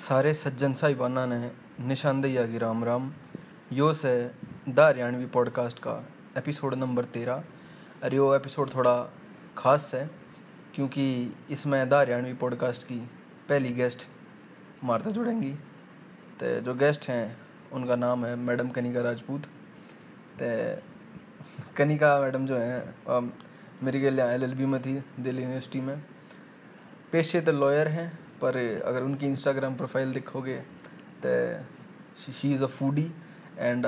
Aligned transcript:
सारे 0.00 0.32
सज्जन 0.34 0.72
साहिबाना 0.72 1.24
ने 1.26 1.50
निशानदेही 1.80 2.36
आगी 2.36 2.58
राम 2.58 2.84
राम। 2.84 3.10
यो 3.72 3.92
से 3.92 4.12
द 4.68 4.80
हरियाणवी 4.80 5.26
पॉडकास्ट 5.26 5.78
का 5.78 5.96
एपिसोड 6.38 6.74
नंबर 6.74 7.04
तेरह। 7.06 7.42
और 8.04 8.14
यो 8.14 8.34
एपिसोड 8.34 8.74
थोड़ा 8.74 8.94
ख़ास 9.58 9.90
है, 9.94 10.08
क्योंकि 10.74 11.04
इसमें 11.50 11.88
द 11.88 11.94
हरियाणवी 11.94 12.32
पॉडकास्ट 12.34 12.82
की 12.82 12.98
पहली 13.48 13.72
गेस्ट 13.72 14.06
मारता 14.84 15.10
जुड़ेंगी। 15.10 15.52
तो 16.40 16.54
जो 16.60 16.74
गेस्ट 16.74 17.08
हैं, 17.08 17.36
उनका 17.72 17.96
नाम 17.96 18.24
है 18.26 18.34
मैडम 18.38 18.68
कनिका 18.70 19.02
राजपूत। 19.02 19.46
तो 20.42 20.50
कनिका 21.76 22.18
मैडम 22.20 22.46
जो 22.46 22.56
हैं 22.56 23.32
मेरी 23.82 24.00
गल 24.00 24.18
एल 24.20 24.44
एल 24.44 24.54
बी 24.54 24.66
में 24.66 24.80
थी, 24.82 24.98
दिल्ली 25.20 25.42
यूनिवर्सिटी 25.42 25.80
में। 25.80 26.02
पेशे 27.12 27.40
तो 27.40 27.52
लॉयर 27.52 27.88
हैं 27.88 28.08
पर 28.42 28.56
अगर 28.86 29.02
उनकी 29.02 29.26
इंस्टाग्राम 29.26 29.74
प्रोफ़ाइल 29.76 30.12
देखोगे 30.12 30.56
तो 31.24 31.32
she 32.18 32.52
is 32.52 32.64
a 32.64 32.66
foodie 32.68 33.10
and 33.58 33.86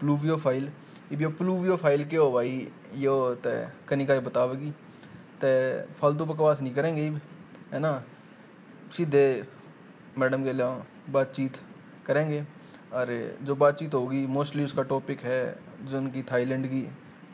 pluviophile 0.36 0.70
इब 1.12 1.22
यो 1.22 1.28
प्लूवियो 1.30 1.76
फ़ाइल 1.76 2.04
के 2.04 2.16
हो 2.16 2.30
भाई, 2.32 2.68
यो 2.96 3.34
तो 3.36 3.50
कनिका 3.88 4.18
बतावेगी 4.20 4.70
तो 5.44 5.50
फालतू 5.94 6.24
बकवास 6.24 6.60
नहीं 6.62 6.74
करेंगे 6.74 7.06
इब 7.06 7.20
है 7.72 7.78
ना? 7.78 7.92
सीधे 8.92 9.24
मैडम 10.18 10.44
के 10.44 10.52
लिए 10.52 11.12
बातचीत 11.12 11.56
करेंगे। 12.06 12.42
और 12.92 13.08
जो 13.42 13.54
बातचीत 13.56 13.94
होगी 13.94 14.26
मोस्टली 14.28 14.64
उसका 14.64 14.82
टॉपिक 14.88 15.20
है 15.20 15.42
जो 15.82 15.98
उनकी 15.98 16.22
थाईलैंड 16.22 16.66
की 16.66 16.82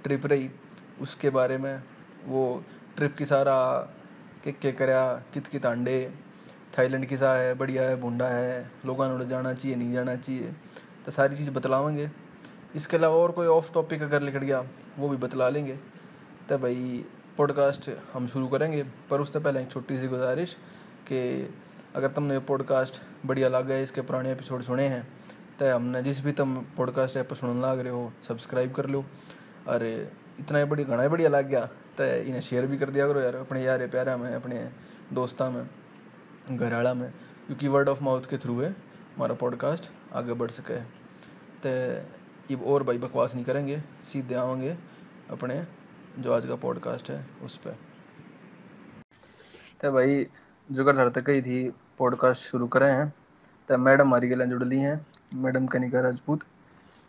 ट्रिप 0.05 0.27
रही, 0.27 0.51
उसके 1.01 1.31
बारे 1.31 1.59
में 1.59 1.83
वो 2.27 2.43
ट्रिप 2.97 3.17
की 3.17 3.27
सारा 3.27 3.57
के 4.45 4.53
के 4.53 4.73
कित 4.79 5.47
कित 5.47 5.67
अंडे 5.67 5.99
थाईलैंड 6.73 7.07
किसा 7.07 7.33
है, 7.35 7.55
बढ़िया 7.55 7.83
है, 7.83 7.97
बुंडा 7.97 8.27
है, 8.27 8.71
लोगों 8.87 9.09
ने 9.09 9.27
जाना 9.27 9.53
चाहिए, 9.53 9.77
नहीं 9.77 9.93
जाना 9.93 10.17
चाहिए 10.17 10.55
तो 11.05 11.11
सारी 11.11 11.37
चीज़ 11.37 11.51
बतलावेंगे 11.51 12.11
इसके 12.77 12.97
अलावा 12.97 13.17
और 13.17 13.33
कोई 13.33 13.47
ऑफ़ 13.47 13.73
टॉपिक 13.75 14.03
अगर 14.03 14.23
निकल 14.23 14.39
गया, 14.39 14.65
वो 14.99 15.09
भी 15.09 15.17
बतला 15.17 15.49
लेंगे। 15.49 15.79
तो 16.49 16.59
भाई 16.59 17.05
पॉडकास्ट 17.39 17.91
हम 18.13 18.27
शुरू 18.27 18.49
करेंगे, 18.49 18.83
पर 19.11 19.21
उससे 19.21 19.39
पहले 19.39 19.61
एक 19.61 19.71
छोटी 19.71 19.99
सी 19.99 20.09
गुजारिश 20.09 20.57
कि 21.09 21.55
अगर 21.97 22.11
तुमने 22.11 22.39
पॉडकास्ट 22.39 23.01
बढ़िया 23.27 23.49
लग 23.49 23.67
गया 23.67 23.79
इसके 23.79 24.01
पुराने 24.01 24.33
एपिसोड 24.33 24.63
सुने 24.63 24.87
हैं 24.89 25.03
तो 25.59 25.75
हमने 25.75 26.03
जिस 26.03 26.21
भी 26.25 26.33
तुम 26.33 26.57
पॉडकास्ट 26.77 27.17
ऐप 27.17 27.33
सुनने 27.35 27.61
लग 27.63 27.79
रहे 27.79 27.93
हो 27.93 28.13
सब्सक्राइब 28.29 28.73
कर 28.75 28.87
लो। 28.87 29.05
और 29.69 29.85
इतना 30.41 30.59
ही 30.59 30.65
बढ़िया, 30.65 30.89
घना 30.89 31.09
बढ़िया 31.09 31.29
लग 31.29 31.49
गया 31.49 31.65
तो 31.99 32.05
इन्हें 32.05 32.41
शेयर 32.41 32.67
भी 32.67 32.79
कर 32.79 32.91
दिया 32.91 33.07
करो 33.09 33.21
यार, 33.21 33.35
अपने 33.37 33.63
यार, 33.63 33.87
प्यारा 33.87 34.17
में, 34.17 34.35
अपने 34.35 34.69
दोस्तों 35.13 35.51
में। 35.51 35.63
घराड़ा 36.51 36.93
में, 36.95 37.11
क्योंकि 37.47 37.69
वर्ड 37.69 37.89
ऑफ़ 37.89 38.03
माउथ 38.05 38.23
के 38.23 38.39
थ्रू 38.39 38.61
है, 38.61 38.71
हमारा 39.17 39.35
पॉडकास्ट 39.35 39.91
आगे 40.15 40.33
बढ़ 40.33 40.51
सके। 40.51 40.81
तो 41.65 41.69
ये 42.51 42.57
और 42.67 42.83
भाई 42.83 42.99
बकवास 42.99 43.35
नहीं 43.35 43.45
करेंगे, 43.45 43.81
सीधे 44.05 44.35
आवेंगे 44.35 44.77
अपने, 45.31 45.63
जो 46.19 46.33
आज 46.33 46.47
का 46.47 46.57
पॉडकास्ट 46.57 47.11
है, 47.11 47.25
उस 47.43 47.57
पर 47.57 47.77
तो 49.81 49.93
भाई, 49.93 50.27
जो 50.71 50.85
कर 50.85 50.99
हर 50.99 51.09
तक 51.09 51.29
ही 51.29 51.43
थी 51.43 51.69
पॉडकास्ट 51.99 52.43
शुरू 52.43 52.67
करे 52.69 52.91
हैं 52.91 53.13
तो 53.69 53.79
मैडम 53.79 54.07
हमारी 54.07 54.29
गलें 54.29 54.49
जुड़ 54.51 54.65
ली 54.65 54.79
हैं, 54.79 55.07
मैडम 55.35 55.67
कनिका 55.67 56.01
राजपूत। 56.01 56.43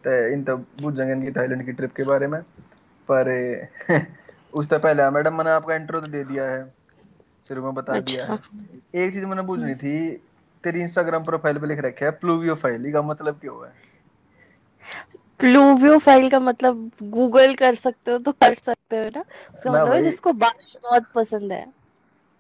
तो 0.04 0.12
इन 0.28 0.44
तो 0.44 0.58
बुझ 0.58 0.94
जाएँगे 0.96 1.14
इनकी 1.14 1.32
थाईलैंड 1.32 1.66
की 1.66 1.72
ट्रिप 1.72 1.94
के 1.96 2.04
बारे 2.04 2.28
में, 2.28 2.42
पर 3.12 3.30
उससे 4.54 4.78
पहले 4.78 5.10
मैडम 5.10 5.38
मैंने 5.38 5.50
आपका 5.50 5.76
इंट्रो 5.76 6.02
तो 6.02 6.08
दे 6.08 6.24
दिया 6.24 6.44
है। 6.46 6.79
शुरू 7.50 7.64
में 7.64 7.74
बता 7.74 8.00
दिया 8.00 8.26
है। 8.26 8.36
अच्छा। 8.36 9.02
एक 9.02 9.14
चीज़ 9.14 9.26
मैंने 9.26 9.42
पूछनी 9.42 9.76
थी 9.76 10.12
तेरी 10.64 10.82
इंस्टाग्राम 10.82 11.24
प्रोफ़ाइल 11.24 11.60
पे 11.60 11.68
लिख 11.68 11.80
रखा 11.80 12.06
है 12.06 12.12
प्लूवियो 12.12 12.56
फ़ाइल 12.56 12.92
का 12.94 13.02
मतलब 13.02 13.40
क्या 13.40 13.52
है? 13.52 13.74
प्लूवियो 15.40 15.98
फ़ाइल 15.98 16.30
का 16.30 16.40
मतलब 16.40 16.92
गूगल 17.04 17.56
कर 17.56 17.76
सकते 17.76 18.12
हो 18.12 18.18
तो 18.18 18.32
कर 18.32 18.54
सकते 18.56 18.98
हो 18.98 19.10
ना? 19.16 19.24
उसका 19.56 19.72
मतलब 19.72 19.94
है 19.94 20.02
जिसको 20.02 20.34
बारिश 20.34 20.78
बहुत 20.84 21.06
पसंद 21.16 21.52
है। 21.52 21.66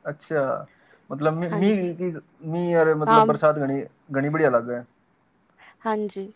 अच्छा 0.06 0.68
मतलब 1.12 1.34
मी 1.34 1.48
हाँ 1.48 1.60
मी 1.60 1.94
की 1.94 2.12
मी 2.44 2.76
और 2.76 2.96
मतलब 2.96 3.10
हाँ, 3.10 3.26
बरसात 3.28 3.56
घनी 3.56 3.84
घनी 4.12 4.30
बढ़िया 4.30 4.50
लग 4.50 4.68
गए 4.68 4.84
हाँ। 5.80 5.98
जी। 5.98 6.34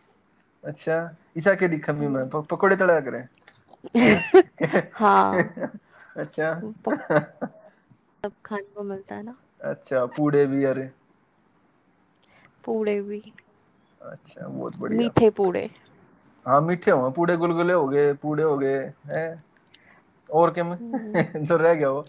अच्छा 0.64 1.16
ईसा 1.38 1.54
के 1.56 1.68
दिखा 1.68 1.94
मी 1.94 2.08
में 2.08 2.30
पकोड़े 2.30 2.76
तड़ा 2.76 3.00
करे। 3.00 3.24
हाँ। 4.94 5.44
अच्छा। 6.18 6.52
सब 8.26 8.32
खाने 8.46 8.64
को 8.76 8.84
मिलता 8.84 9.16
है 9.16 9.24
ना। 9.24 9.36
अच्छा 9.62 10.06
पूड़े 10.06 10.46
भी 10.46 10.64
अरे। 10.64 10.90
पूड़े 12.66 13.02
भी। 13.02 13.34
अच्छा 14.02 14.48
बहुत 14.48 14.80
बढ़िया। 14.80 15.00
मीठे 15.00 15.30
पूड़े। 15.30 15.70
हाँ 16.48 16.62
मीठे 16.62 16.92
हो 16.92 17.10
पूड़े 17.12 17.38
गुलगुले 17.38 17.74
हो 17.74 17.88
गए 17.88 18.14
पूड़े 18.14 18.44
हो 18.44 18.58
गए 18.58 18.94
हैं। 19.06 19.44
और 20.32 20.52
क्या 20.52 20.64
में? 20.64 20.78
हम्म। 20.78 21.46
जो 21.46 21.58
रह 21.58 21.74
गया 21.74 21.90
वो। 21.90 22.02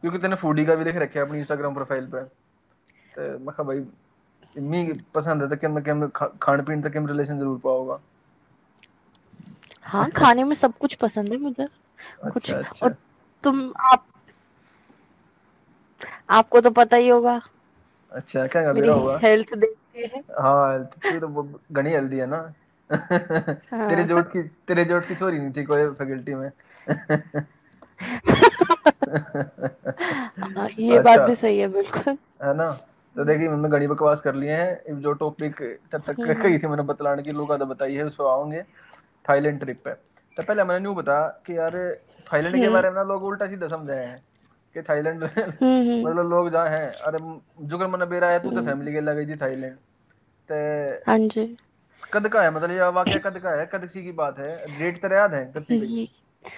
क्योंकि 0.00 0.18
तूने 0.18 0.36
फूडी 0.36 0.66
का 0.66 0.74
भी 0.74 0.84
देख 0.84 0.96
रखा 0.96 1.20
है 1.20 1.26
अपनी 1.26 1.38
इंस्टाग्राम 1.38 1.74
प्रोफ़ाइल 1.74 2.06
पे। 2.06 2.20
तो 3.14 3.38
मैं 3.38 3.66
भाई 3.66 3.84
मी 4.62 4.92
पसंद 5.14 5.42
है 5.42 5.48
तो 5.48 5.56
क्या 5.56 5.94
मैं 5.94 6.08
खान 6.42 6.62
पीन 6.64 6.82
तक 6.82 6.92
के 6.92 7.06
रिलेशन 7.06 7.38
ज़रूर 7.38 7.58
पाओगा 7.58 8.00
हाँ 9.82 10.10
खाने 10.10 10.44
में 10.44 10.54
सब 10.54 10.78
कुछ 10.78 10.94
पसंद 10.94 11.28
है 11.28 11.36
मुझे। 11.38 11.62
अच्छा, 11.62 12.30
कुछ 12.30 12.54
अच्छा। 12.54 12.86
और 12.86 12.96
तुम 13.44 13.72
आप 13.80 14.06
आपको 16.30 16.60
तो 16.60 16.70
पता 16.70 16.96
ही 16.96 17.08
होगा। 17.08 17.40
अच्छा 18.12 18.46
क्या 18.46 18.72
मेरा 18.72 18.92
होगा 18.92 19.18
हेल्थ 19.22 19.54
देखते 19.54 20.10
हैं। 20.14 20.22
हाँ 20.40 20.72
हेल्थ 20.72 20.98
की 21.06 21.18
तो 21.20 21.60
घनी 21.72 21.90
हेल्दी 21.90 22.18
है 22.18 22.26
ना। 22.26 22.52
हाँ. 22.90 23.88
तेरे 23.90 24.04
जोट 24.04 24.28
की 24.32 24.42
तेरे 24.42 24.84
जोट 24.84 25.06
की 25.08 25.14
चोरी 25.14 25.38
नहीं 25.38 25.52
थी 25.52 25.64
कोई 25.64 25.86
फैकल्टी 25.90 26.34
में? 26.34 26.50
हाँ, 30.38 30.68
ये 30.78 30.96
अच्छा, 30.96 31.02
बात 31.02 31.28
भी 31.28 31.34
सही 31.34 31.58
है 31.58 31.68
बिल्कुल। 31.68 32.18
है 32.42 32.56
ना? 32.56 32.70
तो 33.16 33.24
देखिए 33.24 33.48
मैंने 33.48 33.68
घनी 33.68 33.86
बकवास 33.86 34.20
कर 34.20 34.34
लिए 34.34 34.52
हैं। 34.52 35.00
जो 35.00 35.12
टॉपिक 35.12 35.62
तब 35.92 36.02
तक 36.06 36.20
हम्म, 36.20 36.42
कही। 36.42 36.58
थी 36.58 36.66
मैंने 36.66 36.82
बतलाने 36.82 37.22
की 37.22 37.32
लोग 37.32 37.58
तो 37.58 37.66
बताई 37.66 37.94
है 37.94 38.04
उस 38.04 38.14
पर 38.14 38.24
आओगे? 38.24 38.62
थाईलैंड 39.28 39.60
ट्रिप 39.60 39.80
पे। 39.84 39.90
तो 40.36 40.42
पहले 40.42 40.64
मैंने 40.64 40.82
न्यू 40.82 40.94
बता 40.94 41.42
कि 41.46 41.56
यार 41.58 41.72
थाईलैंड 42.32 42.54
के 42.54 42.60
हम्म। 42.60 42.72
बारे 42.72 42.90
में 42.90 43.02
लोग 43.04 43.24
उल्टा 43.24 43.46
सीधा 43.46 43.68
समझे 43.68 43.92
हैं। 43.92 44.22
कि 44.76 44.82
थाईलैंड 44.82 45.22
हम्म, 45.24 45.80
हम्म। 45.80 46.00
मतलब 46.08 46.30
लोग 46.30 46.50
जहाँ 46.50 46.68
हैं 46.68 46.92
अरे 47.06 47.18
जुगर 47.66 47.86
मन 47.86 48.04
बेरा 48.06 48.28
है 48.28 48.42
तू 48.42 48.50
तो 48.50 48.62
फैमिली 48.62 48.92
के 48.92 49.00
लगे 49.00 49.24
जी 49.24 49.36
थाईलैंड। 49.36 49.76
ते 50.50 50.54
हाँ 51.06 51.18
जी। 51.18 51.56
कद 52.12 52.28
का 52.28 52.42
है 52.42 52.50
मतलब 52.50 52.70
ये 52.70 52.88
वाकया 52.90 53.18
कद 53.20 53.38
का 53.38 53.50
है? 53.50 53.66
कद 53.66 53.88
सी 53.88 54.02
की 54.04 54.12
बात 54.12 54.38
है। 54.38 54.78
डेट 54.78 54.98
तेरे 55.02 55.16
याद 55.16 55.34
है 55.34 55.44
कद 55.56 55.62
सी 55.62 56.08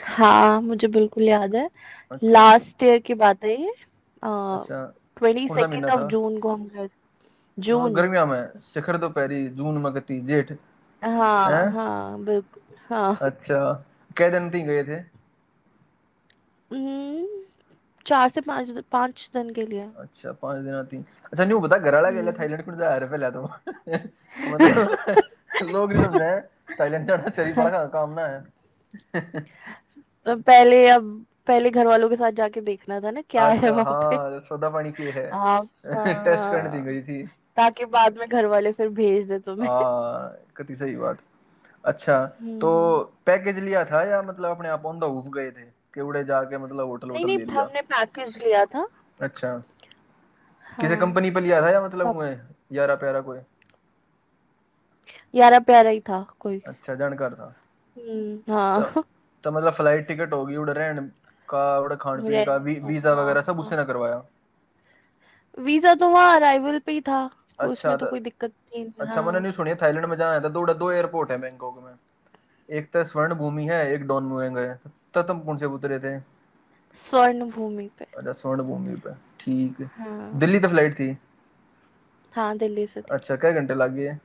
हाँ 0.05 0.61
मुझे 0.61 0.89
बिल्कुल 0.89 1.23
याद 1.25 1.55
है। 1.57 1.65
अच्छा। 2.11 2.31
लास्ट 2.31 2.83
ईयर 2.83 2.99
की 2.99 3.15
बात 3.15 3.45
है 3.45 3.61
ये। 3.61 3.69
अच्छा। 3.69 4.85
ट्वेंटी 5.17 5.49
सेकेंड 5.49 5.85
ऑफ़ 5.87 6.09
जून 6.09 6.39
को 6.39 6.53
हम 6.53 6.71
गए। 6.75 6.89
जून 7.59 7.81
हाँ, 7.81 7.93
गर्मिया 7.93 8.25
में। 8.27 8.49
शिखर 8.63 8.97
दोपहरी 8.97 9.49
जून 9.49 9.79
में 9.79 9.95
गति 9.95 10.21
जेठ। 10.21 10.53
हाँ 11.03 11.71
हाँ? 11.73 12.19
बिल्कुल 12.25 12.63
हाँ। 12.91 13.19
अच्छा। 13.23 13.85
कै 14.17 14.31
दिन 14.31 14.51
तीन 14.51 14.67
गए 14.67 14.85
थे? 14.85 14.97
हम्म, 16.71 17.27
चार 18.09 18.29
से 18.29 18.41
पाँच 18.41 18.71
पाँच 18.93 19.31
दिन 19.35 19.51
के 19.51 19.67
लिए। 19.67 19.89
अच्छा 19.99 20.33
पाँच 20.33 20.59
दिन 20.59 20.83
तीन। 20.83 21.05
अच्छा 21.25 21.45
न्यू 21.45 21.61
बता 21.61 21.79
घर 21.79 21.95
वाला 21.95 22.11
गेला 22.11 22.33
थाईलैंड 22.33 22.65
कुछ 22.65 22.75
जा 22.75 22.97
रहे 22.97 23.09
पहले 23.09 23.31
तो। 23.31 23.43
मतलब 24.51 24.97
लोग 25.63 25.93
नहीं 25.93 26.05
समझे 26.05 26.41
थाईलैंड 26.81 27.09
जाना 27.09 27.31
सही 27.31 27.53
बड़ा 27.53 27.87
काम 27.87 28.11
ना 28.11 28.27
है। 28.27 28.45
तो 30.27 30.37
पहले 30.37 30.89
अब 30.89 31.25
पहले 31.47 31.71
घर 31.71 31.87
वालों 31.87 32.09
के 32.09 32.17
साथ 32.17 32.33
जाके 32.33 32.61
देखना 32.61 33.01
था 33.01 33.11
ना 33.11 33.21
क्या 33.21 33.47
अच्छा, 33.47 33.67
है 33.67 33.73
वहाँ 33.73 34.11
पे। 34.11 34.17
हाँ 34.17 34.41
सौदा 34.41 34.69
पानी 34.69 34.93
की 34.93 35.03
है। 35.03 35.31
हाँ 35.31 35.61
टेस्ट 35.87 36.45
करने 36.45 36.71
दी 36.71 36.83
गई 36.83 37.03
थी। 37.03 37.27
ताकि 37.57 37.85
बाद 37.85 38.19
में 38.19 38.29
घर 38.29 38.47
वाले 38.47 38.73
फिर 38.73 38.89
भेज 38.89 39.29
दे 39.29 39.39
तुम्हें। 39.39 39.69
हाँ 39.69 40.37
कति 40.57 40.77
सही 40.77 40.97
बात। 40.97 41.19
अच्छा 41.85 42.27
तो 42.61 42.99
पैकेज 43.27 43.57
हम्म। 43.57 43.67
लिया 43.67 43.85
था 43.85 44.03
या 44.03 44.23
मतलब 44.23 44.51
अपने 44.51 44.69
आप 44.69 44.87
ऑन 44.87 44.99
द 44.99 45.05
हूफ 45.05 45.27
गए 45.27 45.51
थे? 45.51 45.78
कि 45.99 46.03
उड़े 46.03 46.25
जाके 46.25 46.59
मतलब 46.59 46.87
होटल 46.87 47.11
ले 47.11 47.37
लिया। 47.37 47.61
हमने 47.61 47.81
पैकेज 47.83 48.37
लिया 48.39 48.65
था। 48.65 48.87
अच्छा। 49.21 49.49
हाँ। 49.49 49.63
किसी 50.81 50.97
कंपनी 50.97 51.31
पे 51.31 51.41
लिया 51.41 51.63
था 51.63 51.71
या 51.71 51.83
मतलब 51.83 52.07
हुए 52.07 52.39
यारा 52.73 52.95
प्यारा 52.95 53.21
कोई? 53.21 53.39
यारा 55.35 55.59
प्यारा 55.59 55.91
ही 55.91 56.01
था 56.01 56.27
कोई। 56.39 56.61
अच्छा 56.67 56.95
जानकार 56.95 57.35
था। 57.35 57.55
हम्म 57.97 58.53
हाँ। 58.53 58.83
तो, 58.83 59.05
तो 59.45 59.53
मतलब 59.53 59.73
फ़्लाइट 59.73 60.07
टिकट 60.07 60.33
होगी 60.33 60.57
उड़ 60.57 60.71
रहन 60.71 61.11
का 61.49 61.79
उड़ 61.79 61.95
खान 61.95 62.23
पीन 62.23 62.45
का 62.45 62.57
वी, 62.57 62.75
वीज़ा 62.75 63.15
वगैरह 63.15 63.43
सब 63.43 63.61
उससे 63.61 63.77
ना 63.77 63.85
करवाया? 63.85 64.23
वीज़ा 65.59 65.95
तो 65.95 66.09
वहाँ 66.09 66.37
अराइवल 66.37 66.79
पे 66.79 66.93
ही 66.93 67.01
था 67.01 67.31
अच्छा 67.59 67.73
उसमें 67.73 67.99
तो, 67.99 68.05
तो 68.07 68.11
कोई 68.11 68.21
दिक्कत 68.21 68.51
नहीं। 68.51 68.87
अच्छा 69.01 69.15
हाँ। 69.15 69.23
मैंने 69.23 69.41
नहीं 69.41 69.53
सुनी 69.53 69.75
थाईलैंड 69.75 70.07
में 70.07 70.17
जाना 70.17 70.41
था 70.41 70.49
दो 70.49 70.67
दो 70.75 70.91
एयरपोर्ट 70.93 71.31
है 71.31 71.39
बैंकॉक 71.39 71.83
में। 71.85 71.93
एक 72.69 72.91
तो 72.93 73.05
स्वर्ण 73.05 73.35
भूमि 73.35 73.65
है 73.65 73.95
एक 73.95 74.07
डॉन 74.07 74.25
मुएंग 74.25 74.59
है। 74.59 74.81
तो 75.15 75.23
तुम 75.23 75.41
कौन 75.41 75.59
से 75.59 75.67
उतरे 75.69 75.99
थे? 75.99 76.19
स्वर्ण 76.97 77.51
भूमि 77.51 77.89
पे। 77.99 78.07
अच्छा 78.19 78.33
स्वर्ण 78.33 78.63
भूमि 78.63 78.95
पे। 78.97 79.13
ठीक। 79.41 79.81
है। 79.81 79.91
हाँ। 79.99 80.31
दिल्ली 80.37 80.61
तो 80.61 80.69
फ़्लाइट 80.69 80.95
थी? 80.95 81.17
हाँ 82.33 82.57
दिल्ली 82.59 82.87
से 82.87 83.03
अच्छा 83.11 83.37
क्या 83.37 83.51
घंटे 83.53 83.75
लग? 83.75 83.93
गए 83.93 84.17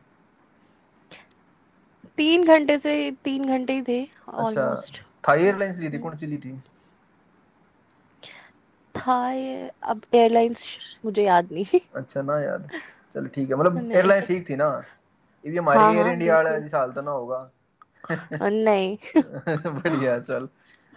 तीन 2.18 2.44
घंटे 2.46 2.78
से 2.80 2.94
तीन 3.24 3.48
घंटे 3.48 3.74
ही 3.74 3.82
थे 3.88 4.02
अच्छा 4.38 4.64
ऑलमोस्ट 4.64 5.02
थाई 5.24 5.44
एयरलाइंस 5.44 5.80
ली 5.80 5.90
थी? 5.90 5.98
कौन 6.00 6.16
सी 6.18 6.26
ली 6.28 6.38
थी? 6.38 6.60
था 8.96 9.16
ये 9.32 9.70
अब 9.84 10.02
एयरलाइंस 10.14 10.66
मुझे 11.06 11.24
याद 11.24 11.52
नहीं। 11.52 11.80
अच्छा 11.96 12.22
ना 12.22 12.40
यार 12.40 12.60
चल 13.16 13.28
ठीक 13.28 13.50
है। 13.50 13.56
मतलब 13.56 13.88
एयरलाइन 13.94 14.26
ठीक 14.26 14.50
थी 14.50 14.56
ना? 14.56 14.68
ये 15.44 15.58
हमारी 15.58 15.86
हाँ 15.86 15.92
एयर 15.92 16.08
हाँ 16.08 16.08
इंडिया 16.08 16.36
वाला 16.36 16.58
बिल्कुल। 16.58 16.60
जिस 16.60 16.74
हाल 16.76 16.92
तो 16.92 17.02
ना 17.02 17.12
होगा। 17.12 17.40
नहीं। 18.44 18.98
बढ़िया 19.68 20.20
चल। 20.22 20.48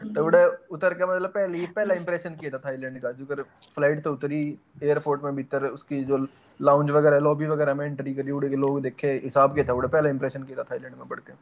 तो 0.03 0.25
बड़े 0.25 0.45
उतर 0.71 0.95
के 0.95 1.07
मतलब 1.07 1.31
पहले 1.31 1.59
ही 1.59 1.67
पहला 1.67 1.95
इंप्रेशन 1.95 2.35
किया 2.35 2.51
था 2.51 2.59
थाईलैंड 2.59 3.01
का 3.03 3.13
जो 3.13 3.27
कर 3.27 3.43
फ़्लाइट 3.43 4.03
तो 4.05 4.13
उतरी 4.13 4.41
एयरपोर्ट 4.83 5.23
में 5.23 5.37
भीतर 5.37 5.67
उसकी 5.67 6.03
जो 6.05 6.17
लाउंज 6.61 6.91
वगैरह 6.91 7.19
लॉबी 7.19 7.47
वगैरह 7.47 7.75
में 7.75 7.87
एंट्री 7.87 8.15
करी 8.15 8.31
उड़े 8.31 8.49
के 8.49 8.57
लोग 8.57 8.81
देखे 8.83 9.13
हिसाब 9.25 9.55
किया 9.55 9.65
था 9.65 9.75
बड़े 9.75 9.89
पहला 9.89 10.11
इंप्रेशन 10.11 10.43
किया 10.43 10.59
था 10.59 10.65
थाईलैंड 10.71 10.95
में 10.95 11.09
बढ़ 11.09 11.21
के। 11.21 11.33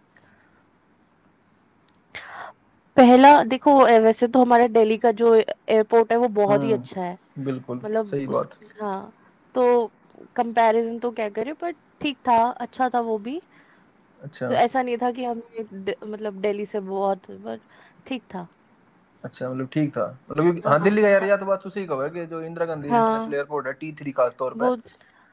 पहला 2.96 3.42
देखो 3.44 3.78
वैसे 3.84 4.26
तो 4.28 4.42
हमारा 4.42 4.66
दिल्ली 4.66 4.96
का 4.98 5.10
जो 5.12 5.34
एयरपोर्ट 5.34 6.12
है 6.12 6.18
वो 6.18 6.28
बहुत 6.28 6.62
ही 6.62 6.72
हम्म 6.72 6.82
अच्छा 6.82 7.00
है। 7.00 7.18
बिल्कुल 7.38 7.78
मतलब 7.78 8.06
सही 8.06 8.26
बात। 8.26 8.58
हाँ 8.80 9.12
तो 9.54 9.86
कंपैरिजन 10.36 10.98
तो 10.98 11.10
क्या 11.10 11.28
करें 11.28 11.54
पर 11.54 11.72
ठीक 12.00 12.18
था 12.28 12.36
अच्छा 12.50 12.88
था 12.88 13.00
वो 13.00 13.18
भी। 13.18 13.40
अच्छा। 14.22 14.48
तो 14.48 14.54
ऐसा 14.54 14.82
नहीं 14.82 14.96
था 14.96 15.10
कि 15.12 15.24
हम 15.24 15.42
मतलब 16.06 16.40
दिल्ली 16.40 16.66
से 16.66 16.80
बहुत 16.80 17.30
पर 17.30 17.60
ठीक 18.06 18.22
था। 18.22 18.46
अच्छा 19.24 19.48
मतलब 19.50 19.68
ठीक 19.72 19.90
था। 19.90 20.06
मतलब 20.30 20.62
हाँ 20.66 20.70
हाँ 20.70 20.82
दिल्ली 20.82 21.02
का 21.02 21.08
यार 21.08 21.20
हाँ 21.20 21.28
या 21.28 21.36
तो 21.36 21.46
बात 21.46 21.66
उसी 21.66 21.86
का 21.86 22.02
है 22.02 22.10
कि 22.10 22.26
जो 22.26 22.40
इंदिरा 22.42 22.66
गांधी 22.66 22.88
इंटरनेशनल 22.88 23.34
हाँ 23.34 23.34
एयरपोर्ट 23.34 23.66
है 23.66 23.72
टी 23.72 23.92
थ्री 23.92 24.12
खास 24.12 24.32
तौर 24.38 24.54
पे 24.54 24.64
वो 24.64 24.76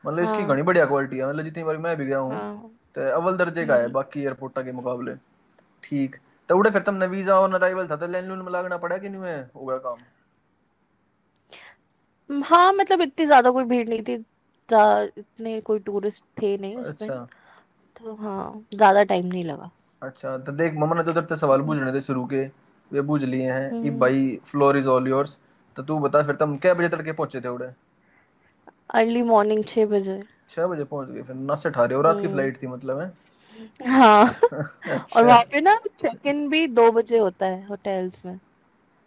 मतलब 0.03 0.23
इसकी 0.23 0.37
हाँ। 0.37 0.47
घनी 0.47 0.61
बढ़िया 0.61 0.85
क्वालिटी 0.85 1.17
है। 1.17 1.29
मतलब 1.29 1.43
जितनी 1.43 1.63
बार 1.63 1.77
मैं 1.77 1.95
भी 1.97 2.05
गया 2.05 2.17
हूँ 2.17 2.31
हाँ। 2.33 2.71
तो 2.95 3.09
अव्वल 3.11 3.37
दर्जे 3.37 3.65
का 3.65 3.75
है 3.75 3.83
हम्म। 3.83 3.93
बाकी 3.93 4.21
एयरपोर्टा 4.21 4.61
के 4.61 4.71
मुकाबले। 4.71 5.15
ठीक। 5.83 6.15
तो 6.49 6.57
उड़े 6.57 6.71
फिर 6.71 6.81
तुमने 6.81 7.07
वीज़ा 7.07 7.39
और 7.39 7.53
अराइवल 7.55 7.87
था 7.87 7.95
तो 7.95 8.07
लाइन 8.07 8.25
लून 8.25 8.39
में 8.39 8.51
लागना 8.51 8.77
पड़ा 8.77 8.97
कि 8.97 9.09
नहीं 9.09 9.21
में 9.21 9.45
होगा 9.55 9.77
काम? 9.77 9.97
हाँ 12.29 12.73
मतलब 12.73 13.01
इतनी 13.01 13.25
ज़्यादा 13.25 13.51
कोई 13.51 13.63
भीड़ 13.63 13.87
नहीं 13.89 14.01
थी 14.03 14.13
इतने 15.19 15.59
कोई 15.61 15.79
टूरिस्ट 15.79 16.23
थे 16.41 16.57
नहीं 16.57 16.75
उस 16.75 16.93
अच्छा। 16.93 17.15
तो 17.95 18.15
हाँ 18.15 18.65
ज़्यादा 18.75 19.03
टाइम 19.03 19.25
नहीं 19.25 19.43
लगा। 19.43 19.71
अच्छा 20.01 20.37
तो 20.37 20.51
देख 20.51 20.73
मम्मा 20.73 20.95
ने 20.95 21.03
तो 21.03 21.11
उधर 21.11 21.35
सवाल 21.35 21.61
पूछने 21.61 21.93
थे 21.93 22.01
शुरू 22.01 22.25
के। 22.25 22.45
वे 22.93 23.01
पूछ 23.01 23.21
लिए 23.21 23.51
हैं 23.51 23.67
ई 23.67 23.89
हम्म। 23.89 23.99
भाई 23.99 24.39
फ्लोर 24.45 24.77
इज़ 24.77 24.87
ऑल 24.87 25.07
योर्स 25.07 25.37
तो 25.77 25.83
तू 25.83 25.99
बता 25.99 26.23
फिर 26.23 26.35
तुम 26.35 26.55
क्या 26.55 26.73
बजे 26.73 26.89
तड़के 26.89 27.11
पहुँचे 27.11 27.41
थे 27.41 27.47
उड़े? 27.47 27.71
अर्ली 28.89 29.21
मॉर्निंग 29.21 29.63
छह 29.63 29.85
बजे। 29.85 30.19
छह 30.49 30.67
बजे 30.67 30.83
पहुँच 30.83 31.09
गए 31.09 31.21
फिर 31.21 31.35
नौ 31.35 31.55
से 31.55 31.69
अठारह 31.69 31.95
और 31.95 32.03
रात 32.03 32.15
की 32.15 32.21
हम्म। 32.21 32.31
फ़्लाइट 32.31 32.61
थी 32.63 32.67
मतलब 32.67 32.99
है? 32.99 33.13
हाँ। 33.87 34.25
और 34.53 34.91
अच्छा 34.91 35.21
वहाँ 35.21 35.43
पे 35.43 35.61
ना 35.61 35.75
चेक 35.75 36.25
इन 36.27 36.49
भी 36.49 36.67
दो 36.67 36.91
बजे 36.91 37.17
होता 37.17 37.45
है 37.45 37.65
होटल्स 37.67 38.25
में। 38.25 38.39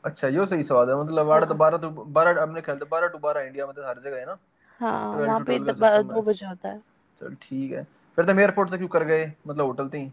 अच्छा 0.04 0.28
यो 0.28 0.46
सही 0.46 0.62
सवाल 0.62 0.88
है 0.88 0.96
मतलब 1.04 1.30
आठ 1.30 1.42
तो 1.42 1.48
हाँ। 1.48 1.56
बारह 1.56 1.76
तो 1.76 1.90
बारह 1.90 2.42
हमने 2.42 2.60
ख्याल 2.60 2.78
था 2.78 2.86
बारह 2.90 3.06
टू 3.06 3.18
बारह 3.18 3.40
इंडिया 3.40 3.66
में 3.66 3.74
तो 3.74 3.86
हर 3.88 3.98
जगह 4.04 4.16
है 4.16 4.26
ना? 4.26 4.38
हाँ 4.80 5.16
वहाँ 5.16 5.40
पे 5.40 5.58
का 5.58 5.86
है। 5.88 6.02
दो 6.02 6.22
बजे 6.22 6.46
होता 6.46 6.68
है। 6.68 6.78
चल 7.20 7.34
ठीक 7.42 7.72
है। 7.72 7.86
फिर 8.16 8.24
तुम 8.24 8.40
एयरपोर्ट 8.40 8.70
से 8.70 8.76
क्यों 8.76 8.88
कर 8.88 9.04
गए? 9.04 9.32
मतलब 9.48 9.66
होटल 9.66 9.88
थी? 9.88 10.12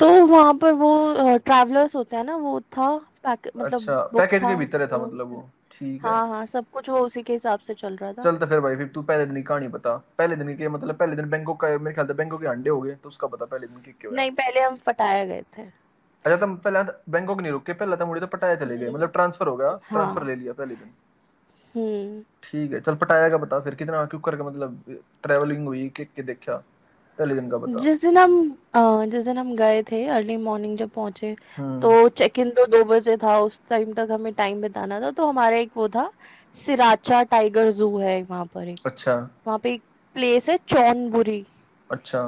तो 0.00 0.26
वहाँ 0.26 0.54
पर 0.54 0.72
वो 0.72 1.38
ट्रैवलर्स 1.38 1.96
होते 1.96 2.16
हैं 2.16 2.24
ना 2.24 2.36
वो 2.36 2.60
था 2.60 2.96
पैक 3.24 3.48
मतलब 3.56 3.72
अच्छा 3.72 4.02
बुक 4.02 4.20
पैकेज 4.20 4.40
के 4.40 4.54
भीतर 4.56 4.80
था 4.82 4.86
तो 4.86 5.06
मतलब 5.06 5.28
वो 5.28 5.48
ठीक 5.72 6.04
है। 6.04 6.10
हाँ 6.10 6.28
हाँ 6.28 6.44
सब 6.46 6.64
कुछ 6.72 6.88
वो 6.90 6.98
उसी 6.98 7.22
के 7.22 7.32
हिसाब 7.32 7.60
से 7.60 7.74
चल 7.74 7.96
रहा 7.96 8.12
था। 8.12 8.22
चल 8.22 8.36
तो 8.36 8.46
फिर 8.46 8.60
भाई 8.60 8.76
फिर 8.76 8.86
तू 8.86 9.02
पहले 9.02 9.26
दिन 9.26 9.36
की 9.36 9.42
कहानी 9.42 9.68
बता। 9.68 9.96
पहले 10.18 10.36
दिन 10.36 10.56
की 10.56 10.68
मतलब 10.68 10.96
पहले 10.96 11.16
दिन 11.16 11.30
बैंकॉक 11.30 11.60
का 11.60 11.68
मेरे 11.78 11.94
ख्याल 11.94 12.06
से 12.06 12.14
बैंकॉक 12.14 12.40
के 12.40 12.46
अंडे 12.46 12.70
हो 12.70 12.80
गए 12.80 12.94
तो 12.94 13.08
उसका 13.08 13.26
बता 13.26 13.44
पहले 13.44 13.66
दिन 13.66 13.80
की 13.80 13.92
क्यों 13.92 14.12
नहीं 14.12 14.30
पहले 14.30 14.60
हम 14.60 14.76
पटाया 14.86 15.24
गए 15.24 15.42
थे। 15.58 15.62
अच्छा 15.62 16.36
तुम 16.36 16.56
पहले 16.56 16.82
बैंकॉक 17.12 17.40
नहीं 17.40 17.52
रुक 17.52 17.64
के 17.66 17.72
पहले 17.72 17.96
तुम 17.96 18.08
मुड़े 18.08 18.20
तो 18.20 18.26
पटाया 18.26 18.54
चले 18.54 18.78
गए 18.78 18.90
मतलब 18.90 19.10
ट्रांसफ़र 19.10 19.48
हो 19.48 19.56
गया 19.56 19.72
ट्रांसफ़र 19.72 20.18
हाँ 20.18 20.28
ले 20.28 20.34
लिया 20.34 20.52
पहले 20.52 20.74
दिन। 20.74 20.90
हम्म। 21.74 22.22
ठीक 22.42 22.72
है 22.72 22.80
चल 22.80 22.94
पटाया 22.94 23.28
का 23.28 23.36
बता 23.36 23.60
फिर 23.60 23.74
कितना 23.74 24.04
क्यों 24.04 24.20
करके 24.20 24.42
मतलब 24.42 24.82
ट्रैवलिंग 25.22 25.66
हुई 25.66 25.88
के 25.88 26.04
के 26.04 26.22
देखा? 26.22 26.62
पहले 27.20 27.34
दिन 27.34 27.48
का 27.50 27.58
बता 27.58 27.78
जिस 27.78 28.00
दिन 28.00 28.18
हम 28.18 29.10
जिस 29.10 29.24
दिन 29.24 29.38
हम 29.38 29.54
गए 29.56 29.82
थे 29.82 30.04
अर्ली 30.08 30.36
मॉर्निंग 30.36 30.76
जब 30.78 30.90
पहुँचे 30.90 31.34
हम्म। 31.56 31.80
तो 31.80 32.08
चेक 32.08 32.38
इन 32.38 32.50
तो 32.50 32.66
दो 32.66 32.82
बजे 32.84 33.16
था 33.16 33.38
उस 33.38 33.60
टाइम 33.68 33.92
तक 33.92 34.08
हमें 34.10 34.32
टाइम 34.34 34.60
बिताना 34.60 35.00
था 35.00 35.10
तो 35.10 35.26
हमारा 35.26 35.56
एक 35.56 35.70
वो 35.76 35.88
था 35.88 36.10
सिराचा 36.56 37.22
टाइगर 37.22 37.70
जू 37.70 37.96
है 37.98 38.22
वहाँ 38.22 38.44
पर 38.44 38.68
एक। 38.68 38.78
अच्छा। 38.86 39.14
वहाँ 39.46 39.58
पे 39.58 39.72
एक 39.72 39.82
प्लेस 40.16 40.48
है 40.48 40.58
चौनबुरी। 40.68 41.44
अच्छा। 41.90 42.20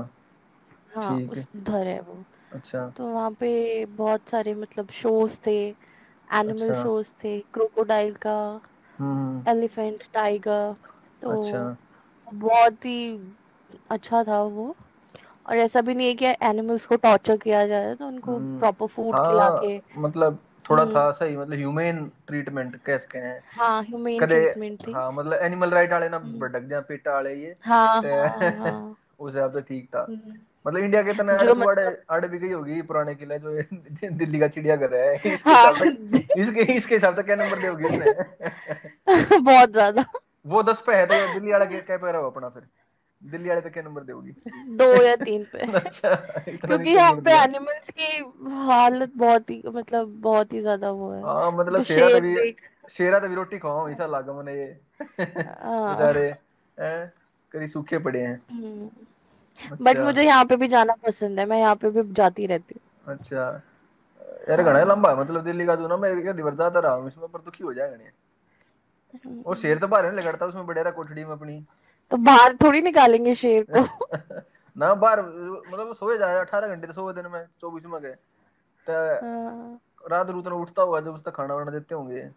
हाँ 0.95 1.17
उस 1.21 1.49
उधर 1.57 1.87
है 1.87 2.01
वो। 2.01 2.25
अच्छा। 2.53 2.87
तो 2.97 3.07
वहाँ 3.07 3.31
पे 3.31 3.85
बहुत 3.97 4.29
सारे 4.29 4.55
मतलब 4.55 4.91
शोज़ 4.93 5.39
थे 5.47 5.59
एनिमल 5.69 6.69
अच्छा। 6.69 6.83
शोज़ 6.83 7.13
थे 7.25 7.39
क्रोकोडाइल 7.55 8.15
का 8.15 8.39
हम्म। 8.99 9.51
एलिफेंट 9.51 10.05
टाइगर 10.15 10.75
तो 11.23 11.31
अच्छा। 11.31 11.77
बहुत 12.33 12.85
ही 12.85 12.99
अच्छा 13.91 14.23
था 14.25 14.43
वो। 14.43 14.75
और 15.49 15.57
ऐसा 15.57 15.81
भी 15.81 15.95
नहीं 15.95 16.07
है 16.07 16.15
कि 16.15 16.27
एनिमल्स 16.47 16.87
को 16.87 16.97
टॉर्चर 16.97 17.37
किया 17.37 17.67
जाए 17.67 17.95
तो 17.95 18.07
उनको 18.07 18.37
हम्म। 18.37 18.59
प्रॉपर 18.59 18.87
फ़ूड 18.87 19.15
खिला 19.15 19.49
के 19.49 19.75
हाँ 19.75 20.03
मतलब 20.03 20.39
थोड़ा 20.71 20.83
हम्म। 20.83 20.95
था 20.97 21.11
सही 21.13 21.37
मतलब 21.37 21.59
ह्यूमेन 21.59 22.11
ट्रीटमेंट 22.27 22.77
कह 22.77 22.99
सकते 22.99 23.19
हैं। 23.19 23.43
हाँ 23.53 23.83
ह्यूमेन 23.85 24.27
ट्रीटमेंट 24.27 24.87
थी। 24.87 24.93
हाँ 24.93 25.13
मतलब 25.13 25.39
एनिमल 25.43 25.71
राइट 25.71 25.93
वाले 25.93 26.09
ना 26.09 26.17
हम्म, 26.17 26.39
भड़क 26.39 26.63
जाए 26.63 26.81
पेटा 26.81 27.13
वाले 27.13 27.35
ये। 27.35 27.57
हाँ 27.63 28.03
हाँ 28.03 28.51
हाँ। 28.51 28.97
उस 29.21 29.35
हिसाब 29.35 29.53
से 29.53 29.61
ठीक 29.61 29.87
था। 29.87 30.07
हम्म, 30.09 30.35
मतलब 30.67 30.81
इंडिया 30.81 31.03
के 31.03 31.13
तना 31.13 31.33
अड़ 31.33 31.49
तू 31.49 31.55
मतलब 31.55 31.97
अड़ 32.09 32.27
भी 32.27 32.39
गई 32.39 32.53
होगी 32.53 32.83
पुराने 32.83 33.15
किले 33.15 33.39
जो 33.39 33.63
दिल्ली 34.13 34.39
का 34.41 34.49
चिड़ियाघर 34.49 34.95
है। 34.95 35.15
इसके 35.15 35.51
हाँ 35.51 35.73
हिसाब 35.73 35.77
से 35.77 36.41
इसके 36.41 36.73
इसके 36.73 36.95
हिसाब 36.95 37.17
से 37.17 37.23
क्या 37.23 37.37
नंबर 37.37 37.63
दोगी 37.63 37.85
इसने 37.85 39.39
बहुत 39.39 39.71
ज़्यादा। 39.71 40.05
वो 40.47 40.63
दस 40.63 40.83
पे 40.87 40.95
है 40.95 41.07
तो 41.07 41.35
दिल्ली 41.35 41.53
वाला 41.53 41.65
क्या 41.65 41.97
पे 41.97 42.13
रहा 42.13 42.27
अपना 42.27 42.49
फिर? 42.49 42.63
दिल्ली 43.23 43.49
वाले 43.49 43.61
पे 43.61 43.71
क्या 43.71 43.83
नंबर 43.83 44.03
दोगी? 44.03 44.31
दो 44.77 44.85
या 45.03 45.15
तीन 45.17 45.45
पे। 45.53 45.59
अच्छा 45.73 46.15
क्योंकि 46.47 46.91
यहाँ 46.91 47.13
पे 47.15 47.33
एनिमल्स 47.43 47.91
की 47.91 48.19
हालत 48.67 49.13
बहुत 49.17 49.51
ही 49.51 49.63
मतलब 49.67 50.09
बहुत 50.21 50.53
ही 50.53 50.61
ज़्यादा 50.61 50.91
वो 50.91 51.11
है। 51.11 51.23
हाँ 51.23 51.51
मतलब 51.53 51.77
तो 51.79 51.83
शेरा 51.85 52.09
तभी 52.19 52.55
शेरा 52.91 53.19
तभी 53.19 53.35
रोटी 53.35 53.59
खाओ 53.59 53.89
ऐसा 53.89 54.07
लागा 54.07 54.33
मैंने 54.33 54.55
ये 54.55 54.67
हाँ। 55.01 55.97
बेचारे 55.97 56.27
हैं 56.79 57.13
कभी 57.55 57.69
सूखे 57.69 57.99
पड़े 57.99 58.21
हैं। 58.21 58.37
बट 59.81 59.89
अच्छा। 59.89 60.05
मुझे 60.05 60.23
यहाँ 60.23 60.45
पे 60.45 60.57
भी 60.57 60.69
जाना 60.69 60.95
पसंद 61.07 61.39
है 61.39 61.47
मैं 61.47 61.59
यहाँ 61.59 61.75
पे 61.77 61.91
भी 61.91 62.03
जाती 62.13 62.47
रहती 62.47 62.75
हूँ। 62.75 63.15
अच्छा। 63.15 63.63
यार 64.49 64.63
घना 64.63 64.79
हाँ 64.79 64.85
लंबा 64.85 65.11
है 65.11 65.17
मतलब 65.21 65.45
दिल्ली 65.45 65.67
का 65.67 65.75
जो 65.77 65.89
ना 65.89 65.97
मैं 65.97 66.11
एक 66.11 66.31
दिवर 66.37 66.55
जाता 66.55 66.81
रहा 66.81 66.93
हूँ 66.93 67.09
इसमें 67.09 67.29
पर 67.29 67.41
दुखी 67.41 67.65
हो 67.65 67.75
जाएगा 67.75 67.97
नहीं। 67.97 69.43
और 69.43 69.57
शेर 69.57 69.79
तो 69.79 69.89
बाहर 69.89 70.13
नहीं 70.13 70.27
लगता 70.27 70.47
उसमें 70.47 70.67
रहा 70.75 70.91
कोठड़ी 70.91 71.25
में 71.25 71.33
अपनी। 71.33 71.65
तो 72.13 72.17
बाहर 72.17 72.57
थोड़ी 72.57 72.81
निकालेंगे 72.81 73.35
शेर 73.35 73.67
को। 73.71 74.07
ना 74.77 74.95
बाहर 74.95 75.21
मतलब 75.73 75.95
सोए 75.95 76.19
जाए 76.19 76.39
अठारह 76.39 76.69
घंटे 76.69 76.87
तो 76.87 76.93
सोए 76.93 77.13
दिन 77.15 77.27
में 77.27 77.45
चौबीस 77.61 77.87
में 77.87 78.01
गए। 78.03 78.15
तो 78.87 78.93
हाँ, 78.93 79.81
रात 80.11 80.31
रूत 80.31 80.47
में 80.47 80.53
उठता 80.53 80.83
होगा 80.83 81.01
जब 81.01 81.15
उसका 81.15 81.31
खाना 81.31 81.55
वाना 81.55 81.71
देते 81.71 81.95
होंगे। 81.95 82.29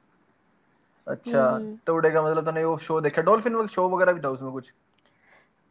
अच्छा 1.07 1.49
हम्म। 1.49 1.77
तो 1.87 1.95
उड़ेगा 1.95 2.21
मतलब 2.21 2.45
तूने 2.45 2.63
वो 2.65 2.77
शो 2.77 3.01
देखा 3.01 3.21
डॉल्फिन 3.21 3.67
शो 3.67 3.89
वगैरह 3.89 4.13
भी 4.13 4.19
था 4.19 4.29
उसमें 4.29 4.51
कुछ? 4.51 4.71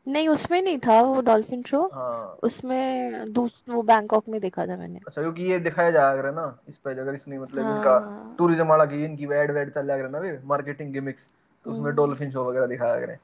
नहीं 0.07 0.29
उसमें 0.29 0.63
नहीं 0.63 0.79
था 0.79 1.01
वो 1.03 1.21
डॉल्फिन 1.21 1.63
शो। 1.63 1.91
हाँ। 1.95 2.39
उसमें 2.43 3.25
वो 3.69 3.83
बैंकॉक 3.83 4.29
में 4.29 4.41
देखा 4.41 4.67
था 4.67 4.77
मैंने। 4.77 5.01
अच्छा 5.07 5.23
क्योंकि 5.23 5.43
ये 5.43 5.59
दिखाया 5.59 5.91
जाया 5.91 6.17
करे 6.17 6.33
ना 6.33 6.59
इस 6.69 6.77
पे 6.77 6.91
अगर 6.91 7.15
इसने 7.15 7.39
मतलब 7.39 7.61
इनका 7.61 7.91
हाँ। 7.91 8.01
हाँ 8.01 8.35
टूरिज़्म 8.39 8.67
वाला 8.67 8.85
की 8.85 9.05
इनकी 9.05 9.25
एड 9.25 9.51
वेड 9.51 9.73
चल 9.73 9.87
जाया 9.87 9.99
करे 9.99 10.09
ना 10.09 10.19
वे 10.19 10.41
मार्केटिंग 10.45 10.93
गिमिक्स 10.93 11.29
तो 11.65 11.71
उसमें 11.71 11.85
हम्म। 11.85 11.97
डॉल्फिन 11.97 12.31
शो 12.31 12.45
वगैरह 12.45 12.67
दिखाया 12.67 13.01
करे 13.01 13.17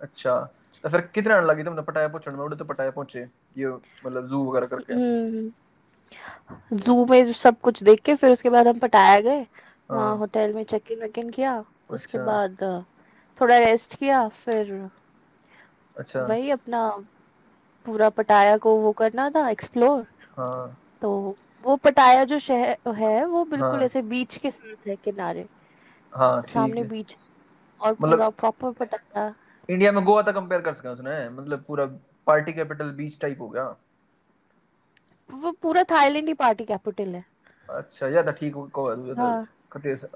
अच्छा। 0.00 0.40
तो 0.82 0.88
फिर 0.88 1.00
कितना 1.00 1.40
लगी 1.40 1.64
तुमने 1.64 1.82
पटाया 1.82 2.08
पहुँचने 2.08 2.34
में? 2.34 2.44
उड़े 2.44 2.56
तो 2.56 2.64
पटाया 2.64 2.90
पहुँचे 2.90 3.20
ये 3.58 3.66
मतलब 4.06 4.28
जू 4.28 4.44
वगैरह 4.50 4.66
करके। 4.66 4.94
हम्म। 4.94 6.76
जू 6.76 7.06
में 7.06 7.32
सब 7.32 7.60
कुछ 7.60 7.82
देख 7.82 8.00
के 8.00 8.14
फिर 8.14 8.30
उसके 8.32 8.50
बाद 8.50 8.68
हम 8.68 8.78
पटाया 8.78 9.20
गए। 9.20 9.46
वहाँ 9.90 10.08
हाँ। 10.08 10.16
होटल 10.16 10.52
में 10.54 10.64
चेक 10.64 10.90
इन 10.92 11.00
वेक 11.00 11.18
इन 11.18 11.30
किया। 11.30 11.64
उसके 11.90 12.18
अच्छा। 12.18 12.32
बाद 12.32 12.84
थोड़ा 13.40 13.58
रेस्ट 13.58 13.94
किया 13.98 14.28
फिर 14.28 14.90
अच्छा। 15.98 16.20
वही 16.20 16.50
अपना 16.50 16.88
पूरा 17.86 18.08
पटाया 18.08 18.56
को 18.56 18.76
वो 18.76 18.92
करना 18.92 19.30
था 19.30 19.48
एक्सप्लोर 19.48 20.06
हाँ। 20.36 20.78
तो 21.02 21.36
वो 21.62 21.76
पटाया 21.76 22.24
जो 22.24 22.38
शहर 22.38 22.92
है 22.94 23.24
वो 23.26 23.44
बिल्कुल 23.44 23.70
हाँ। 23.70 23.80
ऐसे 23.80 24.02
बीच 24.02 24.36
के 24.36 24.50
साथ 24.50 24.88
है 24.88 24.96
किनारे। 24.96 25.46
हाँ 26.12 26.42
सामने 26.42 26.80
है। 26.80 26.88
बीच 26.88 27.16
और 27.80 27.94
पूरा 27.94 28.12
मतलब 28.12 28.32
प्रॉपर 28.32 28.70
पटाया। 28.70 29.34
इंडिया 29.68 29.92
में 29.92 30.04
गोवा 30.04 30.22
तक 30.22 30.34
कंपेयर 30.34 30.60
कर 30.60 30.74
सके 30.74 30.88
उसने। 30.88 31.28
मतलब 31.30 31.64
पूरा 31.68 31.86
पार्टी 32.26 32.52
कैपिटल 32.52 32.90
बीच 32.92 33.20
टाइप 33.20 33.40
हो 33.40 33.48
गया। 33.48 33.64
वो 35.30 35.52
पूरा 35.52 35.82
थाईलैंड 35.84 36.28
ही 36.28 36.34
पार्टी 36.34 36.64
कैपिटल 36.64 37.14
है। 37.14 37.24
अच्छा 37.68 38.08
या 38.08 38.22
था 38.22 38.30
ठीक 38.30 38.54
को 38.54 38.94
तो 38.94 39.14
हाँ। 39.14 39.46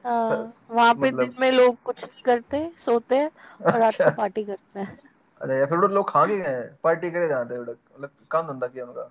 हाँ 0.04 0.54
वहाँ 0.71 0.95
पे 0.95 1.00
दिन 1.00 1.14
मतलब 1.14 1.35
में 1.40 1.50
लोग 1.52 1.76
कुछ 1.85 2.04
नहीं 2.04 2.23
करते 2.23 2.71
सोते 2.78 3.16
हैं 3.16 3.30
और 3.61 3.78
रात 3.78 3.92
को 3.92 4.04
अच्छा। 4.04 4.11
पार्टी 4.11 4.45
करते 4.45 4.80
हैं। 4.80 4.99
अच्छा 5.40 5.54
या 5.54 5.66
फिर 5.66 5.78
वो 5.78 5.87
लोग 5.87 6.09
खा 6.11 6.25
के 6.26 6.37
गए 6.38 6.49
हैं 6.49 6.78
पार्टी 6.85 7.11
करे 7.11 7.28
जाते 7.28 7.54
हैं 7.54 7.61
मतलब 7.61 8.11
काम 8.30 8.47
धंधा 8.49 8.66
किया 8.66 8.85
उनका। 8.85 9.11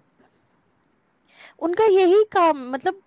उनका 1.60 1.86
यही 1.86 2.24
काम 2.32 2.70
मतलब 2.72 3.02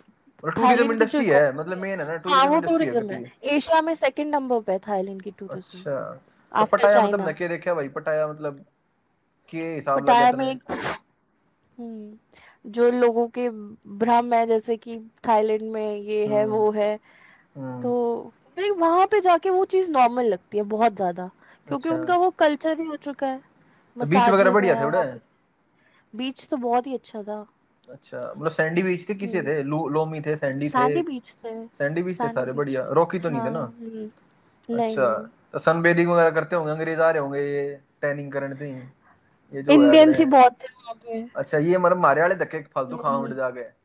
मतलब 0.44 0.54
टूरिज़्म 0.54 0.86
जो 0.86 0.92
इंडस्ट्री 0.92 1.26
है 1.26 1.52
मतलब 1.56 1.78
मेन 1.78 2.00
है 2.00 2.06
ना 2.06 2.12
हाँ 2.12 2.18
टूरिज़्म 2.18 2.50
वो 2.50 2.60
है 2.60 2.60
टूरिज़्म 2.68 3.10
है। 3.10 3.32
एशिया 3.56 3.80
में 3.82 3.94
सेकंड 3.94 4.34
नंबर 4.34 4.60
पे 4.60 4.78
थाईलैंड 4.78 5.22
की 5.22 5.30
टूरिज़्म 5.30 5.78
अच्छा। 5.78 6.20
तो 6.58 6.64
पटाया 6.66 7.00
मतलब 7.00 7.28
नके 7.28 7.48
देखा 7.48 7.74
भाई? 7.74 7.88
पटाया 7.88 8.28
मतलब 8.28 8.64
के 9.52 9.74
हिसाब 9.74 9.98
लग 9.98 10.04
पटाया 10.04 10.32
में 10.32 10.58
हम्म 11.78 12.70
जो 12.70 12.90
लोगों 12.90 13.28
के 13.28 13.48
भ्रम 13.98 14.32
है 14.34 14.46
जैसे 14.46 14.76
कि 14.76 14.96
थाईलैंड 15.28 15.62
में 15.62 15.96
ये 15.96 16.26
है 16.26 16.42
हम्म। 16.42 16.52
वो 16.52 16.70
है 16.70 16.94
हम्म। 17.56 17.80
तो 17.82 18.32
वहाँ 18.78 19.06
पे 19.06 19.20
जाके 19.20 19.50
वो 19.50 19.64
चीज़ 19.64 19.90
नॉर्मल 19.90 20.24
लगती 20.24 20.58
है 20.58 20.64
बहुत 20.64 20.94
ज़्यादा 20.94 21.30
क्योंकि 21.68 21.88
अच्छा। 21.88 21.98
उनका 21.98 22.16
वो 22.16 22.30
कल्चर 22.30 22.80
ही 22.80 22.86
हो 22.86 22.96
चुका 22.96 23.26
है। 23.26 23.38
तो 23.96 24.06
बीच 24.06 24.28
वगैरह 24.28 24.50
बढ़िया 24.50 24.74
थे 24.74 24.90
पे 24.90 25.20
बीच 26.14 26.48
तो 26.48 26.56
बहुत 26.56 26.86
ही 26.86 26.94
अच्छा 26.94 27.22
था। 27.22 27.46
अच्छा 27.88 28.32
मतलब 28.36 28.52
सैंडी 28.52 28.82
बीच 28.82 29.08
थे 29.08 29.14
किसे 29.14 29.42
थे? 29.42 29.62
लो, 29.62 29.88
लोमी 29.88 30.20
थे 30.20 30.36
सैंडी 30.36 30.64
थे? 30.64 30.68
सैंडी 30.68 31.02
बीच 31.02 31.34
थे। 31.34 31.66
सैंडी 31.66 32.02
बीच 32.02 32.20
थे 32.20 32.28
सारे 32.28 32.52
बढ़िया। 32.52 32.86
रॉकी 32.90 33.18
तो 33.18 33.28
नहीं 33.28 33.40
थे 33.40 33.44
हाँ 33.44 33.52
ना? 33.52 33.72
नहीं 34.70 34.78
अच्छा। 34.78 35.30
तो 35.52 35.58
सनबेदिंग 35.58 36.08
वगैरह 36.08 36.30
करते 36.30 36.56
होंगे 36.56 36.72
अंग्रेज़ 36.72 37.00
आ 37.00 37.10
रहे 37.10 37.22
होंगे 37.22 37.40
ये 37.40 37.80
टैनिंग 38.00 38.32
करने 38.32 38.54
थे 38.54 38.70
ये 38.70 39.62
जो 39.62 39.72
है 39.72 40.04
ही 40.04 40.12
अगर 40.12 40.24
बहुत 40.24 40.52
थे 40.52 40.66
वहाँ 40.66 40.94
पे। 40.94 41.28
अच्छा 41.36 41.58
ये 41.58 41.78
मतलब 41.78 41.96
मारे 41.96 42.20
वाले 42.20 42.34
धक्के 42.34 42.58
फालतू 42.58 42.96
उड़ 42.96 43.06
हम्म, 43.06 43.34
जाके। 43.34 43.82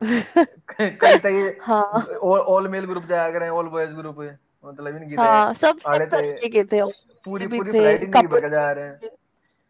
कई 0.80 1.18
तो 1.18 1.28
हाँ। 1.62 2.06
ये 2.08 2.14
ऑल 2.14 2.40
ऑल 2.40 2.68
मेल 2.68 2.84
ग्रुप 2.84 3.04
जाया 3.04 3.30
करें 3.30 3.48
ऑल 3.50 3.66
बॉयज़ 3.66 3.90
ग्रुप 3.90 4.38
मतलब 4.66 4.96
इनकी 4.96 5.14
हाँ 5.14 5.54
सब 5.54 5.78
आड़े 5.86 6.06
थे। 6.06 6.48
के 6.48 6.64
थे। 6.64 6.92
पूरी 7.24 7.46
पूरी 7.46 7.70
फ़्लाइट 7.70 8.02
इनकी 8.02 8.26
भर 8.26 8.40
के 8.40 8.50
जा 8.50 8.72
रहे 8.72 8.84
हैं। 8.84 9.00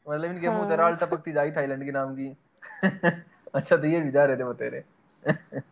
मतलब 0.08 0.24
इनके 0.24 0.48
मुँह 0.48 0.68
से 0.68 0.82
हाँ। 0.82 0.96
टपकती 0.96 1.32
जाई 1.32 1.50
थाईलैंड 1.50 1.84
की 1.84 1.90
नाम 1.90 2.14
की। 2.14 2.36
अच्छा 3.54 3.76
तो 3.76 3.86
ये 3.86 4.00
भी 4.00 4.10
जा 4.10 4.24
रहे 4.24 4.36
थे 4.36 4.42
वो 4.42 4.52
तेरे। 4.52 4.84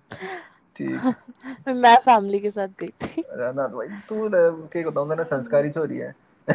ठीक 0.81 1.03
मैं 1.69 1.97
फैमिली 1.97 2.41
के 2.41 2.51
साथ 2.51 2.69
गई 2.81 2.89
थी। 2.89 3.23
रहना 3.33 3.67
तो 3.69 3.77
भाई 3.77 3.89
तू 4.09 4.29
के 4.67 4.83
को 4.83 5.15
ना 5.15 5.25
संस्कारी 5.25 5.71
छोरी 5.71 5.97
है। 5.97 6.15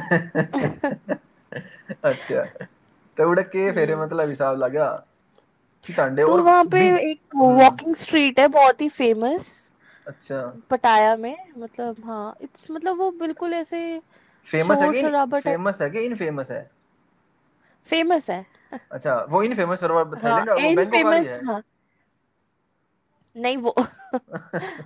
अच्छा। 2.03 2.43
तो 3.17 3.29
उड़े 3.29 3.43
के 3.43 3.71
फेरे 3.71 3.95
मतलब 3.95 4.29
हिसाब 4.29 4.57
लगा। 4.57 4.87
टांडे 5.97 6.21
तो 6.21 6.31
और 6.33 6.41
वहाँ 6.41 6.63
पे 6.65 6.79
एक 7.11 7.35
वॉकिंग 7.35 7.95
स्ट्रीट 7.95 8.39
है 8.39 8.47
बहुत 8.47 8.81
ही 8.81 8.89
फ़ेमस 8.89 9.73
अच्छा। 10.07 10.41
पटाया 10.69 11.15
में 11.15 11.35
मतलब 11.57 11.95
हाँ 12.05 12.35
इट्स 12.41 12.71
मतलब 12.71 12.97
वो 12.97 13.11
बिल्कुल 13.11 13.53
ऐसे 13.53 14.01
फ़ेमस 14.47 14.81
है 14.81 14.89
कि 14.93 15.03
फ़ेमस 15.41 15.81
है 15.81 15.89
कि 15.89 15.99
इनफेमस 15.99 16.51
है? 16.51 16.71
फ़ेमस 17.89 18.29
है। 18.29 18.45
अच्छा 18.91 19.15
वो 19.29 19.43
इन 19.43 19.55
फ़ेमस 19.55 19.83
हाँ 19.83 20.23
थाईलैंड 20.23 20.49
इन 20.59 20.75
बैंकॉक 20.75 21.03
वाली 21.03 21.25
फ़ेमस 21.25 21.27
है? 21.27 21.45
हाँ। 21.45 21.61
नहीं 23.35 23.57
वो 23.57 23.75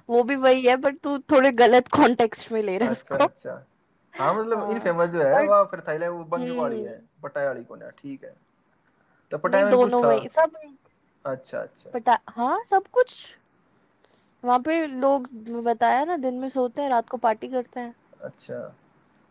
वो 0.10 0.24
भी 0.24 0.36
वही 0.36 0.62
है 0.62 0.76
बट 0.76 1.00
तू 1.00 1.18
थोड़े 1.20 1.52
गलत 1.52 1.88
कॉन्टेक्स्ट 1.88 2.52
में 2.52 2.62
ले 2.64 2.78
रहा 2.78 2.86
है 2.86 2.92
अच्छा 2.92 3.16
उसको। 3.16 3.26
अच्छा। 3.26 3.66
हाँ 4.14 4.34
मतलब 4.34 4.60
हाँ। 4.60 4.72
इनफेमस 4.72 5.10
जो 5.10 5.24
है 5.24 5.42
वो 5.44 5.64
फिर 5.66 5.82
थाईलैंड 5.88 6.14
वो 6.14 6.24
बैंकॉक 6.24 6.60
वाली 6.60 6.82
है 6.82 6.96
हम्म 6.96 7.22
पटाया 7.24 7.48
वाली 7.48 7.64
कौन 7.64 7.82
है? 7.82 7.92
ठीक 7.92 8.24
है। 8.24 8.36
तो 9.32 9.38
पटाया 9.38 9.66
में 9.66 9.72
दोनों 9.72 10.04
वही 10.04 10.28
सब 10.28 10.58
अच्छा 11.26 11.60
अच्छा। 11.60 11.90
पटा 11.94 12.20
हाँ 12.30 12.64
सब 12.70 12.88
कुछ। 12.88 13.36
वहाँ 14.44 14.60
पे 14.60 14.86
लोग 14.88 15.28
बताया 15.64 16.04
ना 16.06 16.18
दिन 16.18 16.34
में 16.34 16.50
सोते 16.50 16.82
हैं 16.82 16.90
रात 16.90 17.10
को 17.10 17.18
पार्टी 17.18 17.48
करते 17.48 17.80
हैं। 17.80 17.96
अच्छा। 18.22 18.76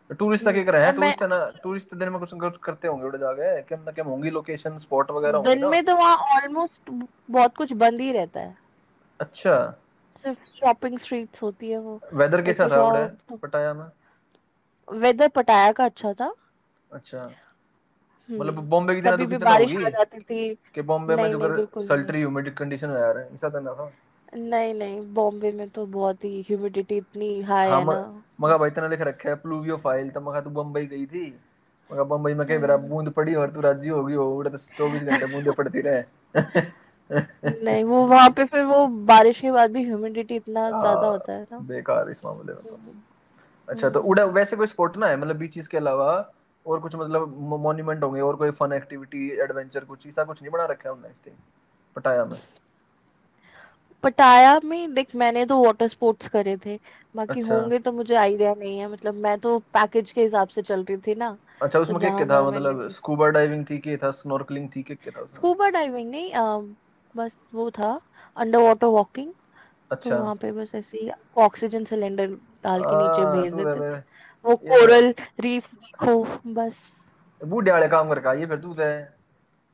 तो 0.09 0.15
टूरिस्ट 0.15 0.45
का 0.45 0.51
हम्म 0.51 0.63
कर 0.65 0.73
रहे 0.73 0.85
हैं 0.85 0.95
टूरिस्ट 0.95 1.23
ना 1.23 1.51
टूरिस्ट 1.63 1.93
दिन 1.95 2.09
में 2.09 2.19
कुछ 2.19 2.33
कुछ 2.33 2.57
करते 2.63 2.87
होंगे 2.87 3.05
उड़े 3.05 3.19
जाके। 3.19 3.61
क्या 3.61 3.77
ना 3.77 3.91
क्या 3.91 4.05
होंगी 4.05 4.29
लोकेशन 4.29 4.77
स्पॉट 4.77 5.11
वगैरह 5.11 5.37
होंगी 5.37 5.55
दिन 5.55 5.65
में 5.65 5.85
तो 5.85 5.95
वहाँ 5.95 6.15
ऑलमोस्ट 6.35 6.89
बहुत 7.31 7.55
कुछ 7.55 7.73
बंद 7.73 8.01
ही 8.01 8.11
रहता 8.11 8.39
है। 8.39 8.68
अच्छा। 9.19 9.55
सिर्फ़ 10.15 10.39
शॉपिंग 10.55 10.97
स्ट्रीट्स 10.99 11.43
होती 11.43 11.69
है 11.69 11.77
वो। 11.79 11.99
वेदर 12.13 12.41
कैसा 12.41 12.65
था 12.65 12.75
जाओ 12.75 12.89
पटाया 13.41 13.73
में? 13.73 13.85
वेदर 14.87 15.27
पटाया 15.27 15.71
का 15.71 15.85
अच्छा 15.85 16.13
था। 16.13 16.33
अच्छा। 16.91 17.25
मतलब 18.31 18.53
हम्म 18.53 18.69
बॉम्बे 18.69 18.95
की 18.95 19.01
तरह 19.01 19.17
तो 19.17 19.17
भी 19.17 19.25
कितना 19.27 19.49
बारिश 19.49 19.71
होगी? 19.73 19.85
आ 19.85 19.89
जाती 19.89 20.19
थी। 20.19 20.57
कि 20.75 20.81
बॉम्बे 20.81 21.15
में 21.15 21.29
जो 21.31 21.87
सल्टरी 21.87 22.19
ह्यूमिड 22.19 22.53
कंडीशन 22.55 22.93
जा 22.93 23.11
रहा 23.11 23.23
है 23.23 23.33
ऐसा 23.35 23.49
तो 23.49 23.59
ना 23.59 23.73
था? 23.73 23.91
नहीं 24.35 24.73
नहीं 24.73 25.01
बॉम्बे 25.13 25.51
में 25.51 25.69
तो 25.69 25.85
बहुत 25.85 26.23
ही 26.23 26.41
ह्यूमिडिटी 26.41 26.97
इतनी 26.97 27.41
हाई 27.41 27.69
हाँ 27.69 27.79
है 27.79 27.85
ना। 27.85 28.01
मगा 28.41 28.57
भाई 28.57 28.69
इतना 28.69 28.87
लिख 28.87 29.01
रखा 29.01 29.29
है 29.29 29.35
प्लूवियो 29.35 29.77
फ़ाइल 29.77 30.09
तो 30.09 30.21
मगा 30.21 30.41
तू 30.41 30.49
बम्बई 30.49 30.85
गई 30.85 31.05
थी। 31.05 31.25
मगा 31.89 32.03
बम्बई 32.03 32.33
में 32.33 32.45
कई 32.47 32.57
बार 32.57 32.71
हाँ 32.71 32.79
बूंद 32.79 33.09
पड़ी 33.09 33.35
और 33.35 33.51
तू 33.51 33.61
राज़ी 33.61 33.89
हो 33.89 34.03
गई 34.05 34.13
हो 34.13 34.29
उड़े 34.37 34.49
तो 34.49 34.57
चौबीस 34.57 35.03
घंटे 35.03 35.25
बूंदे 35.25 35.51
पड़ती 35.51 35.81
रहे। 35.81 36.03
नहीं 37.11 37.83
वो 37.83 38.05
वहाँ 38.07 38.29
पे 38.29 38.45
फिर 38.45 38.63
वो 38.65 38.85
बारिश 39.05 39.39
के 39.41 39.51
बाद 39.51 39.71
भी 39.71 39.83
ह्यूमिडिटी 39.83 40.35
इतना 40.35 40.69
ज़्यादा 40.69 41.07
होता 41.07 41.33
है 41.33 41.47
ना। 41.51 41.57
बेकार 41.59 42.09
इस 42.09 42.25
मामले 42.25 42.53
में 42.53 42.61
तो। 42.63 42.75
हम्म। 42.75 43.01
अच्छा 43.67 43.89
तो 43.89 43.99
उड़ा। 44.01 44.23
वैसे 44.25 44.55
कोई 44.55 44.67
स्पॉट 44.67 44.97
ना 44.97 45.07
है 45.07 45.17
मतलब 45.17 45.35
बीचेस 45.35 45.67
के 45.67 45.77
अलावा? 45.77 46.11
और 46.65 46.79
कुछ 46.79 46.95
मतलब 46.95 47.35
मॉन्यूमेंट 47.61 48.03
होंगे 48.03 48.21
और 48.21 48.35
कोई 48.35 48.51
फन 48.51 48.73
एक्टिविटी 48.73 49.29
एडवेंचर 49.41 49.83
कुछ? 49.85 50.07
ऐसा 50.07 50.23
कुछ 50.23 50.41
नहीं 50.41 50.51
बना 50.51 50.65
रखा 50.65 50.89
है 50.89 50.95
उन्होंने 50.95 51.31
पटाया 51.95 52.25
में? 52.25 52.37
पटाया 54.03 54.59
में 54.63 54.93
देख 54.93 55.15
मैंने 55.15 55.45
तो 55.45 55.63
वाटर 55.63 55.87
स्पोर्ट्स 55.87 56.27
करे 56.27 56.55
थे। 56.57 56.79
बाकी 57.15 57.39
अच्छा। 57.39 57.55
होंगे 57.55 57.79
तो 57.79 57.91
मुझे 57.91 58.15
आइडिया 58.15 58.53
नहीं 58.53 58.77
है 58.79 58.91
मतलब 58.91 59.15
मैं 59.15 59.37
तो 59.39 59.57
पैकेज 59.73 60.11
के 60.11 60.21
हिसाब 60.21 60.47
से 60.47 60.61
चल 60.61 60.83
रही 60.83 60.97
थी 60.97 61.15
ना। 61.15 61.37
अच्छा 61.61 61.79
तो 61.79 61.81
उसमें 61.81 61.99
क्या 61.99 62.09
क्या 62.17 62.25
था 62.27 62.41
मतलब 62.43 62.87
स्कूबा 62.89 63.27
डाइविंग 63.29 63.65
थी 63.69 63.77
क्या 63.77 63.97
था 63.97 64.11
स्नॉर्कलिंग 64.11 64.69
थी 64.75 64.83
क्या 64.83 64.95
क्या 65.03 65.11
था 65.11 65.25
स्कूबा 65.33 65.69
डाइविंग 65.69 66.09
नहीं 66.11 66.31
बस 67.15 67.39
वो 67.53 67.69
था 67.71 67.99
अंडर 68.37 68.61
वाटर 68.61 68.87
वॉकिंग 68.87 69.31
तो 69.31 69.95
अच्छा। 69.95 70.17
वहाँ 70.17 70.35
पे 70.35 70.51
बस 70.51 70.71
ऐसे 70.75 70.97
ही 70.97 71.09
ऑक्सीजन 71.37 71.83
सिलेंडर 71.83 72.27
डाल 72.63 72.81
के 72.83 72.95
नीचे 72.95 73.41
भेज 73.41 73.51
तो 73.51 73.57
देते 73.57 73.95
थे। 73.95 73.99
वो 74.45 74.53
तो 74.55 74.67
कोरल 74.67 75.13
रीफ्स 75.39 75.73
देखो 75.73 76.23
बस। 76.53 76.81
बूढ़े 77.41 77.71
वाले 77.71 77.87
काम 77.87 78.09
करके 78.09 78.39
है 78.39 78.45
फिर 78.45 78.59
तू 78.59 78.73
तो। 78.73 79.19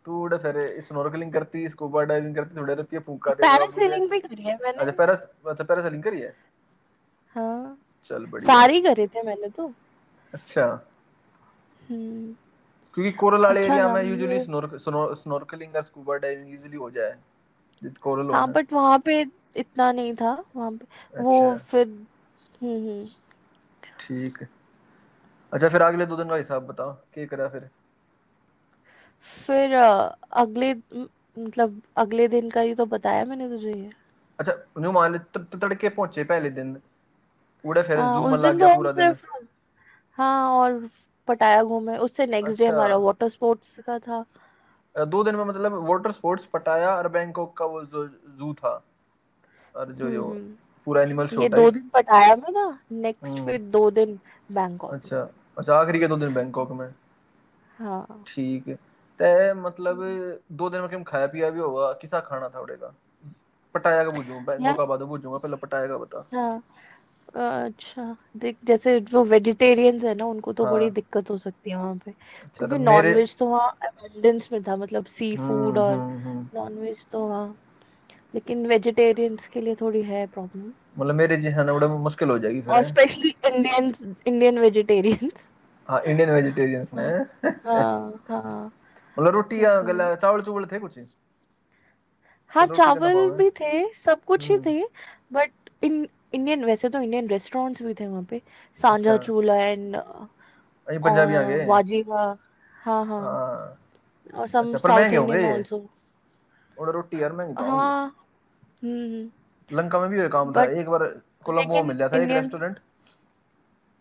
तू 0.06 0.22
उड़े 0.24 0.38
फिर 0.38 0.82
स्नॉर्कलिंग 0.82 1.32
करती 1.34 1.70
स्कूबा 1.70 2.04
डाइविंग 2.04 2.36
करती 2.36 2.58
थोड़े 2.58 2.76
रुपये 2.76 3.00
फूका 3.00 3.32
दे 3.34 3.44
पैरासेलिंग 3.44 4.10
भी 4.10 4.20
करी 4.20 4.44
है 4.44 4.58
मैंने। 4.64 4.78
अच्छा 4.78 4.92
पैरा 4.92 5.14
अच्छा 5.52 5.64
पैरासेलिंग 5.64 6.04
करी 6.04 6.22
है? 6.22 6.34
हाँ। 7.36 7.78
चल 8.10 8.26
बढ़िया। 8.26 8.54
सारी 8.54 8.82
करे 8.82 9.08
थे 9.08 9.22
मैंने 9.24 9.50
तो। 9.50 9.72
अच्छा। 10.34 10.66
हम्म। 11.90 12.36
क्योंकि 12.96 13.12
कोरल 13.14 13.42
वाले 13.42 13.66
अच्छा 13.66 13.66
एरिया 13.66 13.88
में 13.90 14.02
यूजुअली 14.04 14.40
स्नॉर्कलिंग 14.40 15.76
और 15.76 15.84
स्कूबा 15.84 16.16
डाइविंग 16.18 16.52
यूजुअली 16.52 16.78
हो 16.78 16.90
जाए। 16.92 17.18
जित 17.82 17.98
कोरल 18.00 18.30
हो 18.30 18.42
हाँ 18.42 18.48
बट 18.50 18.74
वहाँ 18.74 18.98
पे 19.00 19.20
इतना 19.56 19.92
नहीं 19.92 20.14
था। 20.16 20.34
वहाँ 20.56 20.72
पे 20.74 20.86
वो 21.20 21.36
अच्छा। 21.36 21.54
फिर 21.62 21.88
हम्म 21.88 22.78
हम्म। 22.80 23.08
ठीक 24.00 24.42
है। 24.42 24.48
अच्छा 25.52 25.70
फिर 25.70 25.82
अगले 25.82 26.06
दो 26.06 26.16
दिन 26.16 26.30
का 26.30 26.36
हिसाब 26.36 26.68
बता 26.68 26.92
क्या 27.14 27.26
करा 27.26 27.48
फिर? 27.50 27.70
फिर 29.40 29.74
अगले 29.74 30.74
मतलब 30.74 31.82
अगले 31.98 32.28
दिन 32.30 32.50
का 32.50 32.62
ही 32.62 32.76
तो 32.76 32.86
बताया 32.88 33.26
मैंने 33.26 33.50
तुझे 33.50 33.74
ये। 33.74 33.92
अच्छा 34.40 34.54
न्यू 34.78 34.92
मान 34.92 35.12
ले 35.12 35.20
तड़के 35.58 35.90
पहुँचे 35.92 36.24
पहले 36.26 36.50
दिन। 36.52 36.76
उड़े 37.64 37.84
फिर 37.84 38.02
हाँ 38.02 38.10
जू 38.10 38.28
में 38.28 38.38
उस 38.38 38.40
लग 38.40 38.58
गया 38.58 38.68
तो 38.68 38.70
पूरा 38.70 38.92
दिन। 38.94 39.18
हाँ 40.18 40.50
और 40.52 40.80
पटाया 41.28 41.64
घूमे 41.64 41.98
उससे 41.98 42.26
नेक्स्ट 42.26 42.58
डे 42.58 42.66
अच्छा। 42.66 42.76
हमारा 42.76 42.98
वाटर 42.98 43.30
स्पोर्ट्स 43.30 43.80
का 43.80 44.00
था। 44.00 44.26
दो 44.96 45.24
दिन 45.24 45.36
में 45.36 45.44
मतलब 45.46 45.74
वाटर 45.90 46.12
स्पोर्ट्स 46.12 46.46
पटाया 46.46 46.96
और 46.96 47.08
बैंकॉक 47.08 47.58
का 47.58 47.66
वो 47.66 47.84
जो 47.84 48.08
जू 48.08 48.54
था 48.54 48.84
और 49.76 49.92
जो 49.92 50.06
हम्म 50.06 50.14
जो 50.16 50.24
हम्म 50.24 50.56
पूरा 50.86 51.02
एनिमल 51.02 51.28
शो 51.28 51.42
ये 51.42 51.50
दो 51.50 51.72
दिन 51.72 51.90
पटाया 51.94 52.36
में 52.36 52.52
था 52.54 52.80
नेक्स्ट 52.92 53.34
हम्म। 53.34 53.46
फिर 53.46 53.62
दो 53.62 53.92
दिन 53.92 54.20
बैंकॉक 54.52 54.94
अच्छा 54.94 55.30
अच्छा 55.58 55.76
आखिरी 55.76 56.00
के 56.00 56.08
दो 56.08 56.18
दिन 56.18 56.34
बैंकॉक 56.34 56.72
में। 56.72 56.94
हाँ। 57.80 58.24
ठीक 58.28 58.68
है। 58.68 58.76
ते 59.20 59.54
मतलब 59.54 59.98
दो 60.52 60.70
दिन 60.70 60.82
में 60.82 60.90
क्या 60.90 61.04
खाया 61.04 61.28
पिया 61.28 61.50
भी 61.50 61.60
होगा 61.60 61.92
किसा 61.94 62.20
खाना 62.20 62.50
था 62.50 62.60
उड़ेगा? 62.60 62.94
पटाया 63.74 64.04
का 64.04 64.10
पूछूँ 64.10 64.44
बैंकॉक 64.46 64.78
का 64.78 64.86
बाद 64.86 65.00
पूछूँगा 65.00 65.38
पहले 65.38 65.56
पटाया 65.56 65.88
का 65.88 65.98
बता। 65.98 66.26
हाँ। 66.34 66.64
अच्छा 67.34 68.16
देख 68.38 68.58
जैसे 68.64 69.00
जो 69.00 69.24
वेजिटेरियंस 69.24 70.04
है 70.04 70.14
ना 70.16 70.26
उनको 70.26 70.54
तो 70.54 70.64
हाँ। 70.64 70.74
बड़ी 70.74 70.90
दिक्कत 70.90 71.30
हो 71.30 71.38
सकती 71.38 71.70
है 71.70 71.76
वहाँ 71.78 71.96
पे। 71.96 72.12
अच्छा 72.12 72.68
तो 72.68 72.68
क्योंकि 72.68 72.84
नॉनवेज 72.84 73.36
तो 73.38 73.46
वहाँ 73.46 73.70
अबंडेंस 73.84 74.50
में 74.52 74.62
था 74.64 74.76
मतलब 74.76 75.06
सी 75.06 75.36
फ़ूड 75.38 75.78
हम्म 75.78 75.80
और 75.80 75.96
हम्म 75.96 76.28
हम्म। 76.28 76.48
नॉनवेज 76.56 77.06
तो 77.06 77.28
वहाँ। 77.28 77.56
लेकिन 78.34 78.66
वेजिटेरियंस 78.68 79.48
के 79.48 79.62
लिए 79.62 79.76
थोड़ी 79.76 80.02
है 80.02 80.26
प्रॉब्लम 80.28 80.72
मतलब 81.00 81.16
मेरे 81.16 81.38
जी 81.38 81.48
है 81.48 81.64
ना 81.66 81.74
बड़ा 81.74 81.88
मुश्किल 81.88 82.30
हो 82.30 82.40
जाएगी 82.40 82.62
फिर 82.62 82.74
और 82.74 82.84
स्पेशली 82.84 83.36
इंडियंस 83.46 84.02
इंडियन 84.28 84.60
वेजिटेरियंस 84.60 85.48
हाँ 85.90 86.02
इंडियन 86.02 86.30
वेजिटेरियंस 86.30 86.88
ने। 86.94 87.04
हाँ 87.66 88.24
हाँ। 88.30 88.72
मतलब 89.18 89.34
रोटी 89.34 89.58
तो 89.58 89.64
या 89.64 89.82
गला 89.82 90.16
चावल 90.16 90.42
चुवल 90.42 90.66
थे 90.66 90.80
कुछ? 90.80 91.00
हाँ 92.52 92.66
चावल 92.68 93.30
भी 93.38 93.50
थे 93.50 93.94
सब 93.94 94.24
कुछ 94.24 94.50
ही 94.52 94.56
हम्म। 94.56 94.66
थे 94.66 94.84
बट 95.34 95.52
इन 95.84 96.08
इंडियन 96.36 96.64
वैसे 96.66 96.90
तो 96.90 97.00
इंडियन 97.02 97.28
रेस्टोरेंट्स 97.30 97.82
भी 97.84 97.94
थे 97.94 98.08
वहाँ 98.08 98.24
पे। 98.30 98.42
सांझा 98.78 99.16
चूल्हा 99.18 99.56
एंड 99.58 99.96
अभी 99.96 100.98
पंजाबी 101.00 101.36
आ 101.36 101.42
गए 101.42 101.66
वाजीवा 101.68 102.24
हाँ 102.86 103.06
हाँ। 103.06 103.22
हाँ। 103.22 103.78
और 104.36 104.48
सम 104.48 104.76
साउथ 104.78 105.00
इंडियन 105.00 105.18
होंगे 105.18 105.38
ये। 105.38 105.52
आल्सो 105.54 105.86
और 106.78 106.92
रोटी 106.92 107.22
यार 107.22 107.32
महँगी 107.34 107.54
तो 107.54 107.66
हाँ। 107.66 108.06
हम्म 108.84 109.30
लंका 109.70 110.00
में 110.00 110.10
भी 110.10 110.20
ये 110.20 110.28
काम 110.30 110.52
था। 110.54 110.64
एक 110.64 110.90
बार 110.90 111.04
कोलंबो 111.46 111.84
मिल 111.84 111.98
जाता 111.98 112.18
एक 112.18 112.24
इंडियन 112.24 112.44
रेस्टोरेंट 112.44 112.80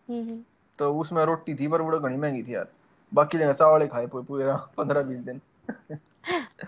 हम्म 0.07 0.43
तो 0.79 0.93
उसमें 0.99 1.23
रोटी 1.25 1.55
थी 1.55 1.67
पर 1.67 1.81
वो 1.81 1.99
घनी 1.99 2.17
महँगी 2.17 2.43
थी 2.43 2.53
यार। 2.55 2.67
बाकी 3.11 3.37
जगह 3.37 3.53
चावल 3.53 3.81
ही 3.81 3.87
खाए 3.87 4.07
पूरे 4.07 4.25
पूरे 4.25 4.53
पंद्रह 4.77 5.01
बीस 5.03 5.19
दिन। 5.19 5.41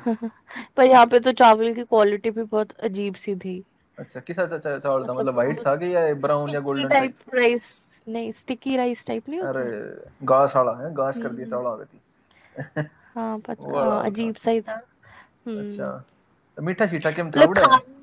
पर 0.78 0.84
यहाँ 0.84 1.06
पे 1.08 1.20
तो 1.20 1.32
चावल 1.32 1.74
की 1.74 1.84
क्वालिटी 1.84 2.32
भी 2.32 2.44
बहुत 2.44 2.72
अजीब 2.80 3.16
सी 3.16 3.36
थी। 3.36 3.64
अच्छा 3.98 4.20
किस 4.20 4.39
अच्छा 4.39 4.56
अच्छा 4.56 4.77
चावल 4.77 5.01
था? 5.01 5.06
मतलब 5.06 5.18
मतलब 5.18 5.36
वाइट 5.36 5.66
था 5.66 5.75
कि 5.75 5.94
या 5.96 6.13
ब्राउन 6.16 6.50
या 6.50 6.60
गोल्डन 6.60 6.89
टाइप 6.89 7.34
राइस 7.34 7.72
नहीं 8.08 8.32
स्टिकी 8.32 8.75
राइस 8.77 9.06
टाइप 9.08 9.30
नहीं 9.30 9.39
अरे 9.42 9.63
होता 9.63 10.25
घास 10.25 10.56
वाला 10.56 10.72
है 10.82 10.94
घास 10.94 11.18
कर 11.22 11.30
दिया 11.30 11.46
हम्म। 11.46 11.51
चावल 11.51 11.68
आ 11.68 11.75
गई 11.75 12.84
हाँ 13.18 13.39
पता 13.39 13.98
अजीब 14.00 14.36
सा 14.36 14.51
ही 14.51 14.62
था। 14.62 14.74
अच्छा 14.74 15.84
हम्म 15.84 16.00
तो 16.58 16.62
मीठा 16.62 16.88
शीठा 16.88 17.12
केम 17.12 17.32
था 17.32 17.46
मतलब 17.46 17.50
उड़े 17.50 17.96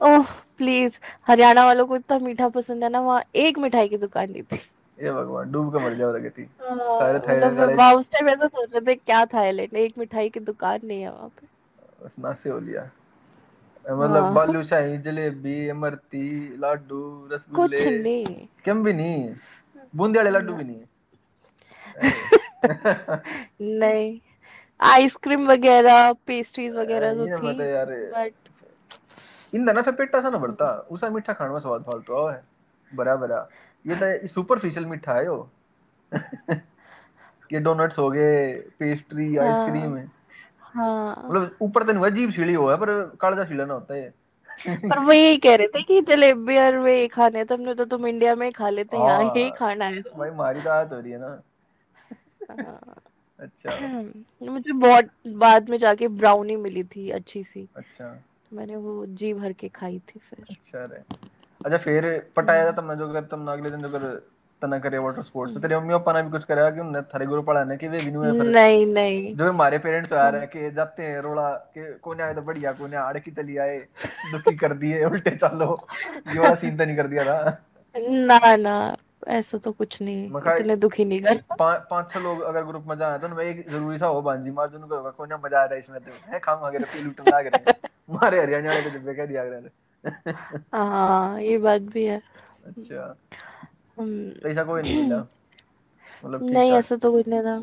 ओह 0.00 0.30
प्लीज़ 0.58 0.98
हरियाणा 1.26 1.64
वालों 1.64 1.86
को 1.86 1.96
इतना 1.96 2.18
मीठा 2.18 2.48
पसंद 2.48 2.84
है 2.84 2.90
ना 2.90 3.00
वहाँ 3.00 3.22
एक 3.34 3.58
मिठाई 3.58 3.88
की 3.88 3.96
दुकान 3.96 4.30
नहीं 4.30 4.42
थी। 4.42 4.56
ये 4.98 5.12
भगवान 5.12 5.52
डूब 5.52 5.72
के 5.72 5.84
मर 5.84 5.94
जाओ 5.94 6.12
लगी 6.12 6.30
थी 6.30 6.42
हाँ, 6.60 6.76
सारे 6.76 7.18
मतलब 7.18 7.28
थाईलैंड 7.28 7.58
वाले 7.58 7.94
उस 7.96 8.10
टाइम 8.10 8.28
ऐसा 8.28 8.46
सोच 8.46 8.68
रहे 8.74 8.80
थे 8.86 8.94
क्या 8.94 9.24
थाईलैंड 9.26 9.74
एक 9.76 9.98
मिठाई 9.98 10.28
की 10.30 10.40
दुकान 10.40 10.80
नहीं 10.84 11.00
है 11.02 11.12
वहाँ 11.12 11.28
पे। 11.28 11.46
बस 12.04 12.10
नासे 12.18 12.50
हो 12.50 12.58
लिया। 12.58 12.90
मतलब 13.90 14.22
हाँ। 14.22 14.34
बालूशाही 14.34 14.98
जलेबी 14.98 15.68
इमरती 15.68 16.56
लाडू 16.58 17.28
कुछ 17.54 17.86
नहीं। 17.86 18.46
केम 18.64 18.84
भी 18.84 18.92
नहीं। 18.92 19.34
बूंदी 19.96 20.18
वाले 20.18 20.30
लड्डू 20.30 20.52
भी 20.52 20.64
नहीं। 20.64 20.82
नहीं। 23.78 24.20
आइसक्रीम 24.80 25.46
वगैरह 25.46 26.12
पेस्ट्रीज 26.12 26.74
वगैरह 26.74 27.14
तो 27.14 27.26
थी 27.26 27.54
बट 27.56 28.32
इंदा 29.54 29.72
ना 29.72 29.82
फिर 29.82 29.94
पेटा 29.94 30.20
सा 30.20 30.30
ना 30.30 30.38
भरता 30.38 30.88
उसा 30.90 31.08
मीठा 31.10 31.32
खाने 31.32 31.52
में 31.52 31.60
स्वाद 31.60 31.82
फालतू 31.82 32.26
है 32.26 32.42
बरा 32.94 33.16
बरा 33.16 33.48
ये 33.86 33.94
तो 33.94 34.28
सुपरफिशियल 34.28 34.86
मीठा 34.86 35.14
है 35.14 35.24
यो। 35.24 35.50
ये 37.52 37.60
डोनट्स 37.60 37.98
हो 37.98 38.10
गए 38.10 38.52
पेस्ट्री 38.78 39.36
आइसक्रीम 39.36 39.96
हाँ 39.96 40.21
है। 40.74 40.82
हाँ 40.82 41.28
मतलब 41.28 41.56
ऊपर 41.62 41.82
तो 41.82 41.86
नहीं 41.86 41.98
हुआ 41.98 42.08
अजीब 42.08 42.30
सीढ़ी 42.30 42.54
हुआ 42.54 42.72
है 42.72 42.78
पर 42.80 43.16
काला 43.20 43.44
सीढ़ा 43.44 43.64
ना 43.64 43.74
होता 43.74 43.94
है 43.94 44.12
पर 44.66 44.98
वो 44.98 45.12
यही 45.12 45.36
कह 45.36 45.54
रहे 45.56 45.66
थे 45.66 45.82
कि 45.82 46.00
जलेबी 46.00 46.56
और 46.58 46.76
वे 46.78 47.06
खाने 47.08 47.44
तो 47.44 47.54
हमने 47.54 47.74
तो 47.74 47.84
तुम 47.84 48.06
इंडिया 48.06 48.34
में 48.34 48.46
ही 48.46 48.52
खा 48.52 48.70
लेते 48.70 48.96
हैं 48.96 49.04
यहाँ 49.04 49.22
यही 49.22 49.42
हाँ। 49.42 49.56
खाना 49.56 49.84
है। 49.84 50.00
भाई 50.00 50.30
तो 50.30 50.36
मारी 50.36 50.60
तो 50.60 50.70
आदत 50.70 50.92
हो 50.92 51.00
रही 51.00 51.12
है 51.12 51.18
ना। 51.18 51.42
हाँ। 52.50 53.02
अच्छा। 53.38 54.50
मुझे 54.50 54.72
बहुत 54.72 55.08
बाद 55.26 55.70
में 55.70 55.78
जाके 55.78 56.08
ब्राउनी 56.08 56.56
मिली 56.56 56.82
थी 56.84 57.10
अच्छी 57.10 57.42
सी। 57.44 57.68
अच्छा। 57.76 58.22
मैंने 58.52 58.76
वो 58.76 59.06
जी 59.06 59.32
भर 59.34 59.52
के 59.52 59.68
खाई 59.68 59.98
थी 59.98 60.20
फिर। 60.20 60.44
अच्छा 60.50 60.84
रे। 60.84 61.02
अच्छा 61.64 61.76
फिर 61.76 62.30
पटाया 62.36 62.64
था 62.64 62.68
हम्म, 62.68 62.76
तुमने 62.76 62.96
जो 62.96 63.12
कर 63.12 63.24
तुमने 63.24 63.52
अगले 63.52 63.70
दिन 63.70 63.82
जो 63.82 63.88
कर 63.88 64.31
तना 64.62 64.78
करे 64.78 64.98
वाटर 64.98 65.22
स्पोर्ट्स 65.22 65.54
तो। 65.54 65.60
तेरे 65.60 65.76
मम्मी 65.76 65.92
पापा 65.92 66.12
ने 66.12 66.22
भी 66.22 66.30
कुछ 66.30 66.44
करा 66.44 66.70
कि 66.70 66.80
उन्हें 66.80 67.02
थारे 67.04 67.26
गुरु 67.26 67.42
पढ़ाने 67.42 67.76
के 67.76 67.88
वे 67.88 67.98
भी 67.98 68.10
नहीं 68.12 68.50
नहीं 68.50 68.86
नहीं। 68.88 69.34
जो 69.36 69.48
हमारे 69.48 69.78
पेरेंट्स 69.80 70.12
आ 70.12 70.28
रहे 70.28 70.40
हैं 70.40 70.50
कि 70.50 70.70
जाते 70.76 71.02
हैं 71.02 71.20
रोड़ा 71.22 71.48
के 71.74 71.92
कोने 71.98 72.22
आए 72.22 72.34
तो 72.34 72.42
बढ़िया 72.42 72.72
कोने 72.72 72.96
आड़ 72.98 73.18
की 73.18 73.30
तली 73.32 73.56
आए 73.58 73.78
दुखी 74.32 74.56
कर 74.56 74.74
दिए 74.76 75.04
उल्टे 75.04 75.30
चालो। 75.32 75.76
ये 76.28 76.38
वाला 76.38 76.54
सीन 76.56 76.76
तो 76.76 76.84
नहीं 76.84 76.96
कर 76.96 77.06
दिया 77.08 77.24
था। 77.24 77.58
ना 77.94 78.56
ना 78.56 78.76
ऐसा 79.28 79.58
तो 79.58 79.70
कुछ 79.72 80.00
नहीं। 80.02 80.26
इतने 80.26 80.76
दुखी 80.76 81.04
नहीं 81.04 81.20
कर। 81.20 81.40
पाँच 81.60 82.10
छह 82.10 82.20
लोग 82.20 82.40
अगर 82.42 82.64
ग्रुप 82.64 82.84
में 82.88 82.96
जाए 82.98 83.18
तो 83.18 83.26
उनमें 83.26 83.44
एक 83.44 83.68
ज़रूरी 83.70 83.98
सा 83.98 84.06
हो 84.06 84.22
बांजी 84.22 84.50
मार 84.50 84.68
जो 84.68 84.78
होगा 84.80 85.10
कोने 85.10 85.36
मज़ा 85.44 85.60
आ 85.60 85.64
रहा 85.64 85.74
है 85.74 85.80
इसमें 85.80 86.00
तो। 86.00 86.32
है 86.32 86.38
खाम 86.40 86.58
वगैरह 86.66 86.84
पी 86.92 87.02
लूटन 87.04 87.30
लाग 87.30 87.46
रहे 87.46 87.72
मारे 88.08 88.40
हरियाणा 88.40 88.68
वाले 88.68 88.82
को 88.82 88.90
डिब्बे 88.90 89.14
कह 89.14 89.26
दिया 89.26 89.42
रहे 89.44 89.70
हाँ 90.72 91.40
ये 91.40 91.58
बात 91.58 91.80
भी 91.92 92.04
है। 92.04 92.16
अच्छा। 92.66 93.06
तो 93.06 93.31
ऐसा 94.46 94.64
कोई 94.64 94.82
नहीं 94.82 95.02
मिला। 95.02 95.26
मतलब 96.24 96.42
नहीं 96.42 96.72
ऐसा 96.72 96.96
तो 96.96 97.12
कुछ 97.12 97.28
नहीं 97.28 97.40
था। 97.40 97.58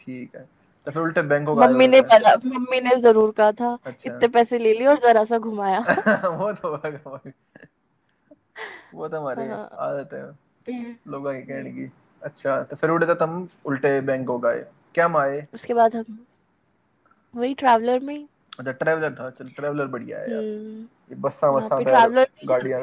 ठीक 0.00 0.34
है। 0.36 0.48
तो 0.84 0.90
फिर 0.90 1.02
उल्टे 1.02 1.22
बैंकॉक 1.22 1.58
आए 1.58 1.68
मम्मी 1.68 1.86
ने 1.88 2.00
गए 2.00 2.08
बोला 2.08 2.58
मम्मी 2.58 2.80
ने 2.80 2.96
ज़रूर 2.96 3.30
कहा 3.30 3.52
था 3.52 3.78
अच्छा। 3.86 4.10
इतने 4.10 4.28
पैसे 4.28 4.58
ले 4.58 4.72
लिए 4.72 4.86
और 4.86 4.98
जरा 4.98 5.24
सा 5.24 5.38
घुमाया। 5.38 5.78
वो 6.28 6.52
तो 6.52 6.76
होगा 6.76 7.20
वो 8.94 9.08
तो 9.08 9.20
हमारी 9.20 9.48
हाँ। 9.48 9.68
आदत 9.72 10.12
है। 10.12 10.22
हम्म, 10.22 11.12
लोगों 11.12 11.34
की 11.34 11.42
कहने 11.42 11.70
की। 11.70 11.92
अच्छा 12.22 12.62
तो 12.62 12.76
फिर 12.76 12.90
उड़े 12.90 13.06
तो 13.06 13.14
तुम 13.14 13.48
उल्टे 13.64 14.00
बैंकॉक 14.00 14.46
आए 14.46 14.66
क्या 14.94 15.08
में 15.08 15.20
आए 15.20 15.46
उसके 15.54 15.74
बाद 15.74 15.96
हम 15.96 16.26
वही 17.34 17.54
ट्रैवलर 17.54 18.00
में 18.00 18.28
अच्छा 18.58 18.72
ट्रैवलर 18.72 19.14
था। 19.14 19.30
चल 19.30 19.48
ट्रैवलर 19.48 19.86
बढ़िया 19.86 20.18
है 20.18 20.30
यार। 20.30 20.42
हम्म, 20.42 20.82
ये 20.82 21.14
बस्सा 21.14 21.46
तो 21.46 21.90
यार 21.90 22.08
ट्रैवलर 22.08 22.28
गाड़ियाँ 22.44 22.80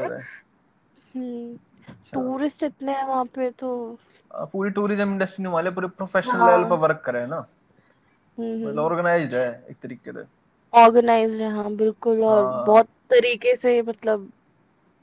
है 2.05 2.19
अच्छा। 2.19 2.21
टूरिस्ट 2.21 2.63
इतने 2.63 2.91
हैं 2.91 3.03
वहाँ 3.03 3.25
पे 3.25 3.49
तो। 3.49 3.97
पूरी 4.31 4.69
टूरिज़्म 4.69 5.11
इंडस्ट्री 5.11 5.45
वाले 5.45 5.69
पूरे 5.71 5.87
प्रोफेशनल 5.87 6.45
लेवल 6.45 6.63
पर 6.63 6.69
हाँ 6.69 6.77
वर्क 6.77 7.01
करे 7.05 7.19
है 7.19 7.27
ना। 7.27 7.39
मतलब 8.39 8.39
हम्म 8.39 8.79
ऑर्गेनाइज्ड 8.79 9.33
है 9.33 9.65
एक 9.69 9.77
तरीके 9.81 10.11
से। 10.11 10.23
ऑर्गेनाइज्ड 10.73 11.41
है 11.41 11.51
हाँ 11.51 11.75
बिल्कुल 11.75 12.23
और 12.23 12.43
हाँ। 12.43 12.65
बहुत 12.65 12.87
तरीके 13.09 13.55
से 13.55 13.81
मतलब 13.81 14.31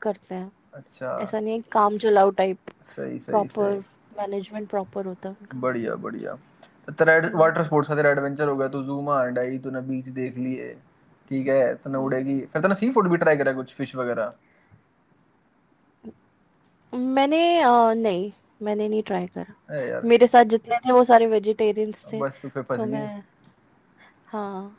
करते 0.02 0.34
हैं। 0.34 0.52
अच्छा। 0.74 1.18
ऐसा 1.22 1.40
नहीं 1.40 1.54
है 1.54 1.60
काम 1.72 1.98
चलाओ 1.98 2.30
टाइप 2.30 2.58
सही 2.96 3.18
सही 3.18 3.48
प्रॉपर 3.48 3.82
मैनेजमेंट 4.18 4.68
प्रॉपर 4.70 5.06
होता 5.06 5.28
है 5.28 5.60
बढ़िया 5.60 5.94
बढ़िया। 5.94 6.34
तो 6.88 7.04
हम्म, 7.04 7.38
वाटर 7.38 7.62
स्पोर्ट्स 7.64 7.88
का 7.88 7.96
तेरा 7.96 8.10
एडवेंचर 8.10 8.48
हो 8.48 8.56
गया 8.56 8.68
तू 8.68 8.82
जू 8.82 9.00
में 9.02 9.12
आंड 9.12 9.38
आई 9.38 9.58
तूने 9.58 9.80
बीच 9.80 10.08
देख 10.08 10.36
लिए 10.38 10.72
ठीक 11.30 11.46
है 11.48 11.74
तूने 11.74 11.98
हम्म। 11.98 12.06
उड़ेगी। 12.06 12.40
फिर 12.40 12.62
तूने 12.62 12.74
सी 12.74 12.90
फ़ूड 12.90 13.08
भी 13.08 13.16
ट्राई 13.16 13.36
करा 13.36 13.52
कुछ 13.52 13.74
फ़िश 13.74 13.94
वगैरह? 13.96 14.32
मैंने 16.94 17.60
अ, 17.60 17.92
नहीं 17.94 18.32
मैंने 18.62 18.88
नहीं 18.88 19.02
ट्राई 19.02 19.26
करा। 19.26 20.00
मेरे 20.00 20.26
साथ 20.26 20.44
जितने 20.44 20.76
थे 20.76 20.92
वो 20.92 21.04
सारे 21.04 21.26
वेजिटेरियंस 21.26 22.12
थे। 22.12 22.20
बस 22.20 22.38
तू 22.42 22.48
फिर 22.48 22.62
तो 22.62 22.84
मैं 22.86 23.22
हाँ। 24.26 24.76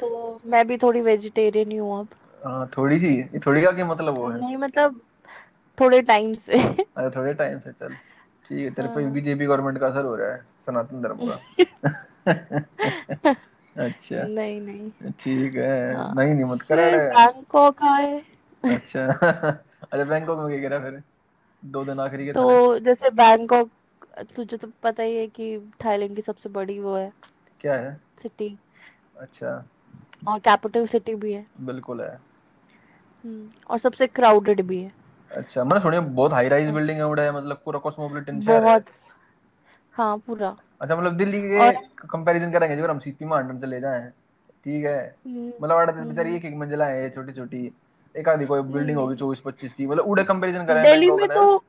तो 0.00 0.40
मैं 0.46 0.66
भी 0.66 0.76
थोड़ी 0.78 1.00
वेजिटेरियन 1.00 1.70
ही 1.70 1.76
हूँ 1.76 2.00
अब। 2.00 2.08
हाँ 2.44 2.70
थोड़ी 2.78 2.98
सी। 2.98 3.14
ये 3.16 3.38
थोड़ी 3.38 3.62
का 3.62 3.70
क्या 3.70 3.86
मतलब 3.86 4.18
वो 4.18 4.28
है? 4.28 4.40
नहीं 4.40 4.56
मतलब 4.56 5.00
थोड़े 5.80 6.02
टाइम 6.02 6.34
से। 6.34 6.58
अरे 6.58 7.10
थोड़े 7.10 7.34
टाइम 7.34 7.58
से 7.58 7.72
चल। 7.72 7.88
ठीक 8.48 8.58
है 8.58 8.70
तेरे 8.70 8.88
पे 8.88 9.02
हाँ। 9.02 9.12
बीजेपी 9.12 9.46
गवर्नमेंट 9.46 9.78
का 9.78 9.86
असर 9.86 10.04
हो 10.04 10.14
रहा 10.16 10.32
है 10.32 10.38
सनातन 10.66 11.02
धर्म 11.02 11.18
का। 11.28 11.38
अच्छा। 13.76 14.22
नहीं 14.26 14.60
नहीं। 14.60 15.10
ठीक 15.10 15.54
है। 15.56 15.94
हाँ। 15.94 16.14
नहीं 16.16 16.34
नहीं 16.34 16.44
मत 16.44 16.62
कर 16.62 16.78
अरे 16.78 17.08
बैंकॉक 17.08 17.82
आए। 17.82 18.22
अच्छा। 18.64 19.06
अच्छा 19.92 20.04
बैंकॉक 20.04 20.38
में 20.38 20.60
क्या 20.60 20.68
करा 20.68 20.90
फिर? 20.90 21.02
दो 21.64 21.84
दिन 21.84 22.00
आखिरी 22.00 22.26
के 22.26 22.32
तो 22.32 22.78
जैसे 22.78 23.10
बैंकॉक 23.10 23.70
तुझे 24.36 24.56
तो 24.56 24.68
पता 24.82 25.02
ही 25.02 25.16
है 25.16 25.26
कि 25.26 25.58
थाईलैंड 25.84 26.16
की 26.16 26.22
सबसे 26.22 26.48
बड़ी 26.48 26.78
वो 26.80 26.94
है। 26.94 27.12
क्या 27.60 27.74
है? 27.74 28.00
सिटी 28.22 28.56
अच्छा। 29.16 29.68
और 30.28 30.38
कैपिटल 30.38 30.86
सिटी 30.86 31.14
भी 31.14 31.32
है। 31.32 31.46
बिल्कुल 31.60 32.00
है। 32.02 32.18
हम्म, 33.24 33.50
और 33.70 33.78
सबसे 33.78 34.06
क्राउडेड 34.06 34.62
भी 34.62 34.82
है। 34.82 34.92
अच्छा 35.30 35.64
मैंने 35.64 35.80
सुनी 35.80 35.96
है 35.96 36.02
बहुत 36.02 36.32
हाई 36.32 36.48
राइज 36.48 36.70
बिल्डिंग 36.70 36.98
है 36.98 37.06
उड़ा 37.06 37.22
है 37.22 37.32
मतलब 37.32 37.60
पूरा 37.64 37.78
कॉस्मोपॉलिटन 37.78 38.40
शहर 38.40 38.54
है। 38.54 38.60
बहुत। 38.60 38.86
हाँ 39.92 40.18
पूरा। 40.18 40.56
अच्छा 40.80 40.96
मतलब 40.96 41.16
दिल्ली 41.16 41.56
और 41.56 41.72
के 41.72 42.06
कंपैरिजन 42.08 42.52
करेंगे 42.52 42.76
जो 42.76 42.88
हम 42.88 42.98
सीपी 42.98 43.24
में 43.24 43.36
हंडन 43.36 43.60
चले 43.60 43.80
जाएँ 43.80 44.10
ठीक 44.64 44.84
है? 44.84 45.16
हम्म, 45.26 45.48
मतलब 45.48 45.76
आड़ा 45.76 45.92
बेचारी 45.92 46.28
हम्म, 46.28 46.36
एक 46.38 46.44
एक 46.44 46.54
मंजिला 46.54 46.86
है 46.86 47.10
छोटी 47.10 47.32
छोटी 47.32 47.72
एक 48.16 48.28
आधी 48.28 48.46
कोई 48.46 48.60
बिल्डिंग 48.62 48.96
होगी 48.98 49.06
हम्म। 49.06 49.18
चौबीस 49.18 49.40
पच्चीस 49.40 49.72
की 49.72 49.86
मतलब 49.86 50.04
उड़े 50.04 50.24
कंपैरिजन 50.24 50.64
करें 50.66 50.82
दिल्ली 50.84 51.10
में 51.10 51.26
तो 51.28 51.62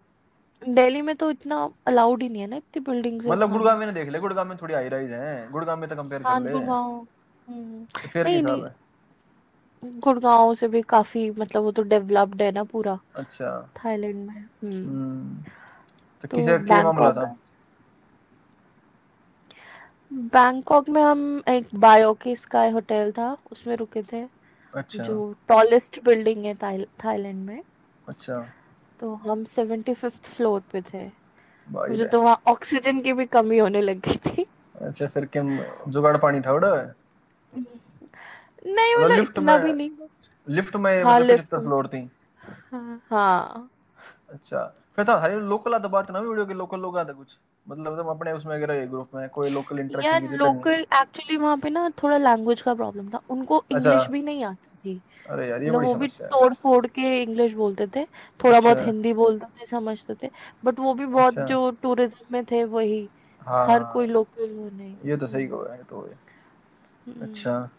दिल्ली 0.61 1.01
में 1.01 1.15
तो 1.15 1.29
इतना 1.31 1.69
अलाउड 1.87 2.21
ही 2.21 2.29
नहीं 2.29 2.41
है 2.41 2.47
ना 2.47 2.55
इतनी 2.55 2.79
बिल्डिंग्स 2.91 3.25
मतलब 3.27 3.51
गुड़गांव 3.51 3.79
में 3.79 3.93
देख 3.93 4.09
ले 4.09 4.19
गुड़गांव 4.19 4.47
में 4.47 4.57
थोड़ी 4.61 4.73
हाई 4.73 4.89
राइज 4.89 5.11
है 5.11 5.51
गुड़गांव 5.51 5.79
में 5.79 5.89
तो 5.89 5.95
कंपेयर 5.95 6.21
कर 6.21 6.29
हाँ 6.29 6.39
ले। 6.39 6.51
गुड़गांव 6.51 7.07
हम्म, 7.47 7.85
फिर 8.07 8.23
नहीं 8.23 8.43
नहीं। 8.43 9.99
गुड़गांव 9.99 10.53
से 10.53 10.67
भी 10.67 10.81
काफ़ी 10.81 11.29
मतलब 11.31 11.63
वो 11.63 11.71
तो 11.71 11.83
डेवलप्ड 11.83 12.41
है 12.41 12.51
ना 12.51 12.63
पूरा। 12.63 12.97
अच्छा। 13.15 13.49
थाईलैंड 13.77 14.27
में 14.27 14.35
हम्म। 14.35 14.73
हम्म। 14.73 15.43
तो 16.23 16.27
तो 16.27 16.37
किसे 16.37 16.57
क्या 16.57 16.81
मामला 16.83 17.11
था? 17.11 17.35
बैंकॉक 20.11 20.89
में। 20.89 21.01
हम 21.01 21.41
एक 21.47 21.67
बायोके 21.75 22.35
स्काई 22.35 22.69
होटल 22.71 23.11
था 23.11 23.37
उसमें 23.51 23.75
रुके 23.75 24.01
थे। 24.01 24.36
अच्छा। 24.75 25.03
जो 25.03 25.35
टॉलेस्ट 25.47 26.03
बिल्डिंग 26.03 26.45
है 26.45 26.55
थाईलैंड 27.03 27.45
में। 27.45 27.63
अच्छा। 28.07 28.53
तो 28.99 29.13
हम 29.15 29.43
सेवेंटी 29.43 29.93
फिफ्थ 29.93 30.25
फ्लोर 30.25 30.61
पे 30.71 30.81
थे। 30.81 31.05
मुझे 31.69 32.05
तो 32.05 32.21
वहाँ 32.21 32.41
ऑक्सीजन 32.47 33.01
की 33.01 33.13
भी 33.13 33.25
कमी 33.25 33.57
होने 33.57 33.81
लग 33.81 33.99
गई 33.99 34.17
थी। 34.17 34.45
अच्छा 34.81 35.07
फिर 35.07 35.25
क्या 35.25 35.43
जुगाड़ 35.87 36.17
पानी 36.17 36.41
था 36.41 36.53
उड़ा 36.53 36.93
नहीं 38.67 38.95
मतलब 38.95 39.17
लिफ्ट 39.17 39.31
इतना 39.31 39.57
भी 39.57 39.73
में 39.73 39.73
नहीं 39.73 40.07
लिफ्ट 40.47 40.75
में 40.75 41.03
हाँ 41.03 41.19
मतलब 41.19 41.27
लिफ्ट 41.27 41.55
फ्लोर 41.55 41.87
थी? 41.87 42.09
हाँ 42.71 43.01
हाँ। 43.09 43.69
अच्छा। 44.29 44.63
फिर 44.95 45.05
तो 45.05 45.17
हरे 45.17 45.39
लोकल 45.39 45.73
आता 45.73 45.87
बात 45.87 46.11
ना 46.11 46.19
वीडियो 46.19 46.45
के 46.45 46.53
लोकल 46.53 46.79
लोग 46.79 46.97
आता 46.97 47.13
कुछ। 47.13 47.37
मतलब 47.67 47.97
तुम 47.97 48.07
अपने 48.09 48.31
उसमें 48.33 48.55
अगर 48.55 48.75
ग्रुप 48.87 49.11
में 49.15 49.27
कोई 49.31 49.49
लोकल 49.51 49.79
इंटरेक्शन 49.79 49.97
यार 49.97 50.21
लोकल 50.29 50.71
एक्चुअली 50.93 51.37
वहाँ 51.37 51.57
पे 51.59 51.69
ना 51.69 51.87
थोड़ा 52.01 52.17
लैंग्वेज 52.17 52.61
का 52.61 52.73
प्रॉब्लम 52.75 53.09
था। 53.09 53.19
उनको 53.29 53.63
अच्छा। 53.69 53.95
इंग्लिश 53.95 54.09
भी 54.09 54.21
नहीं 54.23 54.43
आती 54.43 54.77
थी। 54.77 55.01
अरे 55.27 55.47
यार 55.49 55.63
ये 55.63 55.71
मतलब 55.71 55.79
वो 55.79 55.93
भी 55.95 56.07
तोड़ 56.09 56.53
फोड़ 56.55 56.85
के 56.89 57.21
इंग्लिश 57.21 57.53
बोलते 57.55 57.87
थे 57.95 58.05
थोड़ा 58.39 58.59
बहुत 58.59 58.81
अच्छा। 58.81 58.83
हिंदी 58.83 59.13
बोलते 59.15 59.47
थे 59.53 59.65
समझते 59.67 60.15
थे 60.23 60.31
बट 60.63 60.79
वो 60.81 60.93
भी 60.95 61.05
बहुत 61.07 61.35
अच्छा। 61.35 61.45
जो 61.45 61.69
टूरिज़्म 61.73 62.33
में 62.33 62.43
थे 62.45 62.63
वही। 62.65 63.09
हाँ 63.41 63.65
हर 63.65 63.83
हाँ। 63.87 63.87
कोई 63.87 64.07
लोकल 64.07 64.51
वो 64.51 64.69
नहीं। 64.69 64.99
ये 65.01 65.17
तो 65.17 65.27
सही 65.27 65.47
कहो 65.47 65.63
है 65.65 65.83
तो 65.85 66.01
हम्म, 67.07 67.21
अच्छा। 67.21 67.69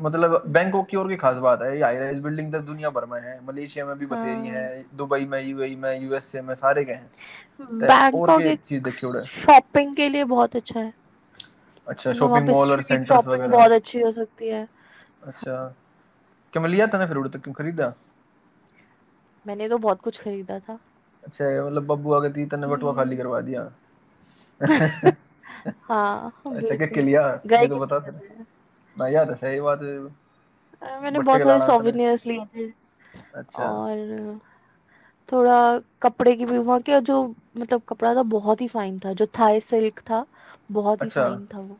मतलब 0.00 0.42
बैंकॉक 0.46 0.88
की 0.88 0.96
और 0.96 1.08
की 1.08 1.16
खास 1.16 1.36
बात 1.36 1.62
है 1.62 1.76
ये 1.76 1.82
हाई 1.82 1.96
राइज 1.96 2.18
बिल्डिंग 2.18 2.52
तो 2.52 2.58
दुनिया 2.58 2.90
भर 2.90 3.04
में 3.04 3.20
है 3.20 3.46
मलेशिया 3.46 3.86
में 3.86 3.98
भी 3.98 4.06
बतेरी 4.06 4.48
हाँ। 4.48 4.56
हैं 4.56 4.86
दुबई 4.94 5.24
में 5.24 5.42
यूएई 5.42 5.76
में 5.76 6.00
यूएसए 6.00 6.40
में 6.40 6.54
सारे 6.54 6.84
के 6.84 6.92
हैं। 6.92 7.10
तो 7.58 7.64
बैंकॉक 7.64 8.42
के 8.42 8.50
एक 8.50 8.60
चीज़ 8.60 8.82
देखी 8.82 9.06
उड़े 9.06 9.24
शॉपिंग 9.24 9.96
के 9.96 10.08
लिए 10.08 10.24
बहुत 10.24 10.56
अच्छा 10.56 10.80
है। 10.80 10.94
अच्छा 11.88 12.12
शॉपिंग 12.12 12.48
मॉल 12.48 12.70
और 12.70 12.82
सेंटर्स 12.82 13.26
वगैरह। 13.26 13.48
बहुत 13.48 13.70
अच्छी 13.70 14.00
हो 14.00 14.10
सकती 14.10 14.48
है। 14.48 14.68
अच्छा। 15.22 15.74
क्या 16.52 16.62
मैं 16.62 16.70
लिया 16.70 16.86
था 16.86 16.98
ना 16.98 17.06
फिर 17.06 17.16
उड़े 17.16 17.30
तक? 17.30 17.42
क्यों 17.42 17.54
खरीदा? 17.54 17.94
मैंने 19.46 19.68
तो 19.68 19.78
बहुत 19.78 20.00
कुछ 20.00 20.22
खरीदा 20.22 20.58
था। 20.58 20.78
अच्छा 21.24 21.66
मतलब 21.66 21.86
बब्बू 21.86 22.12
आ 22.12 22.20
गई 22.20 22.30
थी 22.30 22.46
तने 22.46 22.66
बटुआ 22.66 22.92
खाली 22.92 23.10
हम्म, 23.10 23.22
करवा 23.22 23.40
दिया। 23.40 23.72
हाँ 25.82 26.32
अच्छा 26.46 26.86
क्या 26.86 27.02
लिया 27.02 27.40
गए 27.46 27.60
ये 27.60 27.68
तो 27.68 27.78
बता 27.78 27.98
फिर 27.98 28.46
थे 28.98 29.24
ना 29.24 29.34
सही 29.34 29.60
बात 29.60 29.82
है, 29.82 29.98
मैंने 31.02 31.18
बहुत 31.20 31.42
सारे 31.42 31.60
सोवेनियर्स 31.60 32.26
लिए 32.26 32.44
थे। 32.46 32.70
अच्छा। 33.34 33.64
और 33.64 34.38
थोड़ा 35.28 35.56
कपड़े 36.02 36.34
की 36.36 36.46
भी 36.46 36.58
वहाँ 36.58 36.80
के 36.82 37.00
जो 37.00 37.22
मतलब 37.56 37.82
कपड़ा 37.88 38.14
था 38.14 38.22
बहुत 38.28 38.60
ही 38.60 38.68
फाइन 38.68 38.98
था 38.98 39.12
जो 39.12 39.26
थाई 39.38 39.60
सिल्क 39.60 40.00
था 40.00 40.24
बहुत 40.72 41.02
ही 41.02 41.08
अच्छा। 41.08 41.20
फाइन 41.20 41.46
था 41.46 41.58
वो। 41.58 41.78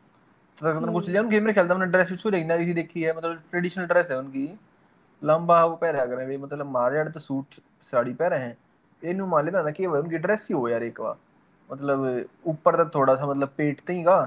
तो 0.59 0.81
तने 0.81 0.93
कुछ 0.93 1.09
लिया 1.09 1.21
हम्म 1.21 1.23
उनकी 1.23 1.41
मेरे 1.41 1.53
ख्याल 1.53 1.67
से 1.69 1.75
हमने 1.75 1.87
ड्रेस 1.87 2.11
भी 2.11 2.17
सूरी 2.17 2.43
नई 2.45 2.73
देखी 2.75 3.03
है 3.03 3.17
मतलब 3.17 3.43
ट्रेडिशनल 3.51 3.87
ड्रेस 3.87 4.11
है 4.11 4.19
उनकी। 4.19 4.47
लंबा 5.23 5.65
वो 5.65 5.77
पहरा 5.77 6.05
करे 6.07 6.27
भाई 6.27 6.37
मतलब 6.37 6.67
मारे 6.67 6.97
यार 6.97 7.09
तो 7.09 7.21
सूट 7.21 7.55
साड़ी 7.93 8.13
पहरे 8.15 8.37
हैं। 8.37 8.57
ये 9.03 9.13
नु 9.15 9.27
मान 9.27 9.45
लेना 9.45 9.63
ना 9.63 9.71
कि 9.71 9.87
उनकी 9.87 10.19
ड्रेस 10.19 10.47
ही 10.51 10.55
हो 10.55 10.69
यार 10.69 10.83
एक 10.83 11.01
बार। 11.01 11.17
मतलब 11.71 12.25
ऊपर 12.47 12.77
तक 12.77 12.95
थोड़ा 12.95 13.15
सा 13.17 13.27
मतलब 13.27 13.49
पेट 13.57 13.81
तक 13.81 14.03
का 14.07 14.19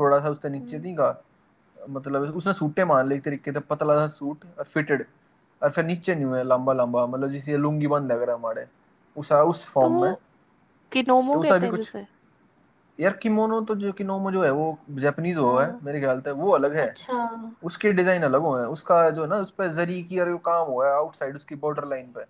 थोड़ा 0.00 0.18
सा 0.20 0.28
उससे 0.28 0.48
नीचे 0.48 0.76
हम्म, 0.76 0.82
तक 0.84 0.96
का 0.98 1.10
मतलब 1.90 2.36
उसने 2.36 2.52
सूटे 2.52 2.84
मान 2.84 3.08
ले 3.08 3.14
एक 3.14 3.22
तरीके 3.24 3.52
से 3.52 3.60
पतला 3.60 3.94
सा 3.96 4.06
सूट 4.14 4.44
और 4.58 4.64
फिटेड 4.64 5.04
और 5.62 5.70
फिर 5.70 5.84
नीचे 5.84 6.14
नहीं 6.14 6.24
हुआ 6.24 6.42
लंबा 6.44 6.72
लंबा 6.72 7.06
मतलब 7.06 7.30
जिसे 7.30 7.56
लुंगी 7.56 7.86
बंद 7.86 8.12
लग 8.12 8.22
रहा 8.22 8.36
हमारे। 8.36 8.66
उस 9.16 9.32
उस 9.32 9.64
तो 9.64 9.70
फॉर्म 9.72 9.94
वो 9.94 10.02
में। 10.02 10.12
तो 10.12 10.20
किनोमो 10.92 11.34
उसका 11.34 11.50
कहते 11.50 11.66
हैं 11.66 11.70
कुछ 11.70 11.80
जिसे। 11.80 12.06
यार 12.98 13.12
किमोनो 13.12 13.60
तो 13.60 13.74
जो 13.74 13.92
किनोमो 13.92 14.30
जो 14.30 14.42
है 14.44 14.50
वो 14.50 14.78
जापानीज 14.90 15.38
हो 15.38 15.56
है 15.56 15.66
हाँ। 15.66 15.80
मेरे 15.82 16.00
ख्याल 16.00 16.20
से 16.20 16.30
वो 16.30 16.50
अलग 16.50 16.76
है। 16.76 16.86
अच्छा। 16.88 17.52
उसके 17.64 17.92
डिज़ाइन 17.92 18.22
अलग 18.22 18.40
हो 18.40 18.54
है। 18.56 18.66
उसका 18.68 19.08
जो 19.10 19.22
है 19.22 19.28
ना 19.28 19.36
उस 19.36 19.50
पर 19.50 19.72
जरी 19.72 20.02
की 20.02 20.18
और 20.18 20.36
काम 20.46 20.66
हुआ 20.66 20.86
है 20.88 20.94
आउटसाइड 20.94 21.36
उसकी 21.36 21.54
बॉर्डर 21.54 21.88
लाइन 21.88 22.06
पे। 22.12 22.24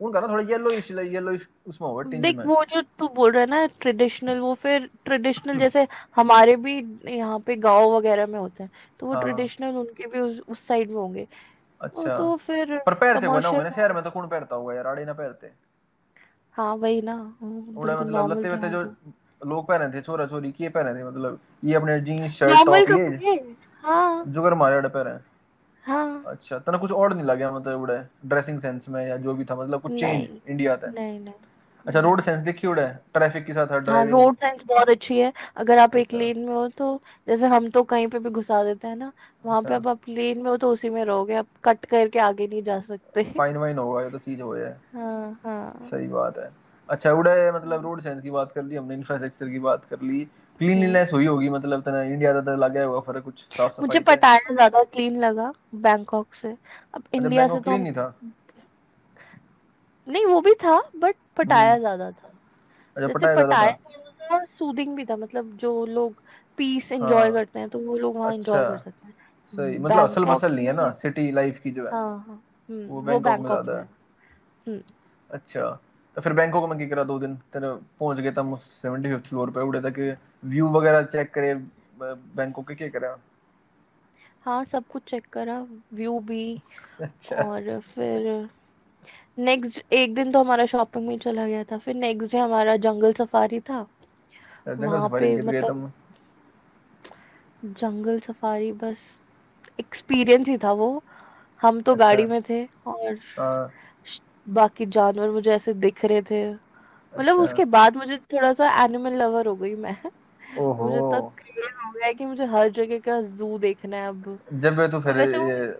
उनका 0.00 0.20
ना 0.20 0.28
थोड़ा 0.28 0.42
येलोइश 0.42 0.90
येलोइश 0.90 1.48
उसमें 1.66 1.88
हुआ 1.88 2.02
टिंज 2.02 2.22
देख 2.22 2.38
वो 2.46 2.64
जो 2.64 2.80
तू 2.98 3.08
बोल 3.08 3.30
रहा 3.32 3.40
है 3.40 3.46
ना 3.46 3.66
ट्रेडिशनल 3.80 4.38
वो 4.38 4.54
फिर 4.54 4.88
ट्रेडिशनल 5.04 5.58
जैसे 5.58 5.86
हमारे 6.16 6.56
भी 6.56 6.74
यहाँ 7.08 7.38
पे 7.38 7.56
गाँव 7.56 7.96
वगैरह 7.96 8.26
में 8.26 8.38
होते 8.38 8.62
हैं 8.62 8.70
तो 9.00 9.06
वो 9.06 9.12
हाँ। 9.12 9.22
ट्रेडिशनल 9.22 9.76
उनके 9.76 10.06
भी 10.06 10.20
उस, 10.20 10.40
उस 10.48 10.66
साइड 10.66 10.88
में 10.90 10.96
होंगे। 10.96 11.26
अच्छा। 11.80 12.16
तो 12.16 12.36
फिर 12.36 12.76
पर 12.86 12.94
पहनते 12.94 13.26
हुए 13.26 13.40
ना 13.40 13.48
होंगे 13.48 13.62
ना 13.64 13.70
शहर 13.70 13.92
में 13.92 14.02
तो 14.04 14.10
कौन 14.10 14.28
पहनता 14.28 14.56
होगा 14.56 14.74
यार 14.74 14.86
आड़े 14.86 15.04
ना 15.04 15.12
पहनते 15.12 15.50
हाँ 16.54 16.74
वही 16.74 17.02
ना। 17.02 17.14
उड़े 17.76 17.94
मतलब 17.94 18.30
लत्ते 18.32 18.56
थे 18.62 18.70
जो 18.70 18.82
लोग 19.46 19.66
पहने 19.66 19.88
थे 19.88 20.00
छोरा 20.00 20.26
छोरी 20.26 20.52
किए 20.52 20.68
पहने 20.68 20.94
थे? 20.94 21.04
मतलब 21.04 21.38
ये 21.64 21.74
अपने 21.74 22.00
जीन्स 22.00 22.32
शर्ट 22.32 22.66
टॉप 22.66 23.22
ये 23.22 23.54
हाँ। 23.82 24.24
जो 24.26 24.42
कर 24.42 24.54
मारे 24.54 24.80
पहने 24.88 25.33
हाँ। 25.84 26.24
अच्छा 26.26 26.58
तना 26.58 26.78
कुछ 26.78 26.92
और 26.92 27.14
नहीं 27.14 27.24
लगा 27.26 27.50
मतलब 27.52 27.80
उड़े 27.80 27.96
ड्रेसिंग 28.26 28.60
सेंस 28.60 28.88
में 28.88 29.04
या 29.06 29.16
जो 29.18 29.34
भी 29.34 29.44
था 29.44 29.54
मतलब 29.56 29.80
कुछ 29.82 29.92
चेंज 29.92 30.28
इंडिया 30.48 30.76
था? 30.76 30.86
नहीं 30.88 31.18
नहीं। 31.20 31.34
अच्छा 31.86 32.00
रोड 32.00 32.20
सेंस 32.20 32.44
देखी 32.44 32.66
उड़े 32.66 32.86
ट्रैफ़िक 33.14 33.44
के 33.46 33.52
साथ 33.52 33.66
हाँ 33.68 33.80
ड्राइविंग 33.80 34.10
रोड 34.12 34.36
साइंस 34.36 34.62
बहुत 34.66 34.88
अच्छी 34.88 35.18
है। 35.18 35.32
अगर 35.56 35.78
आप 35.78 35.96
एक 35.96 36.06
अच्छा। 36.06 36.18
लेन 36.18 36.38
में 36.38 36.52
हो 36.54 36.66
तो 36.68 36.86
जैसे 37.28 37.46
हम 37.46 37.68
तो 37.70 37.82
कहीं 37.84 38.06
पे 38.08 38.18
भी 38.18 38.30
घुसा 38.30 38.62
देते 38.64 38.88
हैं 38.88 38.96
ना 38.96 39.12
वहाँ 39.44 39.60
पे 39.62 39.66
अच्छा। 39.66 39.76
अब 39.76 39.88
आप 39.88 40.08
लेन 40.08 40.42
में 40.42 40.50
हो 40.50 40.56
तो 40.56 40.70
उसी 40.70 40.90
में 40.90 41.04
रहोगे 41.04 41.34
आप 41.34 41.46
कट 41.64 41.84
करके 41.84 42.18
आगे 42.20 42.46
नहीं 42.46 42.62
जा 42.62 42.78
सकते। 42.82 43.22
फाइन 43.38 43.56
वाइन 43.56 43.78
होगा 43.78 44.02
ये 44.02 44.10
तो 44.10 44.18
चीज़ 44.18 44.40
हो 44.42 44.56
जाए 44.58 44.76
हाँ 44.94 45.40
हाँ। 45.44 45.88
सही 45.90 46.06
बात 46.08 46.38
है। 46.38 46.50
अच्छा 46.88 47.12
उड़े 47.12 47.50
मतलब 47.52 47.82
रोड 47.82 48.00
सेंस 48.00 48.22
की 48.22 48.30
बात 48.30 48.52
कर 48.52 48.62
ली 48.62 48.76
हमने 48.76 48.94
इंफ्रास्ट्रक्चर 48.94 49.48
की 49.50 49.58
बात 49.58 49.84
कर 49.84 50.00
ली। 50.02 50.26
क्लीनलीनेस 50.60 51.12
हुई 51.12 51.26
होगी 51.26 51.48
मतलब 51.50 51.82
तना 51.82 52.02
इंडिया 52.02 52.32
का 52.32 52.40
तो 52.40 52.56
लगा 52.56 52.84
होगा 52.84 53.00
फ़र्क 53.00 53.24
कुछ 53.24 53.40
साफ़ 53.50 53.72
मुझे 53.80 53.98
सफ़ाई 53.98 54.00
पे 54.00 54.12
पटाया 54.12 54.54
ज़्यादा 54.54 54.82
क्लीन 54.84 55.16
लगा 55.16 55.52
बैंकॉक 55.82 56.34
से। 56.34 56.48
अब 56.94 57.02
अच्छा 57.02 57.16
इंडिया 57.16 57.46
से 57.48 57.54
तो 57.54 57.60
क्लीन 57.60 57.82
नहीं 57.82 57.92
था? 57.92 58.14
नहीं 60.06 60.24
वो 60.26 60.40
भी 60.40 60.54
था 60.54 60.78
बट 60.96 61.14
हम्म। 61.14 61.36
पटाया 61.36 61.78
ज़्यादा 61.78 62.10
था। 62.10 62.28
अच्छा 62.96 63.08
पटाया 63.08 63.34
ज़्यादा 63.36 63.54
था। 63.66 64.44
सूदिंग 64.48 64.94
भी 64.96 65.04
था 65.04 65.16
मतलब 65.16 65.52
जो 65.56 65.84
लोग 65.86 66.22
पीस 66.58 66.90
एंजॉय 66.92 67.22
हाँ। 67.22 67.32
करते 67.32 67.58
हैं 67.58 67.68
तो 67.68 67.78
वो 67.78 67.96
लोग 67.98 68.16
वहाँ 68.16 68.30
अच्छा। 68.30 68.58
एंजॉय 68.58 68.64
कर 68.64 68.78
सकते 68.78 69.06
हैं। 69.06 69.14
सही 69.54 69.78
मतलब 69.78 70.04
असल 70.04 70.24
मसल 70.24 70.54
नहीं 70.54 70.66
है 70.66 70.72
ना 70.72 70.90
सिटी 71.02 71.30
लाइफ 71.32 71.58
की 71.58 71.70
जो 71.70 71.86
है। 71.86 71.92
हाँ 71.92 72.24
हाँ। 72.28 72.40
वो 72.88 73.00
हम्म 73.00 73.06
बैंकॉक 73.06 73.38
में 73.40 73.46
ज़्यादा 73.46 73.78
है। 73.78 73.88
हम्म। 74.66 74.80
अच्छा 75.30 75.70
तो 76.16 76.20
फिर 76.20 76.32
बैंकॉक 76.32 76.68
में 76.70 76.78
क्या 76.78 76.88
करा 76.88 77.04
दो 77.04 77.18
दिन 77.18 77.34
तेरे 77.52 77.72
पहुँच 78.00 78.18
गए 78.18 78.30
तब 78.32 78.56
सेवेंटी 78.72 79.08
फिफ्थ 79.08 79.28
फ्लोर 79.28 79.50
पे 79.50 79.60
उड़े 79.60 79.80
तक 79.80 79.98
व्यू 80.44 80.68
वगैरह 80.68 81.02
चेक 81.06 81.30
करे 81.34 81.54
बैंकॉक 82.00 82.68
के 82.68 82.74
क्या 82.74 82.88
करा? 82.88 83.16
हाँ 84.42 84.64
सब 84.64 84.84
कुछ 84.88 85.02
चेक 85.02 85.26
करा 85.32 85.58
व्यू 85.94 86.18
भी। 86.20 86.44
अच्छा। 87.00 87.36
और 87.36 87.78
फिर 87.94 88.48
नेक्स्ट 89.38 89.92
एक 89.92 90.14
दिन 90.14 90.32
तो 90.32 90.40
हमारा 90.40 90.66
शॉपिंग 90.66 91.06
में 91.08 91.18
चला 91.18 91.46
गया 91.46 91.64
था 91.64 91.78
फिर 91.78 91.94
नेक्स्ट 91.94 92.32
डे 92.32 92.38
हमारा 92.38 92.76
जंगल 92.76 93.12
सफारी 93.12 93.60
था। 93.60 93.86
वहाँ 94.68 95.08
पे 95.10 95.36
मतलब 95.42 95.92
जंगल 97.64 98.18
सफारी 98.20 98.72
बस 98.72 99.06
एक्सपीरियंस 99.80 100.48
ही 100.48 100.56
था 100.58 100.72
वो। 100.72 101.02
हम 101.62 101.80
तो 101.82 101.94
अच्छा। 101.94 101.96
गाड़ी 101.96 102.26
में 102.26 102.40
थे 102.42 102.64
और 102.86 103.18
हाँ। 103.38 103.72
बाकी 104.48 104.86
जानवर 104.86 105.30
मुझे 105.30 105.50
ऐसे 105.50 105.72
दिख 105.74 106.04
रहे 106.04 106.22
थे। 106.22 106.44
मतलब 106.52 107.36
अच्छा। 107.36 107.42
उसके 107.42 107.64
बाद 107.64 107.96
मुझे 107.96 108.16
थोड़ा 108.32 108.52
सा 108.52 108.68
एनिमल 108.84 109.14
लवर 109.14 109.46
हो 109.46 109.54
गई 109.56 109.74
मैं। 109.74 109.96
मुझे 110.58 111.00
क्रेज 111.00 111.72
हो 111.84 111.90
गया 111.92 112.06
है 112.06 112.14
कि 112.14 112.24
मुझे 112.24 112.44
हर 112.44 112.68
जगह 112.68 112.98
का 112.98 113.20
जू 113.20 113.58
देखना 113.58 113.96
है 113.96 114.08
अब। 114.08 114.38
जब 114.52 114.78
वे 114.78 114.88
तू 114.88 115.00
फिर 115.00 115.16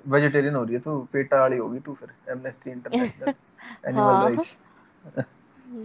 वेजिटेरियन 0.06 0.54
हो 0.54 0.62
रही 0.64 0.74
है 0.74 0.80
तू 0.80 0.98
पेटा 1.12 1.40
वाली 1.40 1.56
होगी 1.56 1.78
तू 1.80 1.94
फिर 1.94 2.32
एमनेस्टी 2.32 2.70
इंटरनेशनल 2.70 3.32
एनिमल 3.88 4.22
राइट्स 4.22 4.56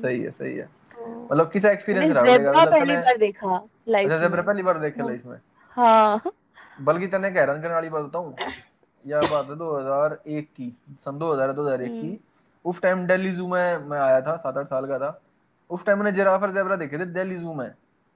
सही 0.02 0.22
है 0.22 0.32
सही 0.32 0.56
है। 0.56 0.66
तो 0.66 1.28
मतलब 1.32 1.50
किसा 1.52 1.72
एक्सपीरियंस 1.72 2.16
रहा 2.16 2.24
जेब्रा 2.26 2.52
मतलब 2.52 2.72
पहली 2.72 2.96
बार 2.96 3.18
देखा 3.18 3.50
अच्छा 3.50 3.92
लाइफ 3.92 4.12
जब 4.12 4.36
में। 4.36 4.46
पहली 4.46 4.64
बार 4.64 4.80
देखे 4.80 5.04
लाइफ 5.04 5.26
में? 5.26 5.38
हाँ। 5.70 6.22
बल्कि 6.82 7.08
तने 7.08 7.32
कह 7.32 7.40
हैरान 7.40 7.62
करने 7.62 7.74
वाली 7.74 7.90
बात 7.90 8.06
बताऊँ 8.06 8.36
यह 9.06 9.22
बात 9.32 9.50
है 9.50 9.56
2001 9.56 10.48
की 10.58 10.70
सन 11.06 11.18
2000 11.20 11.52
2001 11.54 11.90
हम्म 11.90 12.02
की। 12.02 12.20
उस 12.66 12.82
टाइम 12.82 13.06
दिल्ली 13.08 13.32
जू 13.32 13.48
में 13.48 13.78
मैं 13.78 14.00
आया 14.00 14.22
था 14.22 14.36
सात 14.38 14.58
आठ 14.58 14.66
साल 14.66 14.86
का 14.86 14.98
था। 15.00 15.22
उस 15.70 15.86
टाइम 15.86 15.98
मैंने 15.98 16.12
जिराफ 16.12 16.42
और 16.42 16.52
जेबरा 16.52 16.76
देखे 16.76 16.98
थे 17.00 17.06
दिल्ली 17.06 17.36
जू 17.36 17.54
में। 17.54 17.72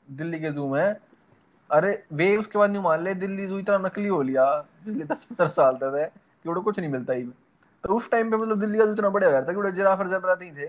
दिल्ली 0.10 0.40
के 0.40 0.52
जू 0.52 0.68
में। 0.70 0.96
अरे 1.70 2.04
वे 2.14 2.36
उसके 2.38 2.60
बाद 2.60 2.72
न्यू 2.72 2.82
मान 2.82 3.04
ले 3.04 3.14
दिल्ली 3.16 3.46
जू 3.48 3.60
इतना 3.60 3.78
नकली 3.80 4.08
हो 4.08 4.22
लिया 4.22 4.46
पिछले 4.86 5.06
दस 5.06 5.24
पंद्रह 5.26 5.50
साल 5.52 5.76
तक 5.76 5.96
है 5.98 6.06
कि 6.06 6.50
उड़े 6.50 6.62
कुछ 6.62 6.80
नहीं 6.80 6.90
मिलता 6.92 7.14
ही। 7.14 7.24
तो 7.84 7.94
उस 7.94 8.10
टाइम 8.12 8.32
पे 8.32 8.38
मतलब 8.38 8.60
दिल्ली 8.60 8.78
का 8.80 8.86
जू 8.86 8.94
इतना 8.94 9.10
बढ़िया 9.10 9.42
था 9.42 9.52
कि 9.52 9.58
उड़े 9.58 9.72
जिराफ 9.72 10.00
और 10.00 10.10
जेबरा 10.10 10.34
नहीं 10.34 10.52
थे। 10.52 10.68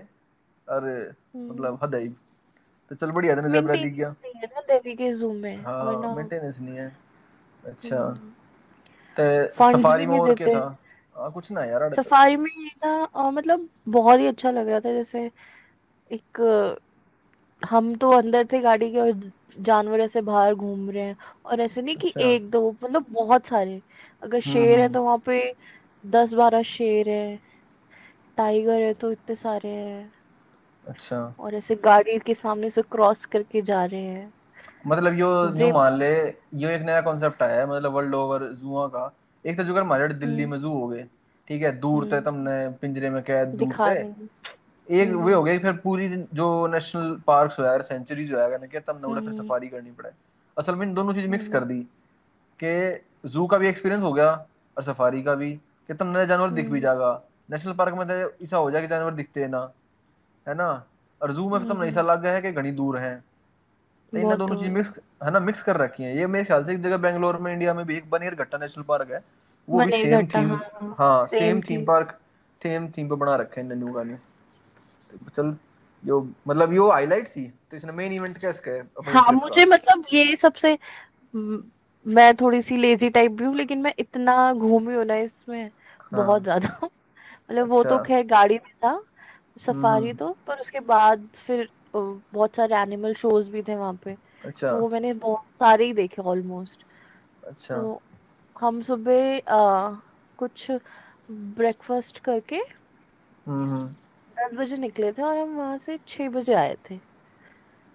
अरे 0.67 0.93
हम्म। 0.93 1.49
मतलब 1.49 1.79
हद 1.83 1.95
है 1.95 2.07
तो 2.91 2.95
चल 2.95 3.11
बढ़िया 3.11 3.35
था 3.35 3.47
जेबरा 3.49 3.75
दिख 3.75 3.93
गया। 3.93 4.09
नहीं 4.09 4.47
दिल्ली 4.67 4.95
के 4.95 5.11
जू 5.13 5.31
में 5.33 5.57
हाँ 5.63 6.15
मेंटेनेंस 6.15 6.59
नहीं 6.59 6.75
है। 6.75 6.95
अच्छा। 7.63 7.97
हम्म। 7.97 8.31
तो 9.17 9.77
सफारी 9.77 10.05
में 10.05 10.19
और 10.19 10.33
क्या 10.35 10.59
था? 10.59 10.77
हाँ 11.15 11.31
कुछ 11.31 11.51
ना 11.51 11.63
यार 11.65 11.93
सफारी 11.93 12.35
में 12.37 12.49
ये 12.51 12.69
था 12.83 13.29
मतलब 13.31 13.67
बहुत 13.89 14.19
ही 14.19 14.27
अच्छा 14.27 14.51
लग 14.51 14.67
रहा 14.69 14.79
था 14.79 14.91
जैसे 14.93 15.29
एक 16.11 16.41
हम 17.69 17.95
तो 17.95 18.11
अंदर 18.11 18.47
थे 18.51 18.59
गाड़ी 18.59 18.91
के 18.91 18.99
और 18.99 19.31
जानवर 19.59 19.99
ऐसे 19.99 20.21
बाहर 20.21 20.55
घूम 20.55 20.89
रहे 20.89 21.03
हैं। 21.03 21.17
और 21.45 21.61
ऐसे 21.61 21.81
नहीं 21.81 21.95
कि 21.95 22.09
अच्छा। 22.09 22.29
एक 22.29 22.49
दो 22.49 22.75
मतलब 22.83 23.05
बहुत 23.11 23.45
सारे। 23.45 23.81
अगर 24.23 24.37
हम्म 24.37 24.53
शेर 24.53 24.79
है 24.79 24.85
हम्म। 24.85 24.93
तो 24.93 25.03
वहाँ 25.03 25.17
पे 25.17 25.55
दस 26.05 26.33
बारह 26.33 26.61
शेर 26.61 27.09
है। 27.09 27.39
टाइगर 28.37 28.81
है 28.81 28.93
तो 28.93 29.11
इतने 29.11 29.35
सारे 29.35 29.69
हैं। 29.69 30.11
अच्छा। 30.87 31.35
और 31.39 31.55
ऐसे 31.55 31.75
गाड़ी 31.75 32.19
के 32.19 32.33
सामने 32.33 32.69
से 32.69 32.81
क्रॉस 32.81 33.25
करके 33.25 33.61
जा 33.61 33.85
रहे 33.85 34.01
हैं। 34.01 34.33
मतलब 34.87 35.13
यो 35.13 35.49
न्यू 35.49 35.73
मान 35.73 35.97
ले 35.97 36.13
यो 36.53 36.69
एक 36.69 36.81
नया 36.81 37.01
कॉन्सेप्ट 37.01 37.43
आया 37.43 37.59
है 37.59 37.69
मतलब 37.69 37.91
वर्ल्ड 37.91 38.15
ओवर 38.15 38.43
जुआ 38.43 38.87
का। 38.87 39.11
एक 39.45 39.57
तो 39.57 39.63
जो 39.63 39.73
कर 39.73 39.81
हमारे 39.81 40.07
दिल्ली 40.07 40.43
हम्म। 40.43 40.51
में 40.51 40.59
जू 40.59 40.69
हो 40.69 40.87
गए 40.87 41.05
ठीक 41.47 41.61
है? 41.61 41.71
दूर 41.79 42.05
तक 42.05 42.13
हम्म। 42.13 42.23
तुमने 42.23 42.69
पिंजरे 42.69 43.09
में 43.09 43.21
कैद 43.23 43.47
दूर 43.47 43.73
से। 43.73 44.03
एक 44.89 45.09
वे 45.09 45.33
हो 45.33 45.43
गया 45.43 45.59
फिर 45.59 45.73
पूरी 45.73 46.07
जो 46.33 46.67
नेशनल 46.67 47.19
पार्क्स 47.27 47.59
हो 47.59 47.65
यार 47.65 47.81
सेंचुरी 47.81 48.25
जो 48.27 48.39
है 48.39 48.67
कि 48.67 48.79
तब 48.79 49.01
नवड़े 49.05 49.21
फिर 49.21 49.33
सफारी 49.33 49.67
करनी 49.67 49.91
पड़े। 49.91 50.09
असल 50.57 50.75
में 50.75 50.85
इन 50.87 50.93
दोनों 50.93 51.13
चीज़ 51.13 51.27
मिक्स 51.27 51.47
कर 51.47 51.63
दी 51.63 51.79
कि 52.59 53.29
जू 53.29 53.45
का 53.47 53.57
भी 53.57 53.67
एक्सपीरियंस 53.67 54.03
हो 54.03 54.13
गया 54.13 54.29
और 54.77 54.83
सफारी 54.83 55.23
का 55.23 55.35
भी 55.35 55.53
कि 55.53 55.93
तुम 55.93 56.07
नए 56.07 56.25
जानवर 56.25 56.49
दिख 56.49 56.69
भी 56.69 56.79
जाएगा। 56.79 57.21
नेशनल 57.51 57.73
पार्क 57.73 57.93
में 57.93 58.07
तो 58.07 58.13
ऐसा 58.45 58.57
हो 58.57 58.71
जाए 58.71 58.81
कि 58.81 58.87
जानवर 58.87 59.13
दिखते 59.13 59.41
हैं 59.41 59.49
ना 59.49 59.71
है 60.47 60.55
ना? 60.55 60.85
और 61.21 61.33
जू 61.33 61.49
में 61.49 61.65
तुम 61.65 61.83
ऐसा 61.83 62.01
लग 62.01 62.21
गया 62.21 62.33
है 62.33 62.41
कि 62.41 62.51
घनी 62.51 62.71
दूर 62.71 62.97
है। 62.97 63.23
तो 64.13 64.17
इन 64.17 64.35
दोनों 64.37 64.55
चीज़ 64.55 64.71
मिक्स 64.71 64.93
है 65.23 65.31
ना 65.31 65.39
मिक्स 65.39 65.63
कर 65.63 65.77
रखी 65.77 66.03
है। 66.03 66.17
ये 66.17 66.27
मेरे 66.27 66.45
ख्याल 66.45 66.65
से 66.65 66.73
एक 66.73 66.81
जगह 66.81 66.97
बेंगलोर 66.97 67.37
में 67.37 67.53
इंडिया 67.53 67.73
में 67.73 67.85
भी 67.85 67.97
एक 67.97 68.09
बनेर 68.09 68.35
घट्टा 68.35 68.57
नेशनल 68.57 68.83
पार्क 68.83 69.11
है। 69.11 69.23
वो 69.69 69.85
भी 69.85 69.91
सेम 69.91 70.27
थीम 70.27 70.51
हाँ 70.97 71.27
same 71.27 71.61
theme 71.61 71.85
park 71.85 72.19
same 72.63 72.87
theme 72.87 73.09
पे 73.09 73.15
बना 73.15 73.35
रखे 73.35 73.61
हैं 73.61 73.67
नन्नू 73.67 73.93
का 73.93 74.03
तो 74.03 74.34
चल 75.35 75.55
जो 76.03 76.21
मतलब 76.47 76.73
यो 76.73 76.89
हाईलाइट 76.91 77.27
थी 77.27 77.47
तो 77.71 77.77
इसने 77.77 77.91
मेन 77.91 78.13
इवेंट 78.13 78.37
क्या 78.37 78.49
इसका 78.49 79.11
हाँ 79.11 79.31
मुझे 79.33 79.65
मतलब 79.65 80.03
ये 80.13 80.35
सबसे 80.35 80.77
मैं 82.05 82.33
थोड़ी 82.35 82.61
सी 82.61 82.77
लेजी 82.77 83.09
टाइप 83.09 83.31
भी 83.31 83.43
हूँ 83.43 83.55
लेकिन 83.55 83.81
मैं 83.81 83.93
इतना 83.99 84.53
घूमी 84.53 84.93
हूँ 84.95 85.05
ना 85.05 85.15
इसमें 85.17 85.63
हाँ. 85.63 86.25
बहुत 86.25 86.43
ज़्यादा 86.43 86.79
मतलब 86.81 87.67
वो 87.67 87.83
तो 87.83 87.89
अच्छा। 87.89 88.03
खैर 88.03 88.25
गाड़ी 88.27 88.55
में 88.55 88.73
था 88.75 88.99
सफारी 89.61 90.07
हम्म। 90.07 90.17
तो 90.17 90.35
पर 90.47 90.59
उसके 90.59 90.79
बाद 90.85 91.27
फिर 91.35 91.67
बहुत 91.93 92.55
सारे 92.55 92.75
एनिमल 92.75 93.13
शोज़ 93.13 93.49
भी 93.51 93.61
थे 93.63 93.75
वहाँ 93.75 93.93
पे 94.03 94.15
अच्छा 94.45 94.71
तो 94.71 94.79
वो 94.79 94.89
मैंने 94.89 95.13
बहुत 95.15 95.43
सारे 95.59 95.85
ही 95.85 95.93
देखे 95.93 96.21
ऑलमोस्ट 96.21 96.85
अच्छा 97.43 97.75
तो 97.75 98.01
हम 98.55 98.81
सुबह 98.81 99.41
कुछ 100.39 100.71
ब्रेकफास्ट 101.29 102.19
करके 102.19 102.55
हम्म, 102.55 103.67
हम्म। 103.67 103.95
दस 104.37 104.57
बजे 104.57 104.77
निकले 104.77 105.11
थे 105.11 105.21
और 105.21 105.37
हम 105.37 105.55
वहाँ 105.57 105.77
से 105.77 105.99
छह 106.07 106.29
बजे 106.29 106.53
आए 106.53 106.77
थे। 106.91 106.99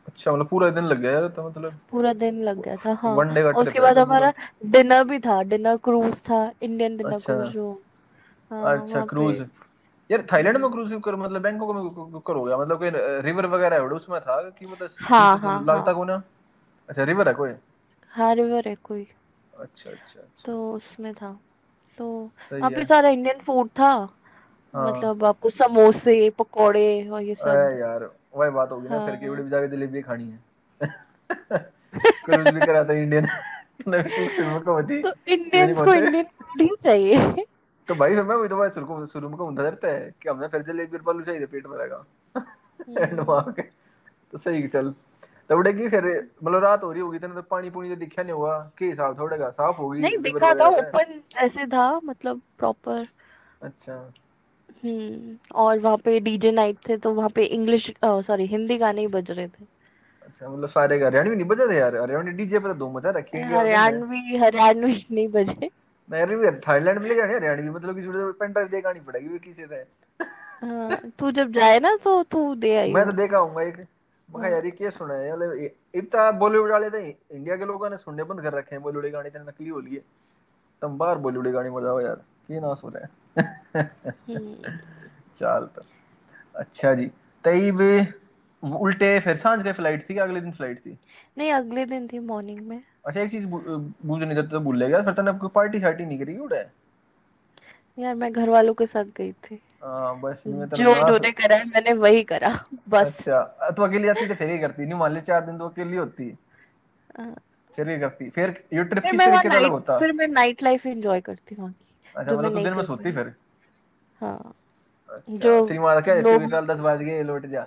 अच्छा 0.06 0.32
मतलब 0.32 0.46
पूरा 0.46 0.70
दिन 0.70 0.84
लग 0.84 1.00
गया 1.00 1.12
यार 1.12 1.28
तो 1.28 1.48
मतलब 1.48 1.78
पूरा 1.90 2.12
दिन 2.12 2.42
लग 2.42 2.62
गया 2.62 2.76
था 2.76 2.92
हाँ। 2.92 3.14
वन 3.16 3.34
डे 3.34 3.42
का 3.42 3.48
उसके 3.48 3.80
बाद 3.80 3.98
हमारा 3.98 4.32
डिनर 4.66 5.04
भी 5.04 5.18
था 5.18 5.42
डिनर 5.42 5.76
क्रूज 5.76 6.20
था 6.20 6.52
इंडियन 6.62 6.96
डिनर 6.96 7.12
अच्छा। 7.12 7.34
क्रूज 7.34 7.48
जो 7.48 7.82
हाँ, 8.50 8.78
अच्छा 8.78 9.06
क्रूज 9.06 9.46
यार 10.10 10.26
थाईलैंड 10.32 10.56
में 10.56 10.70
क्रूज 10.70 11.00
कर 11.04 11.16
मतलब 11.16 11.42
बैंकॉक 11.42 11.76
में 11.76 12.20
कर 12.20 12.34
हो 12.34 12.44
गया 12.44 12.56
मतलब 12.56 12.78
कोई 12.78 12.90
रिवर 13.22 13.46
वगैरह 13.46 13.76
है 13.76 13.82
उसमें 13.82 14.20
था 14.20 14.50
कि 14.50 14.66
मतलब 14.66 14.90
हाँ 15.00 15.38
हाँ 15.38 15.64
लगता 15.64 15.92
को 15.92 16.04
ना? 16.04 16.22
अच्छा 16.88 17.04
रिवर 17.04 17.28
है 17.28 17.34
कोई? 17.34 17.50
हाँ 18.08 18.34
रिवर 18.34 18.68
है 18.68 18.74
कोई। 18.74 19.08
अच्छा 19.58 19.90
अच्छा, 19.90 20.20
अच्छा। 20.20 20.42
तो 20.44 20.72
उसमें 20.72 21.14
था। 21.14 21.40
तो 21.98 22.30
वहाँ 22.52 22.70
पे 22.70 22.84
सारा 22.84 23.08
इंडियन 23.08 23.38
फ़ूड 23.38 23.68
था। 23.68 24.08
हाँ। 24.74 24.92
मतलब 24.92 25.24
आपको 25.24 25.50
समोसे 25.50 26.30
पकोड़े 26.30 27.08
और 27.08 27.22
ये 27.22 27.34
सब। 27.34 27.48
अरे 27.48 27.80
यार 27.80 28.10
वही 28.34 28.50
बात 28.50 28.70
होगी 28.70 28.88
ना 28.88 29.00
फिर 29.00 29.16
की 29.16 29.30
बड़ी 29.30 29.48
जाके 29.48 29.68
जलेबी 29.68 30.02
खानी 30.02 30.24
है। 30.24 30.38
क्रूज 32.24 32.54
भी 32.54 32.60
कराता 32.66 32.92
है 32.92 33.02
इंडियन 33.02 33.26
तो 33.86 35.12
इंडियंस 35.32 35.82
को 35.82 35.94
इंडियन 35.94 36.24
फ़ूड 36.24 36.62
ही 36.62 36.70
चाहिए। 36.84 37.46
तो 37.88 37.94
भाई 37.94 38.14
मैं 38.14 38.36
वही 38.36 38.48
तो 38.48 38.56
भाई 38.56 38.70
शुरू 38.70 38.96
में 38.96 39.06
शुरू 39.06 39.28
में 39.28 39.38
कहूंदा 39.38 39.62
रहता 39.62 39.88
है 39.88 40.14
कि 40.22 40.28
हमने 40.28 40.48
फिर 40.48 40.62
जलेबी 40.62 40.96
और 40.96 41.02
बालू 41.02 41.22
चाहिए 41.22 41.46
पेट 41.46 41.66
में 41.66 41.78
रहेगा 41.78 42.04
एंड 42.98 43.20
वहाँ 43.20 43.52
के 43.52 43.62
तो 44.32 44.38
सही 44.38 44.68
चल। 44.68 44.94
तो 45.48 45.62
फिर 45.62 46.30
मतलब 46.44 46.64
रात 46.64 46.84
हो 46.84 46.92
रही 46.92 47.00
होगी 47.00 47.18
तो 47.18 47.42
पानी 47.42 47.70
पूनी 47.70 47.88
तो 47.88 47.96
दिखा 47.96 48.22
नहीं 48.22 48.32
हुआ 48.32 48.70
के 48.78 48.84
हिसाब 48.84 49.18
थोड़ेगा 49.18 49.50
साफ़ 49.50 49.76
होगी 49.76 50.00
नहीं 50.00 50.18
दिखा 50.18 50.54
था 50.54 50.66
ओपन 50.66 51.22
ऐसे 51.36 51.66
था 51.66 52.00
मतलब 52.04 52.40
प्रॉपर 52.58 53.06
अच्छा। 53.62 54.12
हम्म 54.82 55.36
और 55.54 55.78
वहाँ 55.78 55.96
पे 55.96 56.18
डीजे 56.20 56.50
नाइट 56.52 56.76
थे 56.88 56.96
तो 56.96 57.12
वहाँ 57.14 57.28
पे 57.30 57.44
इंग्लिश 57.46 57.90
सॉरी 58.04 58.46
हिंदी 58.46 58.78
गाने 58.78 59.00
ही 59.00 59.06
बज 59.08 59.30
रहे 59.30 59.46
थे। 59.48 59.64
अच्छा 60.22 60.48
मतलब 60.48 60.68
सारे 60.68 61.02
हरियाणवी 61.04 61.36
नहीं 61.36 61.46
बजे 61.48 61.66
थे 61.68 61.76
यार? 61.76 61.96
हरियाणवी 61.96 62.32
डीजे 62.32 62.58
पे 62.58 62.68
तो 62.68 62.74
दो 62.74 62.90
मज़ा 62.90 63.10
रखे 63.10 63.38
हरियाणवी 63.44 64.36
हरियाणवी 64.36 65.06
नहीं 65.10 65.28
बजे। 65.28 65.70
मेरे 66.08 66.36
भी 66.36 66.50
थाईलैंड 66.66 66.98
में 66.98 67.08
ले 67.08 67.14
जाने 67.14 67.34
हरियाणवी? 67.34 67.70
मतलब 67.70 67.94
कि 67.94 68.02
जुड़े 68.02 68.32
पेन 68.40 68.52
ड्राइव 68.52 68.68
देगा 68.68 68.92
नहीं 68.92 69.02
पड़ेगी 69.02 69.38
किसी 69.40 69.66
से। 69.66 69.84
हाँ, 70.62 70.96
तू 71.18 71.30
जब 71.30 71.52
जाए 71.52 71.78
ना 71.80 71.94
तो 72.04 72.22
तू 72.32 72.54
दे 72.54 72.74
आई 72.76 72.92
मैं 72.92 73.04
तो 73.04 73.12
देखा 73.12 73.38
आऊँगा 73.38 73.62
एक। 73.62 73.76
मैं 74.28 74.50
यार 74.50 74.64
ये 74.64 74.70
क्या 74.70 74.90
सुना 74.90 75.14
है? 75.14 75.32
मतलब 75.32 75.70
इतना 75.94 76.30
बॉलीवुड 76.40 76.70
वाले 76.70 76.90
तो 76.90 76.98
इंडिया 76.98 77.56
के 77.56 77.64
लोगों 77.64 77.90
ने 77.90 77.96
सुनने 77.98 78.24
बंद 78.24 78.40
कर 78.42 78.52
रखे 78.52 78.74
हैं 78.74 78.82
बॉलीवुड 78.82 79.06
गाने 79.12 79.28
इतने 79.28 79.42
नकली 79.42 79.68
हो। 79.68 79.80
लिए 79.80 80.02
तुम 80.82 80.98
बाहर 80.98 81.18
बॉलीवुड 81.18 81.48
गाने 81.48 81.70
मर 81.70 81.82
जाओ 81.82 82.00
यार। 82.00 82.22
ये 82.50 82.60
ना 82.60 82.74
सुन। 82.74 82.92
चल 85.40 85.68
तो। 85.76 85.82
अच्छा 86.54 86.94
जी 86.94 87.06
तई 87.44 87.70
भी 87.70 88.00
उल्टे 88.62 89.18
फिर 89.20 89.36
साँझ 89.36 89.62
के 89.62 89.72
फ़्लाइट 89.72 90.08
थी 90.10 90.16
अगले 90.18 90.40
दिन 90.40 90.52
फ़्लाइट 90.52 90.78
थी? 90.78 90.96
नहीं 91.38 91.52
अगले 91.52 91.84
दिन 91.86 92.06
थी 92.08 92.18
मॉर्निंग 92.18 92.60
में। 92.60 92.82
अच्छा 93.06 93.20
एक 93.20 93.30
चीज़ 93.30 93.46
भूल 93.46 94.24
नहीं 94.24 94.34
जाते 94.34 94.48
तो 94.48 94.60
भूल 94.60 94.84
गया 94.84 95.02
फिर 95.02 95.14
तूने 95.14 95.32
कोई 95.32 95.50
पार्टी 95.54 95.80
शार्टी 95.80 96.04
नहीं 96.04 96.18
करी 96.18 96.36
उड़े। 96.38 96.64
यार 97.98 98.14
मैं 98.14 98.32
घर 98.32 98.48
वालों 98.48 98.74
के 98.74 98.86
साथ 98.86 99.04
गई 99.16 99.32
थी। 99.32 99.60
हाँ 99.82 100.20
बस 100.20 100.42
मैं 100.46 100.68
तो 100.68 100.76
जो 100.76 100.92
उन्होंने 100.92 101.30
करा 101.32 101.56
है 101.56 101.64
मैंने 101.68 101.92
वही 101.92 102.22
करा 102.22 102.48
बस। 102.88 103.16
अच्छा 103.16 103.70
तो 103.70 103.82
अकेली 103.82 104.04
जाती 104.04 104.26
तो 104.28 104.34
फिर 104.34 104.50
ही 104.50 104.58
करती 104.58 104.86
नहीं 104.86 104.98
मान 104.98 105.12
ले 105.12 105.20
चार 105.20 105.46
दिन 105.46 105.58
तो 105.58 105.68
अकेली 105.68 105.96
होती। 105.96 106.36
हाँ। 107.18 107.34
फिर 107.74 107.88
ही 107.90 107.98
करती 108.00 108.28
फिर 108.30 108.48
ये 108.72 108.84
ट्रिप 108.84 109.02
किस 109.02 109.20
तरीके 109.20 109.48
का 109.48 109.66
होता? 109.66 109.98
फिर 109.98 110.12
मैं 110.12 110.26
नाइट 110.28 110.62
लाइफ 110.62 110.86
एंजॉय 110.86 111.20
करती 111.20 111.54
हूँ 111.54 111.74
अच्छा 112.20 112.36
मतलब 112.36 112.52
तो 112.52 112.60
दिन 112.60 112.74
में 112.74 112.82
सोती 112.82 113.12
फिर? 113.12 113.34
हाँ। 114.20 114.54
अच्छा, 115.08 115.38
जो 115.38 115.66
तेरी 115.66 115.78
माँ 115.78 116.02
क्या 116.02 116.22
तू 116.22 116.50
चल 116.50 116.66
10 116.66 116.80
बज 116.80 116.98
गए 116.98 117.22
लौट 117.22 117.46
जा। 117.46 117.66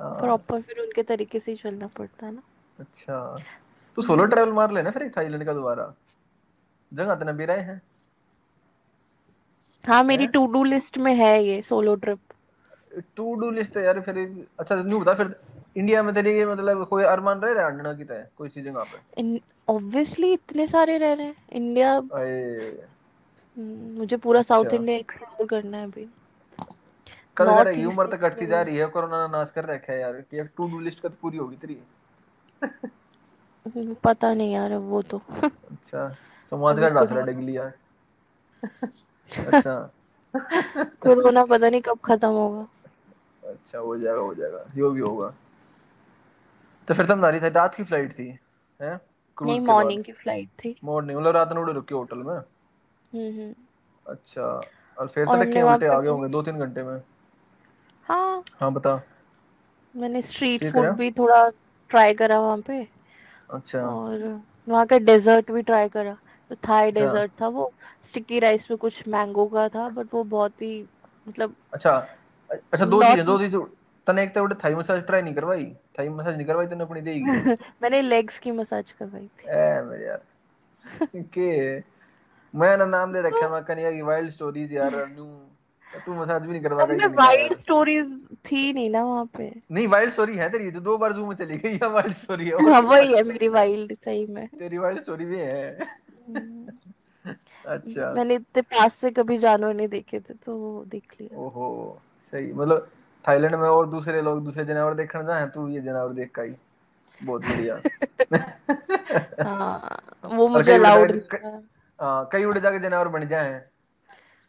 प्रॉपर 0.00 0.54
हाँ। 0.54 0.60
फिर 0.60 0.78
उनके 0.78 1.02
तरीके 1.02 1.38
से 1.40 1.50
ही 1.50 1.56
चलना 1.56 1.86
पड़ता 1.86 2.26
है 2.26 2.34
ना। 2.34 2.42
अच्छा। 2.78 3.44
तू 3.96 4.02
सोलो 4.02 4.24
ट्रैवल 4.24 4.52
मार 4.52 4.72
लेना 4.72 4.90
फिर 4.90 5.12
थाईलैंड 5.16 5.44
का 5.44 5.52
दोबारा? 5.52 5.94
जगह 6.94 7.14
तो 7.14 7.32
भी 7.32 7.44
रहे 7.44 7.60
हैं। 7.60 7.82
हाँ 9.86 10.04
मेरी 10.04 10.26
टू 10.26 10.46
डू 10.46 10.64
लिस्ट 10.64 10.98
में 10.98 11.14
है 11.14 11.44
ये 11.44 11.62
solo 11.62 11.94
trip 11.94 12.18
to 13.16 13.34
do 13.34 13.50
list 13.50 13.76
है 13.76 13.84
यार 13.84 14.00
फिर 14.00 14.46
अच्छा 14.60 14.74
नहीं 14.74 15.00
बता 15.00 15.14
फिर 15.14 15.36
इंडिया 15.76 16.02
में 16.02 16.14
तेरी 16.14 16.44
मतलब 16.44 16.86
कोई 16.86 17.04
अरमान 17.04 17.40
रह 17.40 17.52
रहा 17.52 17.66
है 17.66 17.72
अंडना 17.72 17.94
की 17.94 18.04
तरह? 18.04 18.26
कोई 18.36 18.48
सी 18.48 18.62
जगह 18.62 18.82
पे? 18.82 19.40
ऑब्वियसली 19.68 20.32
इतने 20.32 20.66
सारे 20.66 20.98
रह 20.98 21.12
रहे 21.12 21.26
हैं। 21.26 21.36
इंडिया 21.52 21.96
हम्म, 23.56 23.98
मुझे 23.98 24.16
पूरा 24.16 24.42
साउथ। 24.42 24.72
इंडिया 24.74 24.96
एक्सप्लोर 24.98 25.46
करना 25.48 25.76
है 25.76 25.84
अभी। 25.84 26.08
कल 27.36 27.46
कर 27.46 27.66
रही 27.66 27.84
उम्र 27.84 28.06
तो 28.06 28.16
कटती 28.16 28.46
जा 28.46 28.62
रही 28.62 28.76
है 28.76 28.86
कोरोना 28.86 29.26
ने 29.26 29.32
नाश 29.32 29.50
कर 29.54 29.64
रखा 29.64 29.92
है 29.92 30.00
यार 30.00 30.20
कि 30.20 30.40
एक 30.40 30.50
टू 30.56 30.68
डू 30.70 30.80
लिस्ट 30.80 31.00
का 31.00 31.08
तो 31.08 31.16
पूरी 31.22 31.38
होगी 31.38 31.56
तेरी? 31.56 31.78
पता 34.04 34.32
नहीं 34.34 34.52
यार 34.52 34.74
वो 34.74 35.02
तो। 35.02 35.18
अच्छा 35.18 36.08
समाज 36.52 36.80
का 36.80 36.88
डासरा 36.88 37.20
डिग 37.20 37.38
लिया 37.38 37.72
अच्छा। 39.46 39.90
कोरोना 41.02 41.44
पता 41.44 41.68
नहीं 41.70 41.80
कब 41.80 41.98
खत्म 42.04 42.28
होगा। 42.28 42.66
अच्छा 43.42 43.78
हो 43.78 43.96
जाएगा 43.98 44.20
हो 44.20 44.34
जाएगा। 44.34 44.64
जो 44.76 44.90
भी 44.90 45.00
होगा। 45.00 45.34
तो 46.88 46.94
फिर 46.94 47.06
तुम्हारी 47.06 47.40
था 47.40 47.48
रात 47.48 47.74
की 47.74 47.84
फ़्लाइट 47.84 48.12
थी 48.18 48.28
हैं? 48.80 49.00
नहीं 49.42 49.60
मॉर्निंग 49.60 50.04
की 50.04 50.12
फ़्लाइट 50.12 50.48
थी। 50.48 50.76
मॉर्निंग 50.84 51.18
मतलब 51.18 51.36
रात 51.36 51.52
में 51.52 51.72
रुके 51.72 51.94
होटल 51.94 52.18
में? 52.18 52.34
हम्म 52.34 53.40
हम्म। 53.40 53.54
अच्छा 54.06 54.42
और 54.98 55.08
फिर 55.08 55.26
तक 55.26 55.52
के 55.52 55.62
उल्टे 55.62 55.86
आ 55.86 56.00
गए 56.00 56.08
होंगे 56.08 56.28
दो 56.28 56.42
तीन 56.42 56.58
घंटे 56.58 56.82
में। 56.82 57.00
हाँ। 58.06 58.44
हाँ 58.60 58.72
बता। 58.72 59.02
मैंने 59.96 60.22
स्ट्रीट 60.22 60.64
फ़ूड 60.64 60.86
भी 60.96 61.10
थोड़ा 61.10 61.48
ट्राई 61.90 62.14
करा 62.14 62.40
वहाँ 62.40 62.58
पे। 62.58 62.88
अच्छा। 63.50 63.80
और 63.80 64.40
वहाँ 64.68 64.86
का 64.86 64.98
डेजर्ट 64.98 65.50
भी 65.50 65.62
ट्राई 65.62 65.88
करा। 65.88 66.16
तो 66.50 66.54
थाई 66.54 66.90
डेजर्ट 66.90 67.32
था 67.40 67.48
वो 67.48 67.72
स्टिकी 68.02 68.38
राइस 68.38 68.66
पे 68.66 68.76
कुछ 68.76 69.08
मैंगो 69.08 69.46
का 69.46 69.68
था 69.68 69.88
बट 69.88 70.14
वो 70.14 70.24
बहुत 70.24 70.62
ही 70.62 70.88
मतलब 71.28 71.54
अच्छा 71.72 71.96
अच्छा 72.50 72.84
दो 72.84 73.02
चीज़ें 73.02 73.24
दो 73.26 73.38
चीज़ें 73.38 73.58
तने 74.06 74.22
एक 74.22 74.34
तो 74.34 74.42
उड़े 74.42 74.56
थाई 74.64 74.74
मसाज 74.74 75.02
ट्राई 75.06 75.22
नहीं 75.22 75.34
करवाई 75.34 75.64
थाई 75.98 76.08
मसाज 76.08 76.36
नहीं 76.36 76.46
करवाई 76.46 76.66
तने 76.66 76.84
अपनी 76.84 77.00
देगी 77.00 77.56
मैंने 77.82 78.00
लेग्स 78.02 78.38
की 78.38 78.50
मसाज 78.50 78.92
करवाई 78.92 79.26
थी 79.26 79.48
ए 79.48 79.80
मेरे 79.82 80.06
यार 80.06 80.22
के 81.34 81.48
मैं 82.54 82.76
ना 82.76 82.84
नाम 82.84 83.12
दे 83.12 83.20
रखा 83.22 83.48
मैं 83.48 83.62
कन्या 83.64 83.90
की 83.92 84.02
वाइल्ड 84.02 84.30
स्टोरीज 84.30 84.72
यार 84.72 84.94
न्यू 85.08 85.24
तू 86.06 86.14
मसाज 86.14 86.42
भी 86.42 86.52
नहीं 86.52 86.62
करवा 86.62 86.84
गई 86.84 87.06
वाइल्ड 87.16 87.52
स्टोरीज 87.52 88.12
थी 88.46 88.72
नहीं 88.72 88.90
ना 88.90 89.02
वहाँ 89.04 89.24
पे 89.36 89.50
नहीं 89.70 89.86
वाइल्ड 89.88 90.12
स्टोरी 90.12 90.36
है 90.36 90.48
तेरी 90.50 90.70
जो 90.70 90.80
दो 90.80 90.96
बार 90.98 91.12
जू 91.12 91.26
में 91.26 91.34
चली 91.36 91.58
गई 91.58 91.74
या 91.74 91.88
वाइल्ड 91.88 92.16
स्टोरी 92.16 92.48
है 92.48 92.70
हाँ 92.70 92.80
वही 92.82 93.12
है 93.12 93.22
मेरी 93.22 93.48
वाइल्ड 93.48 93.92
सही 93.94 94.26
में 94.26 94.46
तेरी 94.48 94.78
वाइल्ड 94.78 95.02
स्टोरी 95.02 95.24
भी 95.24 95.38
है। 95.38 95.86
अच्छा 97.64 98.12
मैंने 98.14 98.34
इतने 98.34 98.62
पास 98.62 98.94
से 98.94 99.10
कभी 99.10 99.38
जानवर 99.38 99.74
नहीं 99.74 99.88
देखे 99.88 100.20
थे 100.20 100.34
तो 100.34 100.84
देख 100.88 101.16
लिया 101.20 101.38
ओहो 101.38 101.68
सही 102.32 102.52
मतलब 102.52 102.90
थाईलैंड 103.28 103.54
में 103.54 103.68
और 103.68 103.88
दूसरे 103.88 104.22
लोग 104.22 104.44
दूसरे 104.44 104.64
जानवर 104.64 104.94
देखने 104.94 105.24
जाए 105.24 105.46
तू 105.46 105.68
ये 105.68 105.80
जानवर 105.80 106.12
देख 106.12 106.30
का 106.30 106.42
ही 106.42 106.54
बहुत 107.22 107.42
बढ़िया। 107.42 107.80
हाँ 109.46 110.00
वो 110.24 110.48
मुझे 110.48 110.72
अलाउड 110.72 111.12
हाँ 112.00 112.28
कई 112.32 112.44
उड़ 112.44 112.58
जाके 112.58 112.78
जानवर 112.78 113.08
बन 113.08 113.28
जाए। 113.28 113.64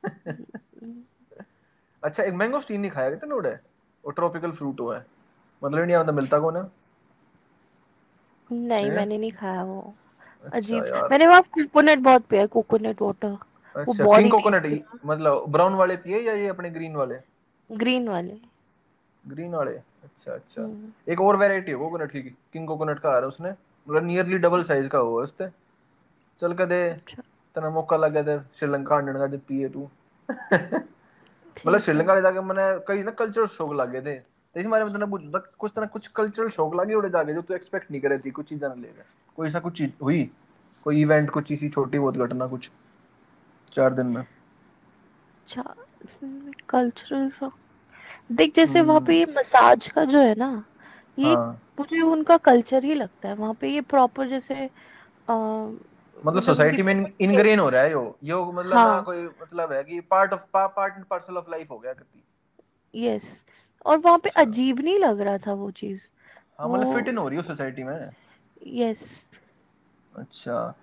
अच्छा 2.03 2.23
एक 2.23 2.33
मैंगो 2.33 2.61
स्टीन 2.61 2.81
नहीं 2.81 2.91
खाया 2.91 3.09
कितने 3.09 3.35
उड़े? 3.35 3.59
वो 4.05 4.11
ट्रॉपिकल 4.11 4.51
फ्रूट 4.51 4.79
हुआ 4.79 4.97
है। 4.97 5.05
मतलब 5.63 5.79
इंडिया 5.79 5.97
में 5.97 6.07
तो 6.07 6.13
मिलता 6.13 6.39
कौन 6.39 6.57
है? 6.57 6.63
नहीं 8.51 8.91
मैंने 8.91 9.17
नहीं 9.17 9.31
खाया 9.31 9.63
वो। 9.63 9.95
अच्छा 10.45 10.57
अजीब 10.57 11.11
मैंने 11.11 11.27
वहाँ 11.27 11.41
कोकोनट 11.41 11.99
बहुत 11.99 12.25
पिया 12.25 12.45
कोकोनट 12.45 13.01
वाटर 13.01 13.27
वो 13.27 13.81
अच्छा 13.81 14.03
बॉडी 14.03 14.23
किंग 14.23 14.31
कोकोनट 14.31 14.85
मतलब 15.05 15.45
ब्राउन 15.49 15.73
वाले 15.73 15.97
पिए 15.97 16.19
या 16.19 16.33
ये 16.33 16.47
अपने 16.47 16.69
ग्रीन 16.69 16.95
वाले? 16.95 17.15
ग्रीन 17.71 18.07
वाले। 18.09 18.54
ग्रीन 19.27 19.55
वाले। 19.55 19.71
अच्छा 19.71 20.33
अच्छा। 20.33 20.61
हम्म, 20.61 20.91
एक 21.09 21.21
और 21.21 21.35
वैरायटी 21.35 21.71
है 21.71 21.77
कोकोनट 21.77 22.11
की 22.11 22.21
किंग 22.21 22.67
कोकोनट 22.67 22.99
का 22.99 23.09
आ 23.09 23.11
रहा 23.11 23.21
है 23.21 23.27
उसने। 23.27 23.49
मतलब 23.49 24.03
नियरली 24.03 24.37
डबल 24.37 24.63
साइज़ 24.63 24.87
का 24.87 24.97
हुआ 24.97 25.23
उससे 25.23 25.49
चल 26.41 26.53
कदे 26.53 26.89
अच्छा। 26.89 27.23
तना 27.55 27.69
मौका 27.69 27.97
लगे 27.97 28.23
ते 28.23 28.39
श्रीलंका 28.59 28.95
आने 28.95 29.13
का 29.13 29.27
जब 29.27 29.39
पिए 29.39 29.69
तू। 29.69 29.89
मतलब 31.67 31.79
श्रीलंका 31.79 32.15
ले 32.15 32.21
जाके 32.21 32.41
मैंने 32.41 32.85
कई 32.87 33.03
ना 33.03 33.11
कल्चरल 33.11 33.45
शौक 33.47 33.73
लागे 33.73 34.01
थे 34.01 34.15
तो 34.19 34.59
इस 34.59 34.65
बारे 34.65 34.83
में 34.83 34.93
तने 34.93 35.05
पूछता 35.05 35.39
कुछ 35.57 35.71
तरह 35.75 35.85
कुछ 35.85 36.07
कल्चरल 36.07 36.49
शौक 36.49 36.75
लागे 36.75 36.93
उड़े 36.93 37.09
जाके 37.09 37.33
जो 37.33 37.41
तू 37.41 37.53
एक्सपेक्ट 37.53 37.91
नहीं 37.91 38.01
करे 38.01 38.17
थी 38.17 38.31
कुछ 38.31 38.49
चीज़ें 38.49 38.67
ना 38.69 38.75
लेगा 38.75 39.03
कोई 39.35 39.47
ऐसा 39.47 39.59
कुछ 39.59 39.77
चीज़ 39.77 39.91
हुई? 40.03 40.31
कोई 40.83 41.01
इवेंट 41.01 41.29
कुछ 41.29 41.51
इसी 41.51 41.69
छोटी 41.69 41.99
बहुत 41.99 42.17
घटना 42.17 42.47
कुछ? 42.47 42.69
चार 43.73 43.93
दिन 43.93 44.05
में। 44.05 44.21
अच्छा 44.21 45.75
कल्चरल 46.69 47.29
देख 48.31 48.55
जैसे 48.55 48.81
वहाँ 48.81 48.99
पे 48.99 49.21
हम्म। 49.21 49.29
ये 49.29 49.37
मसाज 49.39 49.87
का 49.87 50.05
जो 50.05 50.19
है 50.19 50.35
ना 50.35 50.65
ये 51.19 51.33
हाँ। 51.33 51.61
मुझे 51.79 52.01
उनका 52.01 52.37
कल्चर 52.37 52.83
ही 52.83 52.93
लगता 52.93 53.29
है। 53.29 53.35
वहाँ 53.35 53.53
पे 53.53 53.69
ये 53.69 53.81
प्रॉपर 53.81 54.27
जैसे 54.27 54.55
आ, 54.55 55.33
मतलब 55.33 56.27
मतलब 56.27 56.43
सोसाइटी 56.43 56.81
में 56.83 56.95
डिफरेंट 56.97 57.21
इनग्रेन 57.21 57.59
हो 57.59 57.69
रहा 57.69 57.81
है 57.81 57.91
यो 57.91 58.17
यो 58.23 58.51
मतलब 58.51 58.73
हाँ। 58.73 59.03
कोई 59.03 59.23
मतलब 59.23 59.71
है 59.71 59.83
कि 59.83 59.99
part 59.99 60.33
of 60.33 60.41
part 60.55 60.95
and 60.95 61.05
parcel 61.05 61.37
of 61.37 61.51
life 61.51 61.71
हो 61.71 61.79
गया 61.79 61.93
कति 61.93 62.23
यस 62.93 63.45
और 63.85 63.97
वहाँ 63.97 64.17
पे 64.17 64.29
अच्छा। 64.29 64.41
अजीब 64.41 64.79
नहीं 64.79 64.99
लग 64.99 65.21
रहा 65.21 65.37
था 65.37 65.53
वो 65.53 65.71
चीज़? 65.71 66.11
हाँ 66.59 66.69
मतलब 66.69 66.93
फिट 66.93 67.07
इन 67.07 67.17
हो 67.17 67.27
रही 67.27 67.37
हो 67.37 67.43
सोसाइटी 67.43 67.83
में? 67.83 68.09
यस 68.67 69.29
अच्छा। 70.15 70.75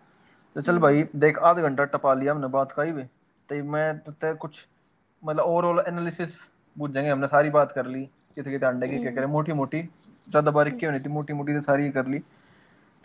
तो 0.55 0.61
चल 0.61 0.79
भाई 0.79 1.03
देख 1.17 1.39
आधा 1.39 1.63
घंटा 1.63 1.85
टपा 1.85 2.15
लिया 2.15 2.33
हमने 2.33 2.47
बात 2.47 2.73
का 2.73 2.83
ही 2.83 2.93
भी 2.93 3.03
तो 3.49 3.65
मैं 3.65 3.99
तो 3.99 4.35
कुछ 4.37 4.67
मतलब 5.25 5.45
ओवरऑल 5.45 5.85
एनालिसिस 5.89 6.52
पूछ 6.77 6.91
जाएँगे 6.91 7.11
हमने 7.11 7.27
सारी 7.29 7.51
बात 7.51 7.73
कर 7.73 7.87
ली 7.87 8.05
किसी 8.37 8.51
किसी 8.51 8.65
अंडे 8.67 8.89
की 8.89 8.99
क्या 8.99 9.11
करें 9.13 9.27
मोटी 9.27 9.53
मोटी 9.53 9.83
ज़्यादा 10.29 10.51
बारीक 10.51 10.79
क्यों 10.79 10.91
नहीं 10.93 11.01
थी 11.01 11.09
मोटी 11.09 11.33
मोटी 11.33 11.55
तो 11.55 11.61
सारी 11.63 11.91
कर 11.91 12.07
ली। 12.07 12.19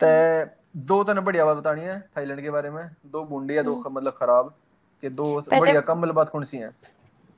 ते 0.00 0.44
दो 0.86 1.02
तने 1.04 1.20
बढ़िया 1.20 1.44
बात 1.44 1.56
बतानी 1.56 1.80
है 1.80 1.98
थाईलैंड 2.16 2.40
के 2.42 2.50
बारे 2.50 2.70
में 2.70 2.84
दो 3.06 3.24
बूंदी 3.24 3.56
या 3.56 3.62
दो 3.62 3.82
मतलब 3.90 4.12
खराब 4.12 4.54
के 5.02 5.10
दो 5.10 5.24
बढ़िया 5.50 5.80
कम्बल 5.80 6.10
बात 6.12 6.28
कौन 6.28 6.44
सी 6.44 6.56
है? 6.56 6.68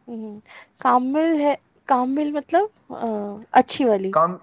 हम्म, 0.09 0.39
कामिल 0.81 1.41
है 1.41 1.57
कामिल 1.89 2.33
मतलब 2.33 2.71
अच्छी 3.53 3.85
वाली। 3.85 4.11
काम 4.11 4.39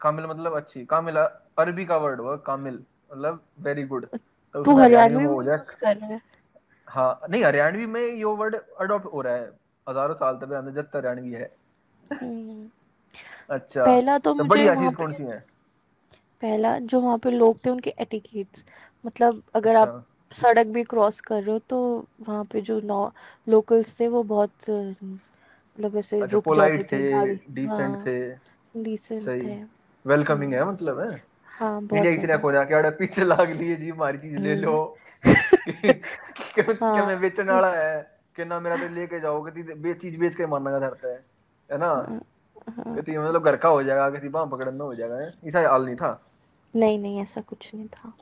कामिल 0.00 0.26
मतलब 0.26 0.56
अच्छी 0.56 0.84
कामिल 0.84 1.16
अरबी 1.16 1.84
का 1.84 1.96
वर्ड 1.96 2.20
हुआ 2.20 2.36
कामिल 2.46 2.74
मतलब 3.12 3.40
वेरी 3.60 3.82
गुड 3.84 4.06
तो 4.06 4.64
तू 4.64 4.76
हरियाणवी 4.76 5.16
में 5.16 5.24
हो 5.24 5.42
जाए। 5.42 5.56
यूज़ 5.56 5.74
कर 5.80 5.96
रहा 5.96 6.10
है। 6.10 6.20
हाँ 6.88 7.20
नहीं 7.30 7.44
हरियाणवी 7.44 7.86
में 7.86 8.00
यो 8.16 8.34
वर्ड 8.36 8.56
अडॉप्ट 8.80 9.06
हो 9.12 9.20
रहा 9.20 9.34
है। 9.34 9.50
हज़ारों 9.88 10.14
साल 10.14 10.36
तक 10.36 10.52
हमने 10.52 10.72
जब 10.72 10.86
तक 10.86 10.96
हरियाणवी 10.96 11.32
है। 11.32 11.50
हम्म, 12.12 12.68
अच्छा 13.50 13.84
पहला 13.86 14.18
तो 14.18 14.34
तो 14.34 14.44
मुझे 14.44 14.48
बढ़िया 14.48 14.74
वहाँ 14.74 14.90
चीज़ 14.90 14.94
कौन 14.96 15.12
सी 15.12 15.22
है? 15.22 15.44
पहला 16.42 16.78
जो 16.78 17.00
वहाँ 17.00 17.18
पे 17.18 17.30
लोग 17.30 17.64
थे 17.66 17.70
उनके 17.70 17.90
एटिकेट्स। 18.00 18.64
मतलब 19.06 19.42
अगर 19.54 19.76
आप 19.76 19.88
अच्छा। 19.88 20.04
सड़क 20.32 20.66
भी 20.66 20.82
क्रॉस 20.84 21.20
कर 21.20 21.42
रहे 21.42 21.52
हो 21.52 21.58
तो 21.68 21.78
वहाँ 22.20 22.44
पे 22.44 22.60
जो 22.60 22.80
नौ 22.80 23.00
लोकल्स 23.48 23.98
थे 24.00 24.08
वो 24.08 24.22
बहुत 24.22 24.70
मतलब 24.70 25.96
ऐसे 25.96 26.20
अच्छा 26.22 26.36
रुक 26.36 26.54
जाते 26.54 26.84
थे 26.84 26.98
थे 27.10 27.34
डिसेंट 27.54 27.96
हाँ 27.96 28.06
थे। 28.06 28.18
डिसेंट 28.76 29.32
थे। 29.44 29.56
वेलकमिंग 30.04 30.54
है 30.54 30.60
हम्म, 30.60 30.72
मतलब? 30.72 31.00
है 31.00 31.10
हाँ 31.58 31.82
इंडिया 31.92 32.12
बहुत 32.12 32.12
की 32.12 32.26
तरह 32.26 32.40
हो 32.42 32.52
जाके 32.52 32.74
आड़े 32.74 32.90
पीछे 32.90 33.24
लाग 33.24 33.50
लिए 33.50 33.76
जी 33.76 33.88
हमारी 33.90 34.18
चीज़ 34.18 34.38
ले 34.38 34.54
लो। 34.56 34.74
हम्म। 34.74 34.78
कि, 35.26 35.92
कि, 35.92 36.62
कि 36.62 36.72
हाँ। 36.80 37.00
मैं 37.02 37.20
बेचने 37.20 37.52
वाला 37.52 37.72
है। 37.74 38.17
कि 38.38 38.44
ना 38.44 38.60
मेरा 38.60 38.76
तो 38.76 38.88
लेके 38.94 39.20
जाओ 39.20 39.42
कि 39.44 39.62
बे 39.62 39.94
चीज़ 39.94 40.16
बेच 40.16 40.34
के 40.34 40.46
मारने 40.46 40.70
का 40.70 40.78
धरता 40.78 41.08
है 41.08 41.24
है 41.70 41.78
ना? 41.78 41.86
हाँ 41.86 42.20
हाँ। 42.76 43.02
कि 43.02 43.18
मतलब 43.18 43.44
घर 43.44 43.56
का 43.56 43.68
हो 43.68 43.82
जाएगा 43.82 44.10
किसी 44.10 44.28
बाह 44.28 44.44
पकड़न 44.44 44.80
हो 44.80 44.94
जाएगा 44.94 45.16
है? 45.16 45.34
ऐसा 45.44 45.68
हाल 45.68 45.84
नहीं 45.84 45.96
था? 45.96 46.20
नहीं 46.76 46.98
नहीं 46.98 47.20
ऐसा 47.20 47.40
कुछ 47.40 47.74
नहीं 47.74 47.88
था। 47.88 48.12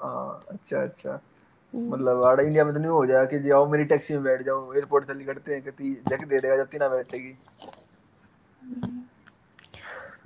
हाँ 0.00 0.44
अच्छा 0.50 0.82
अच्छा। 0.82 1.20
हम्म, 1.74 1.92
मतलब 1.92 2.24
आड़ा 2.24 2.42
इंडिया 2.42 2.64
में 2.64 2.72
तो 2.74 2.80
नहीं 2.80 2.90
हो 2.90 3.06
जाएगा 3.06 3.24
कि 3.24 3.38
जाओ 3.38 3.66
मेरी 3.68 3.84
टैक्सी 3.84 4.14
में 4.14 4.22
बैठ 4.22 4.42
जाओ 4.42 4.74
एयरपोर्ट 4.74 5.06
चली 5.06 5.24
करते 5.24 5.54
हैं 5.54 5.62
कि 5.62 6.02
जग 6.08 6.24
दे 6.24 6.40
देगा 6.40 6.56
जब 6.56 6.66
तीना 6.66 6.88
बैठेगी। 6.88 7.36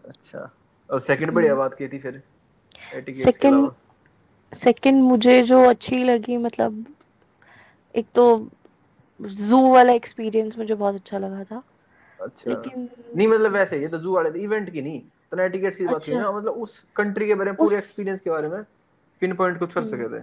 अच्छा 0.09 0.51
और 0.91 1.01
सेकंड 1.01 1.31
बढ़िया 1.31 1.55
बात 1.55 1.75
की 1.75 1.89
थी 1.89 1.99
फिर 1.99 2.23
सेकंड 3.17 3.71
सेकंड 4.55 5.03
मुझे 5.03 5.43
जो 5.43 5.63
अच्छी 5.69 6.05
लगी 6.05 6.37
मतलब 6.37 6.85
एक 7.95 8.07
तो 8.15 8.49
जू 9.21 9.73
वाला 9.73 9.93
एक्सपीरियंस 9.93 10.59
मुझे 10.59 10.75
बहुत 10.75 10.95
अच्छा 10.95 11.19
लगा 11.19 11.45
था। 11.45 11.63
अच्छा। 12.21 12.51
लेकिन 12.51 12.89
नहीं 13.17 13.29
मतलब 13.29 13.53
वैसे 13.53 13.77
ही 13.77 13.83
है 13.83 13.89
तो 13.89 13.99
जू 13.99 14.13
वाले 14.13 14.41
इवेंट 14.41 14.73
की 14.73 14.83
नहीं 14.83 15.01
तो 15.31 15.37
ना 15.37 15.47
टिकट्स 15.47 15.77
की 15.77 15.87
बात 15.87 15.95
अच्छा। 15.95 16.19
ना 16.19 16.33
मतलब 16.33 16.53
उस 16.53 16.85
कंट्री 16.97 17.27
के 17.27 17.35
बारे 17.35 17.51
में 17.51 17.57
पूरे 17.57 17.77
एक्सपीरियंस 17.79 18.21
के 18.21 18.31
बारे 18.31 18.49
में 18.49 18.63
पिन 19.21 19.35
पॉइंट 19.35 19.59
कुछ 19.59 19.75
कर 19.75 19.85
सके 19.85 20.19
थे। 20.19 20.23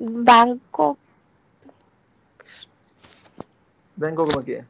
बैंकॉक 0.00 0.98
बैंकॉक 3.98 4.28
में 4.28 4.44
क्या 4.44 4.64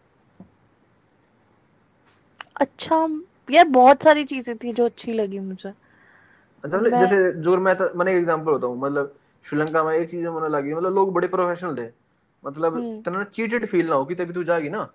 अच्छा 2.56 3.08
यार 3.50 3.68
बहुत 3.68 4.02
सारी 4.02 4.24
चीज़ें 4.24 4.56
थी 4.56 4.72
जो 4.72 4.84
अच्छी 4.84 5.12
लगी 5.12 5.38
मुझे। 5.38 5.68
अच्छा 5.68 6.78
मतलब 6.78 6.92
मैं 6.92 7.00
जैसे 7.00 7.32
जो 7.32 7.56
मैं 7.56 7.76
तो 7.76 7.90
मैंने 7.94 8.12
एग्जांपल 8.12 8.52
होता 8.52 8.66
हूँ 8.66 8.78
मतलब 8.80 9.18
श्रीलंका 9.44 9.84
में 9.84 9.94
एक 9.96 10.10
चीज़ 10.10 10.26
मुझे 10.26 10.48
लगी 10.48 10.74
मतलब 10.74 10.94
लोग 10.94 11.12
बड़े 11.12 11.28
प्रोफेशनल 11.28 11.76
थे। 11.76 12.05
मतलब 12.46 12.74
हम्म। 12.74 13.00
तना 13.02 13.24
चीटेड 13.24 13.66
फील 13.66 13.88
ना 13.88 13.94
हो 13.94 14.04
कि 14.04 14.14
तभी 14.14 14.32
तू 14.32 14.44
जाएगी 14.44 14.68
ना 14.68 14.88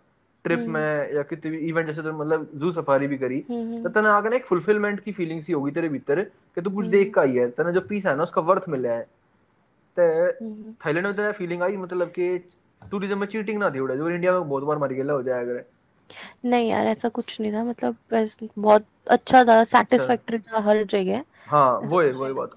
ट्रिप 0.46 0.60
में 0.60 0.82
हम्म 0.82 1.16
या 1.18 1.24
किसी 1.24 1.50
भी 1.50 1.58
इवेंट 1.58 1.88
जैसे 1.88 2.02
तो 2.02 2.14
मतलब 2.14 2.50
जू 2.56 2.72
सफारी 2.72 3.08
भी 3.08 3.18
करी 3.18 3.40
तो 3.40 3.90
हम्म 3.90 4.08
आगे 4.08 4.30
ना 4.30 4.36
एक 4.36 4.46
फुलफिलमेंट 4.46 5.00
की 5.00 5.12
फीलिंग 5.12 5.44
सी 5.44 5.54
होगी 5.54 5.72
तेरे 5.72 5.90
भीतर 5.90 6.22
कि 6.24 6.62
तू 6.62 6.70
कुछ 6.70 6.86
हम्म। 6.86 6.92
देख 6.92 7.14
का 7.14 7.22
ही 7.22 7.36
है 7.36 7.50
तना 7.50 7.72
जो 7.72 7.82
पीस 7.82 8.06
है 8.06 8.16
ना 8.16 8.24
उसका 8.24 8.42
वर्थ 8.42 8.70
मिला 8.70 8.90
है। 8.90 9.08
ते 9.98 10.02
हम्म 10.02 10.74
थाईलैंड 10.86 11.08
में 11.08 11.16
तेरा 11.16 11.32
फीलिंग 11.32 11.62
आई 11.62 11.78
मतलब 11.78 12.08
कि 12.08 12.38
टूरिज़्म 12.92 13.18
में 13.18 13.28
चीटिंग 13.28 13.60
ना 13.60 13.70
थी 13.70 13.80
उड़ा 13.80 13.96
जो 13.96 14.10
इंडिया 14.10 14.32
में 14.32 14.50
बहुत 14.50 14.64
बार 14.64 14.78
मारी 14.78 14.96
गेला 14.96 15.14
हो 15.14 15.24
जाएगा 15.24 15.52
अगर 15.52 15.66
नहीं 16.46 16.70
यार 16.70 16.86
ऐसा 16.86 17.10
कुछ 17.10 17.42
नहीं 17.42 17.54
था 17.54 17.64
मतलब 17.64 17.96
बहुत 18.58 18.86
अच्छा 19.08 19.44
था 19.46 19.60
अच्छा। 19.60 19.64
सेटिस्फैक्टरी 19.64 20.40
था 20.40 20.60
हर 20.60 20.84
जगह। 20.84 21.24
हाँ 21.48 21.80
वो 21.80 22.02
है 22.02 22.08
कुछ 22.08 22.16
वो 22.16 22.24
है 22.24 22.30
ही 22.30 22.36
बात 22.36 22.52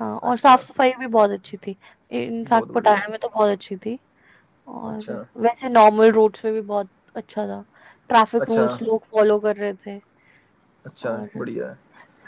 हाँ 0.00 0.08
हाँ 0.10 0.16
और 0.20 0.36
साफ़ 0.38 0.60
अच्छा 0.60 0.62
सफ़ाई 0.62 0.92
भी 0.92 1.06
बहुत 1.08 1.30
अच्छी 1.30 1.56
थी। 1.56 1.76
इनफैक्ट 2.12 2.72
पटाया 2.72 3.08
में 3.08 3.18
तो 3.18 3.28
बहुत 3.28 3.50
अच्छी 3.50 3.76
थी। 3.76 3.98
अच्छा। 4.84 5.14
और 5.14 5.18
वैसे 5.38 5.68
नॉर्मल 5.68 6.10
रोड्स 6.12 6.40
पे 6.40 6.52
भी 6.52 6.60
बहुत 6.62 6.90
अच्छा 7.16 7.46
था। 7.46 7.64
ट्रैफ़िक 8.10 8.42
अच्छा। 8.42 8.48
रूल्स 8.48 8.80
लोग 8.82 9.04
फॉलो 9.06 9.38
कर 9.40 9.56
रहे 9.56 9.72
थे। 9.76 10.00
अच्छा 10.84 11.10
और 11.10 11.30
बढ़िया 11.36 11.68
है। 11.68 11.78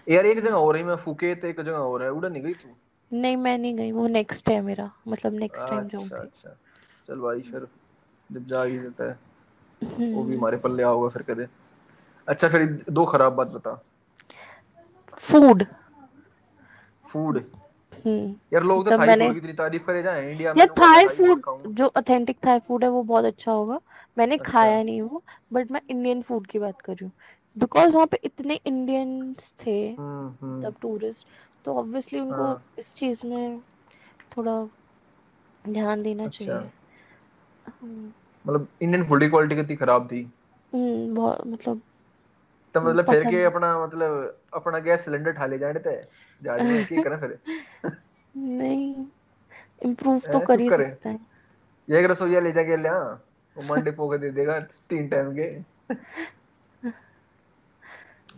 यार 0.08 0.26
एक 0.26 0.40
जगह 0.40 0.54
हो 0.54 0.70
रही 0.72 0.82
मैं 0.82 0.96
फुकेत 0.96 1.44
एक 1.44 1.60
जगह 1.60 1.76
हो 1.78 1.96
रहा 1.96 2.08
है। 2.08 2.14
उड़ा 2.14 2.28
नहीं 2.28 2.42
गई 2.42 2.54
तू? 2.54 2.76
नहीं 3.10 3.36
मैं 3.36 3.56
नहीं 3.58 3.74
गई। 3.76 3.92
वो 3.92 4.06
नेक्स्ट 4.08 4.50
है 4.50 4.60
मेरा। 4.62 4.90
मतलब 5.08 5.34
नेक्स्ट 5.34 5.68
टाइम 5.68 5.88
अच्छा 5.88 5.88
जाऊँगी। 5.88 6.22
अच्छा। 6.22 6.56
चल 7.08 7.20
भाई 7.20 7.40
फिर 7.42 7.66
जब 8.30 8.46
जा 8.46 8.62
ही 8.62 8.78
देता 8.78 9.04
है 9.04 9.18
वो 10.12 10.24
भी 10.24 10.34
हम्म 10.34 10.36
हमारे 10.36 10.56
पल्ले 10.58 10.82
आओगे 10.82 11.08
फिर 11.10 11.22
कदे 11.24 11.46
अच्छा 12.28 12.48
फिर 12.48 12.66
दो 12.90 13.04
खराब 13.06 13.32
बात 13.32 13.48
बता। 13.48 13.80
फ़ूड 15.22 15.64
फ़ूड 17.04 17.38
हम्म 17.38 17.59
यार 18.06 18.62
लोग 18.62 18.84
तो 18.84 18.90
थाई 18.90 19.14
फ़ूड 19.14 19.32
की 19.32 19.38
इतनी 19.38 19.52
तारीफ़ 19.52 19.86
करे 19.86 20.02
जाए 20.02 20.30
इंडिया 20.30 20.54
में 20.54 20.58
यार 20.58 20.68
थाई 20.78 21.08
फ़ूड 21.08 21.74
जो 21.74 21.86
ऑथेंटिक 21.96 22.38
थाई 22.46 22.58
फ़ूड 22.58 22.84
है 22.84 22.90
वो 22.90 23.02
बहुत 23.02 23.24
अच्छा 23.24 23.52
होगा। 23.52 23.80
मैंने 24.18 24.38
अच्छा। 24.38 24.50
खाया 24.50 24.82
नहीं 24.82 25.02
वो 25.02 25.22
बट 25.52 25.70
मैं 25.70 25.80
इंडियन 25.90 26.22
फ़ूड 26.22 26.46
की 26.46 26.58
बात 26.58 26.80
कर 26.80 26.92
रही 26.92 27.04
हूँ। 27.04 27.12
बिकॉज़ 27.56 27.94
वहाँ 27.94 28.06
पे 28.06 28.18
इतने 28.24 28.54
इंडियंस 28.66 29.54
थे 29.66 29.76
हम्म 29.90 30.28
हम्म। 30.42 30.58
मतलब 30.58 30.74
टूरिस्ट 30.82 31.26
तो 31.64 31.74
ऑब्वियसली 31.74 32.20
उनको 32.20 32.44
हाँ। 32.44 32.64
इस 32.78 32.94
चीज़ 32.94 33.26
में 33.26 33.60
थोड़ा 34.36 34.64
ध्यान 35.68 36.02
देना 36.02 36.26
अच्छा। 36.26 36.44
चाहिए। 36.44 36.70
हम्म 37.66 38.12
मतलब 38.44 38.68
इंडियन 38.82 39.04
फ़ूड 39.08 39.20
की 39.20 39.28
क्वालिटी 39.28 39.56
कितनी 39.56 39.76
खराब 39.76 40.06
थी। 40.06 40.22
हम्म, 40.72 41.14
बहुत 41.14 41.46
मतलब 41.46 41.82
तो 42.74 42.80
मतलब 42.80 43.10
फिर 43.10 43.24
के 43.30 43.44
अपना 43.44 43.86
मतलब 43.86 44.36
अपना 44.54 44.78
गैस 44.78 45.04
सिलेंडर 45.04 45.32
ठा 45.32 45.46
ले 45.46 45.58
जाने 45.58 45.80
जाड़ी 46.42 46.64
में 46.64 46.84
की 46.84 47.02
करें 47.02 47.18
फिर? 47.20 47.38
नहीं 48.36 48.94
इम्प्रूव 49.84 50.18
तो 50.32 50.40
कर 50.40 50.60
ही 50.60 50.70
सकते 50.70 51.08
हैं। 51.08 51.26
ये 51.88 52.00
एक 52.00 52.10
रसोईया 52.10 52.40
ले 52.40 52.52
जाके 52.52 52.76
लिया 52.76 52.98
वो 53.56 53.74
मंडे 53.74 53.90
पोके 53.98 54.18
दे 54.18 54.30
देगा 54.30 54.60
तीन 54.60 55.08
टाइम 55.08 55.32
के। 55.38 55.48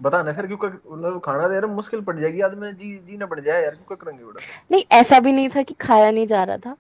बता 0.03 0.23
ना 0.23 0.33
फिर 0.33 0.47
क्यों 0.47 0.59
मतलब 0.59 1.21
खाना 1.21 1.49
दे 1.49 1.61
रहा 1.61 1.73
मुश्किल 1.73 2.01
पड़ 2.01 2.19
जाएगी 2.21 2.41
आदमी 2.41 2.73
जी 2.73 2.97
जीना 2.99 3.27
पड़ 3.27 3.41
जाए 3.41 3.63
यार 3.63 3.75
क्यों 3.75 3.97
करेंगे 3.97 4.25
बड़ा। 4.25 4.41
नहीं 4.71 4.85
ऐसा 4.93 5.21
भी 5.21 5.33
नहीं 5.33 5.49
था 5.49 5.63
कि 5.63 5.75
खाया 5.75 6.11
नहीं 6.11 6.27
जा 6.27 6.45
रहा 6.45 6.57
था 6.57 6.77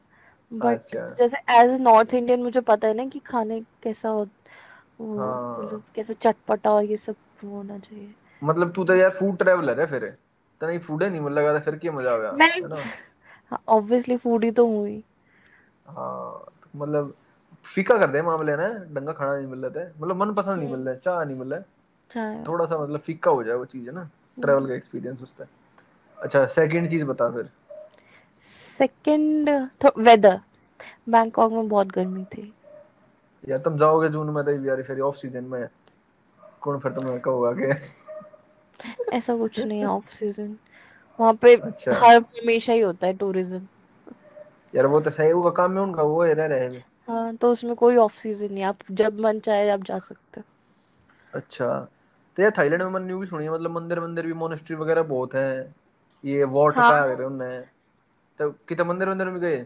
बट 0.53 0.78
अच्छा। 0.78 1.09
जैसे 1.18 1.36
एज 1.61 1.80
नॉर्थ 1.80 2.14
इंडियन 2.14 2.42
मुझे 2.42 2.61
पता 2.61 2.88
है 2.88 2.94
ना 2.94 3.07
कि 3.07 3.18
खाने 3.18 3.61
कैसा 3.82 4.09
हो 4.09 4.22
हाँ। 4.22 5.64
मतलब 5.64 5.82
कैसे 5.94 6.14
चटपटा 6.14 6.70
और 6.70 6.84
ये 6.84 6.96
सब 6.96 7.14
होना 7.49 7.78
चाहिए। 7.78 8.14
मतलब 8.43 8.72
तू 8.72 8.84
तो 8.84 8.95
यार 8.95 9.11
फ़ूड 9.11 9.38
ट्रैवलर 9.38 9.80
है 9.80 9.86
फिर। 9.86 10.16
तने 10.61 10.78
फ़ूड 10.78 11.03
है 11.03 11.11
नहीं 11.11 11.20
मिल 11.20 11.32
लगा 11.32 11.55
था 11.55 11.61
फिर 11.61 11.76
क्या 11.76 11.93
मज़ा 11.93 12.12
आया 12.12 12.32
मैं 12.32 12.51
है 12.53 12.84
ऑब्वियसली 13.68 14.16
फूडी 14.24 14.51
तो 14.51 14.66
हूँ 14.66 14.86
ही। 14.88 15.03
हाँ 15.86 16.45
तो 16.62 16.78
मतलब 16.78 17.14
फीका 17.64 17.99
कर 17.99 18.11
दे 18.11 18.22
मामले 18.22 18.57
ना? 18.57 18.68
डंगा 18.68 19.12
खाना 19.12 19.36
नहीं 19.36 19.47
मिल 19.47 19.64
रहा 19.64 19.84
था। 19.84 19.93
मतलब 20.01 20.16
मन 20.16 20.34
पसंद 20.34 20.59
नहीं 20.59 20.68
मिल 20.68 20.78
हम्म 20.78 20.84
रहा 20.84 20.95
है 20.95 21.01
चाह 21.01 21.24
नहीं 21.24 21.36
मिल 21.36 21.55
रहा 21.55 21.59
है। 21.59 21.64
थोड़ा 22.49 22.66
सा 22.66 22.78
मतलब 22.78 23.01
फीका 23.01 23.30
हो 23.30 23.43
जाए 23.45 23.57
वो 23.57 23.64
चीज़ 23.64 23.88
है 23.88 23.95
ना? 23.95 24.09
ट्रैवल 24.40 24.61
हम्म 24.61 24.68
का 24.68 24.74
एक्सपीरियंस 24.74 25.22
उसका 25.22 25.47
अच्छा 26.18 26.47
सेकंड 26.47 26.90
चीज़ 26.90 27.05
बता 27.05 27.30
फिर। 27.30 27.49
सेकंड 28.78 29.51
वेदर 29.99 30.40
बैंकॉक 31.09 31.53
में 31.53 31.68
बहुत 31.68 31.86
गर्मी 31.86 32.24
थी। 32.24 32.53
यार 33.49 33.59
तुम 33.59 33.76
जाओगे 33.78 34.09
जून 34.09 34.30
में 34.30 34.45
तो 34.45 34.51
यार 34.66 34.82
फिर 34.82 35.01
ऑफ़ 35.01 35.16
सीज़न 35.16 35.45
में। 35.45 35.68
कौन 36.63 36.79
फिर 36.81 36.93
तुम्हें 36.93 37.21
कहोगा 37.21 37.53
कि 37.55 37.73
ऐसा 39.13 39.37
कुछ 39.37 39.59
नहीं 39.61 39.79
है 39.81 39.87
ऑफ़ 39.87 40.09
सीज़न 40.11 40.57
वहाँ 41.19 41.35
पे 41.35 41.55
अच्छा। 41.63 41.93
हर 41.95 42.17
हमेशा 42.19 42.73
ही 42.73 42.81
होता 42.81 43.07
है 43.07 43.15
टूरिज़्म 43.17 43.67
यार 44.75 44.87
वो 44.87 45.01
तो 45.01 45.11
सही 45.11 45.33
वो 45.33 45.51
काम 45.53 45.77
है 45.77 45.83
उनका 45.83 46.03
वो 46.05 46.23
है 46.25 46.35
रह 46.35 46.47
रहे 46.47 46.61
हैं। 46.61 46.85
हाँ 47.09 47.35
तो 47.37 47.51
उसमें 47.53 47.75
कोई 47.77 47.97
ऑफ़ 47.97 48.17
सीज़न 48.17 48.53
नहीं 48.53 48.65
आप 48.65 48.79
जब 48.93 49.21
मन 49.21 49.41
चाहे 49.41 49.69
आप 49.71 49.83
जा 49.83 49.99
सकते 50.01 50.41
हो। 50.41 50.45
अच्छा 51.33 51.67
तो 52.37 52.43
यार 52.43 52.53
थाईलैंड 52.59 52.83
में 52.83 52.89
मैंने 52.91 53.07
न्यू 53.07 53.19
भी 53.19 53.27
सुनी 53.27 53.45
है 53.45 53.51
मतलब 53.51 53.71
मंदिर 53.71 54.01
मंदिर 54.01 54.27
भी 54.27 54.33
मोनेस्ट्री 54.35 54.77
वगैरह 54.77 55.03
बहुत 55.05 55.35
हैं। 55.35 55.75
ये 56.25 56.45
वॉट 56.53 56.81
का 56.83 56.83
हाँ 56.85 57.03
अगर 57.03 57.23
उनने। 57.23 57.59
तो 58.41 58.51
कितने 58.69 58.85
मंदिर 58.85 59.09
मंदिर 59.09 59.31
में 59.31 59.41
गए? 59.41 59.65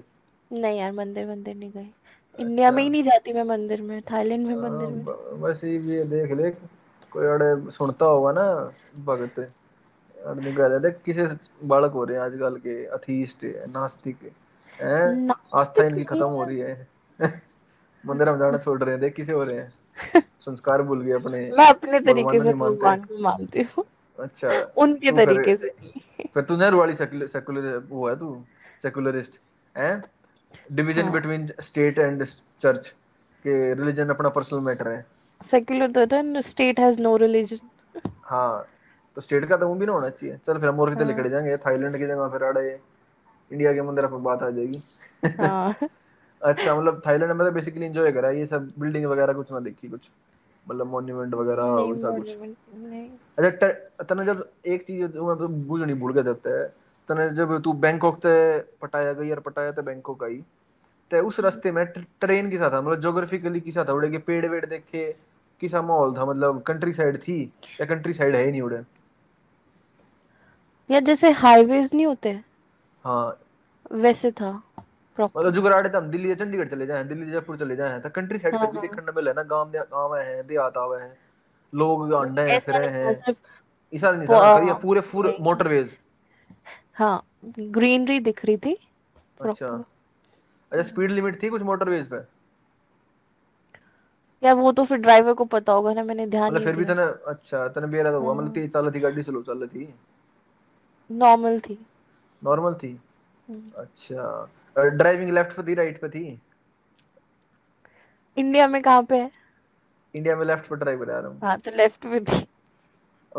नहीं 0.51 0.79
यार 0.79 0.93
मंदिर 0.93 1.27
मंदिर 1.27 1.55
नहीं 1.57 1.71
गई 1.73 1.93
इंडिया 2.39 2.71
अच्छा 2.71 2.73
में 2.73 2.83
ही 2.83 2.91
नहीं 2.91 3.03
जाती 3.03 3.33
मैं 3.33 3.45
मंदिर 3.47 3.83
में 3.83 4.01
थाईलैंड 4.03 4.47
में 4.47 4.55
हाँ, 4.55 4.63
मंदिर 4.63 4.91
में। 4.91 5.07
बस 5.41 5.65
ये 5.65 6.05
देख 6.07 6.33
ले 6.33 6.51
कोई 7.17 7.27
अड़े 7.27 7.71
सुनता 7.73 8.07
होगा 8.07 8.33
ना 8.33 8.45
भगत 9.05 9.39
अड़ 10.17 10.35
निकल 10.37 10.79
देख 10.79 10.99
किसे 11.05 11.27
बालक 11.65 11.93
हो 11.93 12.05
रहे 12.05 12.17
हैं 12.17 12.25
आजकल 12.25 12.57
के 12.57 12.85
अथीस्ट 12.87 13.45
नास्तिक 13.69 14.19
हैं? 14.81 15.29
आस्था 15.55 15.85
इनकी 15.85 16.05
खत्म 16.05 16.29
हो 16.29 16.45
रही 16.45 16.59
है। 16.59 16.89
मंदिर 18.07 18.31
में 18.31 18.39
जाना 18.39 18.59
छोड़ 18.59 18.79
रहे 18.83 18.91
हैं। 18.91 19.01
देख 19.01 19.15
किसे 19.15 19.33
हो 19.33 19.45
रहे 19.45 19.57
हैं? 19.57 20.23
संस्कार 20.41 20.83
भूल 20.83 21.03
गए 21.03 21.13
अपने। 21.13 21.41
मैं 21.59 21.69
अपने 21.69 22.01
तरीके 22.01 22.41
से 22.41 22.53
भगवान 22.53 23.05
को 23.05 23.19
मानती 23.19 23.63
हूँ। 23.63 23.85
अच्छा। 24.19 24.61
उनके 24.77 25.13
तरीके 25.13 25.57
से 25.57 25.75
फिर 26.35 26.43
तू 26.43 26.57
नेहरू 26.57 26.79
वाली 26.79 26.95
सेकुलर 26.95 27.27
सेकुलर 27.27 27.83
वो 27.89 28.09
है 28.09 28.17
तू 28.19 28.37
सेकुलरिस्ट 28.83 29.41
हैं? 29.75 30.03
Division 30.73 31.11
between 31.11 31.53
state 31.61 31.99
and 31.99 32.25
church 32.61 32.89
के 33.45 33.75
रिलीजन 33.75 34.09
अपना 34.09 34.29
पर्सनल 34.29 34.61
मैटर 34.61 34.89
है। 34.89 35.05
सेक्युलर 35.41 35.91
तो 35.93 36.01
होता 36.01 36.17
है 36.17 36.43
स्टेट 36.43 36.81
हैज़ 36.81 37.01
नो 37.01 37.17
रिलीजन 37.17 38.01
हाँ 38.25 38.67
तो 39.17 39.21
स्टेट 39.21 39.49
का 39.49 39.57
तो 39.57 39.69
वो 39.69 39.75
भी 39.75 39.87
ना 39.87 39.93
होना 39.93 40.09
चाहिए। 40.11 40.37
चल 40.47 40.59
फिर 40.59 40.69
हम 40.69 40.81
और 40.81 40.91
कितने 40.91 41.05
हाँ। 41.05 41.13
लिखड़े 41.13 41.31
जाएँगे? 41.31 41.57
थाईलैंड 41.57 41.99
की 41.99 42.07
जगह 42.07 42.29
फिर 42.29 42.43
अड़े 42.43 42.69
इंडिया 43.51 43.73
के 43.73 43.83
मंदिर 43.83 44.07
पर 44.07 44.17
बात 44.19 44.43
आ 44.43 44.51
जाएगी। 44.51 44.83
हाँ। 45.25 45.75
अच्छा 46.43 46.75
मतलब 46.77 47.03
थाईलैंड 47.07 47.33
में 47.33 47.47
तो 47.49 47.53
बेसिकली 47.55 47.87
एंजॉय 47.87 48.13
करा 48.13 48.31
ये 48.31 48.47
सब 48.47 48.73
बिल्डिंग 48.79 49.07
वगैरह 49.07 49.33
कुछ 49.33 49.53
ना 49.53 49.61
देखी 49.61 49.89
कुछ? 49.89 50.01
मतलब 50.67 50.87
मॉन्यूमेंट 50.87 51.35
वगैरह 51.35 51.63
नहीं 51.65 51.93
वैसा 51.93 52.11
कुछ? 52.19 52.31
अच्छा 53.39 53.69
तने 54.05 54.25
जब 54.27 54.53
एक 54.67 54.83
चीज़ 54.83 55.07
जो 55.07 55.27
मैं 55.29 55.37
तो 55.39 55.49
भूल 55.49 55.85
नहीं 55.85 55.97
भूल 55.97 56.13
गया 56.13 56.23
जाता 56.23 56.59
है 56.61 56.67
तने 57.09 57.29
जब 57.31 57.61
तू 57.63 57.73
बैंकॉक 57.73 58.19
ते 58.19 58.59
पटाया 58.83 59.13
गई 59.13 59.29
यार 59.29 59.41
पटाया 59.41 59.71
ते 59.71 59.83
बैंकॉक 59.83 60.25
आई 60.25 60.43
ते 61.11 61.21
उस 61.21 61.41
रास्ते 61.41 61.71
में 61.73 61.87
ट्रेन 62.21 62.51
के 62.51 62.59
साथ 62.59 62.71
था 62.71 62.81
मतलब 62.81 63.01
ज्योग्राफिकली 63.01 63.61
किसा 63.61 63.85
था 63.85 63.93
उड़े 63.93 64.11
के 64.11 64.19
पेड़ 64.19 64.47
वेड़ 64.47 64.67
देखे 64.67 65.15
किसा 65.61 65.83
माहौल 65.83 66.17
था 66.17 66.25
मतलब 66.25 66.63
कंट्री 66.63 66.93
साइड 66.93 67.19
थी 67.19 67.53
या 67.81 67.87
कंट्री 67.87 68.13
साइड 68.13 68.35
है 68.37 68.45
ही 68.45 68.51
नहीं 68.51 68.63
उड़े। 68.63 68.83
या 70.91 71.01
जैसे 71.01 71.31
हाईवेज 71.31 71.91
नहीं 71.95 72.07
होते? 72.07 72.41
हाँ। 73.05 73.39
वैसे 73.93 74.31
था 74.31 74.51
मतलब 74.51 74.85
प्रॉपर 75.17 75.51
जुगाड़ 75.51 75.97
हम 75.97 76.11
दिल्ली 76.11 76.31
या 76.31 76.35
चंडीगढ़ 76.35 76.69
चले 76.69 76.87
जाए 76.87 77.05
दिल्ली 77.05 77.33
जयपुर 77.33 77.57
चले 77.59 77.77
जाए 77.77 78.01
तो 78.01 78.11
कंट्री 78.11 78.39
साइड 78.39 78.55
हाँ 78.55 78.67
तक 78.67 78.73
भी 78.73 78.79
हाँ 78.79 78.83
देखने 78.83 79.07
को 79.07 79.13
मिले 79.13 79.33
ना 79.33 79.43
गाँव 79.43 79.71
गाँव 79.71 80.17
है 80.17 80.43
देहात 80.43 80.77
आवे 80.77 81.03
हैं 81.03 81.19
लोग 81.75 82.11
अंडे 82.13 82.43
हैं 82.43 82.49
ऐसा 82.49 82.73
था 82.73 82.79
हैं। 82.79 83.35
ऐसा 83.95 84.11
नहीं 84.11 84.29
था 84.29 84.55
करिए 84.55 84.75
पूरे 84.75 85.01
पूरे 85.01 85.37
मोटरवेज 85.41 85.97
हाँ 86.95 87.27
ग्रीनरी 87.49 88.21
दिख 88.21 88.45
रही 88.45 88.57
थी 88.57 88.77
अच्छा। 89.41 89.85
अच्छा 90.79 90.93
स्पीड 90.93 91.11
लिमिट 91.11 91.43
थी 91.43 91.49
कुछ 91.49 91.63
मोटरवेज 91.63 92.09
पे? 92.09 92.17
यार 94.43 94.55
वो 94.55 94.73
तो 94.73 94.85
फिर 94.85 94.99
ड्राइवर 94.99 95.33
को 95.35 95.45
पता 95.45 95.73
होगा 95.73 95.95
ना 95.95 96.03
मैंने 96.03 96.27
ध्यान 96.27 96.45
मतलब 96.45 96.57
नहीं 96.57 96.65
फिर 96.65 96.77
भी 96.77 96.85
तने 96.85 97.03
अच्छा 97.31 97.69
तने 97.69 97.87
बेरा 97.87 98.11
तो 98.11 98.21
हुआ 98.21 98.35
मतलब 98.35 98.45
हाँ 98.45 98.55
तेज 98.55 98.73
चल 98.73 98.91
थी 98.91 99.01
गाड़ी 99.01 99.23
स्लो 99.23 99.43
चल 99.43 99.67
थी? 99.67 99.95
नॉर्मल 101.11 101.61
थी। 101.61 101.79
नॉर्मल 102.45 102.75
थी? 102.75 103.01
हम्म। 103.51 103.71
अच्छा। 103.77 104.51
ड्राइविंग 104.77 105.31
लेफ़्ट 105.31 105.57
पे 105.57 105.63
थी 105.63 105.75
राइट 105.75 106.01
पे 106.01 106.09
थी? 106.09 106.41
इंडिया 108.37 108.69
में 108.69 108.83
कहाँ 108.83 109.03
पे 109.03 109.19
है? 109.19 109.31
इंडिया 110.15 110.37
में 110.37 110.45
लेफ़्ट 110.47 110.69
पे 110.71 110.77
ड्राइव 110.77 111.05
करा 111.05 111.19
रहा 111.19 111.29
हूँ 111.29 111.41
हाँ 111.41 111.59
तो 111.59 111.71
लेफ़्ट 111.71 112.07
में 112.07 112.25
थी। 112.25 112.47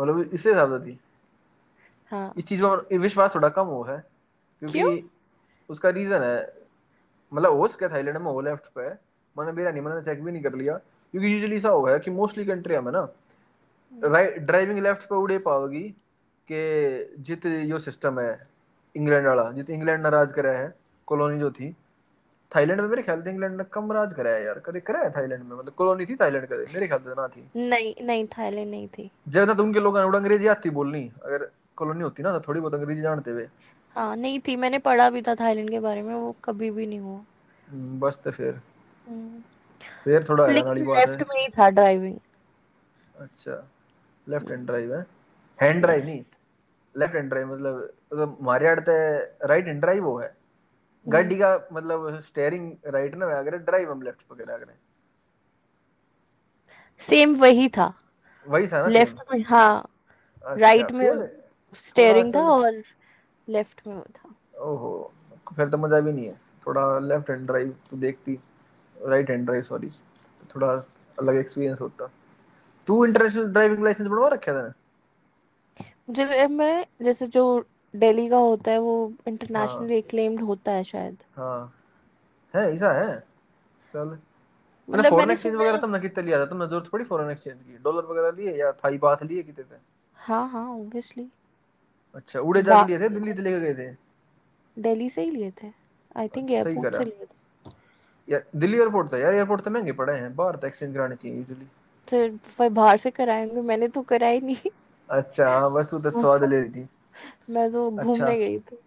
मतलब 0.00 0.30
इससे 0.34 0.52
ज़्यादा 0.52 0.78
थी। 0.78 0.98
हाँ। 2.12 2.32
इस 2.38 2.46
चीज़ 2.46 2.64
ये 2.64 2.98
विश्वास 2.98 3.34
थोड़ा 3.34 3.48
कम 3.48 3.66
हो 3.66 3.82
है 3.82 3.98
क्योंकि 4.60 4.78
क्यों? 4.78 4.98
उसका 5.70 5.90
रीजन 5.90 6.22
है 6.22 6.67
मतलब 7.32 7.52
हो 7.52 7.68
सके 7.68 7.88
थाईलैंड 7.88 8.16
में 8.16 8.30
हो 8.32 8.40
लेफ़्ट 8.40 8.66
पे 8.74 8.88
मैंने 9.36 9.52
मेरा 9.52 9.70
नहीं 9.70 9.82
मैंने 9.82 10.02
चेक 10.02 10.22
भी 10.24 10.32
नहीं 10.32 10.42
कर 10.42 10.54
लिया। 10.54 10.76
क्योंकि 11.14 11.32
यूजुअली 11.32 11.56
ऐसा 11.56 11.68
हुआ 11.68 11.90
है 11.92 11.98
कि 11.98 12.10
मोस्टली 12.10 12.44
कंट्री 12.44 12.78
में 12.78 12.92
ना। 12.92 13.08
राइट 13.92 14.38
ड्राइविंग 14.40 14.78
लेफ़्ट 14.78 15.02
पे 15.02 15.14
उड़े 15.16 15.38
पाओगी 15.40 15.82
कि 16.48 17.14
जित 17.18 17.46
यो 17.46 17.78
सिस्टम 17.78 18.20
है 18.20 18.38
इंग्लैंड 18.94 19.26
वाला 19.26 19.50
जित 19.52 19.70
इंग्लैंड 19.70 20.02
ने 20.02 20.10
राज 20.10 20.32
करा 20.32 20.50
है 20.52 20.74
कॉलोनी 21.08 21.38
जो 21.38 21.50
थी। 21.50 21.74
थाईलैंड 22.52 22.80
में 22.80 22.88
मेरे 22.88 23.02
ख्याल 23.02 23.22
से 23.22 23.30
इंग्लैंड 23.30 23.56
ने 23.56 23.64
कम 23.72 23.92
राज 23.92 24.12
करा 24.14 24.30
है 24.30 24.44
यार 24.44 24.58
कभी 24.66 24.80
करा 24.80 25.00
है 25.00 25.10
थाईलैंड 25.10 25.42
में? 25.42 25.56
मतलब 25.56 25.72
कॉलोनी 25.72 26.06
थी 26.06 26.16
थाईलैंड 26.16 26.46
का 26.46 26.56
मेरे 26.56 26.86
ख्याल 26.86 27.00
से 27.00 27.14
ना 27.16 27.26
थी। 27.28 27.44
नहीं 27.68 27.94
नहीं 28.02 28.26
थाईलैंड 28.28 28.70
नहीं 28.70 28.88
थी। 28.88 29.10
जब 29.28 29.46
ना 29.46 29.54
तो 29.54 29.62
उनके 29.62 29.80
लोग 29.80 29.96
अंग्रेज़ी 29.96 30.46
आती 30.46 30.70
बोलनी 30.70 31.10
अगर 31.24 31.48
कॉलोनी 31.76 32.02
होती 32.02 32.22
ना 32.22 32.32
तो 32.32 32.40
थोड़ी 32.48 32.60
बहुत 32.60 32.74
अंग्रेज़ी 32.74 33.02
जानते 33.02 33.30
हुए 33.30 33.48
हाँ 33.98 34.16
नहीं 34.16 34.38
थी 34.40 34.56
मैंने 34.56 34.78
पढ़ा 34.78 35.08
भी 35.10 35.22
था 35.22 35.34
थाईलैंड 35.34 35.70
के 35.70 35.78
बारे 35.80 36.02
में 36.02 36.14
वो 36.14 36.34
कभी 36.44 36.70
भी 36.70 36.86
नहीं 36.86 37.00
हुआ। 37.00 37.18
हम्म, 37.68 37.98
बस 38.00 38.20
तो 38.24 38.30
फिर। 38.30 38.60
हम्म। 39.08 39.42
फिर 40.04 40.24
थोड़ा 40.28 40.44
वाली 40.44 40.82
बात 40.82 40.98
लेफ़्ट 40.98 41.20
है। 41.20 41.26
में 41.30 41.40
ही 41.40 41.48
था 41.48 41.68
ड्राइविंग 41.70 42.18
अच्छा 43.14 43.68
लेफ़्ट 44.26 44.50
हैंड 44.50 44.66
ड्राइव 44.66 44.94
है? 44.94 45.06
हैंड 45.58 45.80
ड्राइव 45.82 46.04
नहीं 46.04 46.22
लेफ़्ट 46.94 47.14
हैंड 47.14 47.28
ड्राइव 47.28 47.52
मतलब 47.54 47.76
मतलब 48.12 48.36
हमारे 48.40 48.68
आड़ 48.68 48.80
ते 48.80 48.98
राइट 49.46 49.66
हैंड 49.66 49.80
ड्राइव 49.80 50.04
वो 50.04 50.18
है। 50.18 50.32
गाड़ी 51.06 51.36
का 51.36 51.54
मतलब 51.72 52.20
स्टेयरिंग 52.26 52.72
राइट 52.86 53.14
ना 53.14 53.26
अगर 53.38 53.56
ड्राइव 53.56 53.90
हम 53.92 54.02
लेफ़्ट 54.02 54.22
पकड़े 54.22 54.52
अगर 54.52 54.72
सेम 57.00 57.34
वही 57.36 57.68
था। 57.68 57.92
वही 58.46 58.66
था 58.66 58.80
ना 58.82 58.88
लेफ़्ट 58.88 59.32
में 59.32 59.42
हाँ। 59.42 59.88
अच्छा 60.42 60.60
राइट 60.60 60.92
में 60.92 61.06
फिर 61.06 61.42
स्टेयरिंग 61.76 62.34
था 62.34 62.44
और 62.50 62.82
लेफ़्ट 63.48 63.86
में 63.86 63.94
वो 63.94 64.04
था। 64.16 64.34
ओहो 64.62 65.12
फिर 65.56 65.68
तो 65.68 65.78
मज़ा 65.78 66.00
भी 66.00 66.12
नहीं 66.12 66.26
है। 66.26 66.40
थोड़ा 66.66 66.98
लेफ़्ट 66.98 67.30
हैंड 67.30 67.46
ड्राइव 67.46 67.74
तो 67.90 67.96
देखती। 67.96 68.38
राइट 68.96 69.30
हैंड 69.30 69.44
ड्राइव 69.44 69.62
सॉरी 69.62 69.88
थोड़ा 70.54 70.72
अलग 71.18 71.36
एक्सपीरियंस 71.36 71.80
होता। 71.80 72.10
तू 72.88 73.04
इंटरनेशनल 73.04 73.52
ड्राइविंग 73.52 73.84
लाइसेंस 73.84 74.08
बनवा 74.08 74.28
रखा 74.28 74.52
था 74.52 74.72
मुझे 76.08 76.46
मैं 76.46 76.86
जैसे 77.02 77.26
जो 77.26 77.42
दिल्ली 77.94 78.28
का 78.28 78.36
होता 78.36 78.70
है 78.70 78.78
वो 78.78 78.94
हाँ। 79.06 79.18
इंटरनेशनली 79.28 79.96
एक्लेम्ड 79.96 80.42
होता 80.42 80.72
है 80.72 80.84
शायद। 80.84 81.22
हाँ। 81.36 81.74
है 82.54 82.62
ऐसा 82.72 82.92
है? 82.92 83.18
चल। 83.94 84.18
मतलब 84.88 85.10
फॉरेन 85.10 85.30
एक्सचेंज 85.30 85.54
वगैरह 85.54 85.72
है। 85.72 85.80
तुमने 85.80 86.00
कितने 86.00 86.24
लिया 86.24 86.38
था? 86.38 86.46
तुमने 86.46 86.66
ज़रूरत 86.66 86.88
पड़ी 86.88 87.04
फॉरेन 87.04 87.30
एक्सचेंज 87.30 87.56
की। 87.56 87.78
डॉलर 87.78 88.04
वगैरह 88.04 88.36
लिए 88.36 88.56
या 88.56 88.72
थाई 88.74 88.98
बात 88.98 89.22
लिए 89.22 89.42
कितने 89.42 89.64
थे? 89.64 89.80
हाँ 90.16 90.48
हाँ 90.48 90.66
ऑब्वियसली 90.70 91.28
अच्छा 92.14 92.40
उड़े 92.40 92.62
जाके 92.62 92.86
लिए 92.88 93.00
थे 93.00 93.08
दिल्ली 93.08 93.34
से 93.34 93.42
लेके 93.42 93.60
गए 93.60 93.74
थे? 93.74 93.96
दिल्ली 94.76 95.10
से 95.10 95.22
ही 95.22 95.30
लिए 95.30 95.50
थे। 95.50 95.72
आई 96.16 96.28
थिंक 96.28 96.50
एयरपोर्ट 96.50 96.96
से 96.96 97.04
लिए 97.04 97.24
थे। 97.24 97.36
यार 98.28 98.44
दिल्ली 98.56 98.78
एयरपोर्ट 98.78 99.12
था? 99.12 99.18
यार 99.18 99.34
एयरपोर्ट 99.34 99.62
तो 99.62 99.70
महँगे 99.70 99.92
पड़े 99.92 100.12
हैं 100.12 100.36
बाहर 100.36 100.56
तो 100.56 100.66
एक्सचेंज 100.66 100.94
कराने 100.94 101.16
चाहिए 101.16 101.36
यूजुअली 101.36 101.66
फिर 102.08 102.30
भाई 102.30 102.68
बाहर 102.68 102.96
से 102.96 103.10
कराएँगे 103.10 103.60
मैंने 103.60 103.88
तो 103.88 104.02
कराई 104.02 104.40
नहीं। 104.40 104.70
अच्छा 105.10 105.50
हाँ 105.50 105.72
बस 105.72 105.90
तू 105.90 105.98
तो 105.98 106.10
स्वाद 106.10 106.44
ले 106.44 106.60
रही 106.60 106.70
थी। 106.70 106.88
मैं 107.50 107.72
तो 107.72 107.90
अच्छा। 107.90 108.02
घूमने 108.02 108.38
गई 108.38 108.58
थी। 108.58 108.78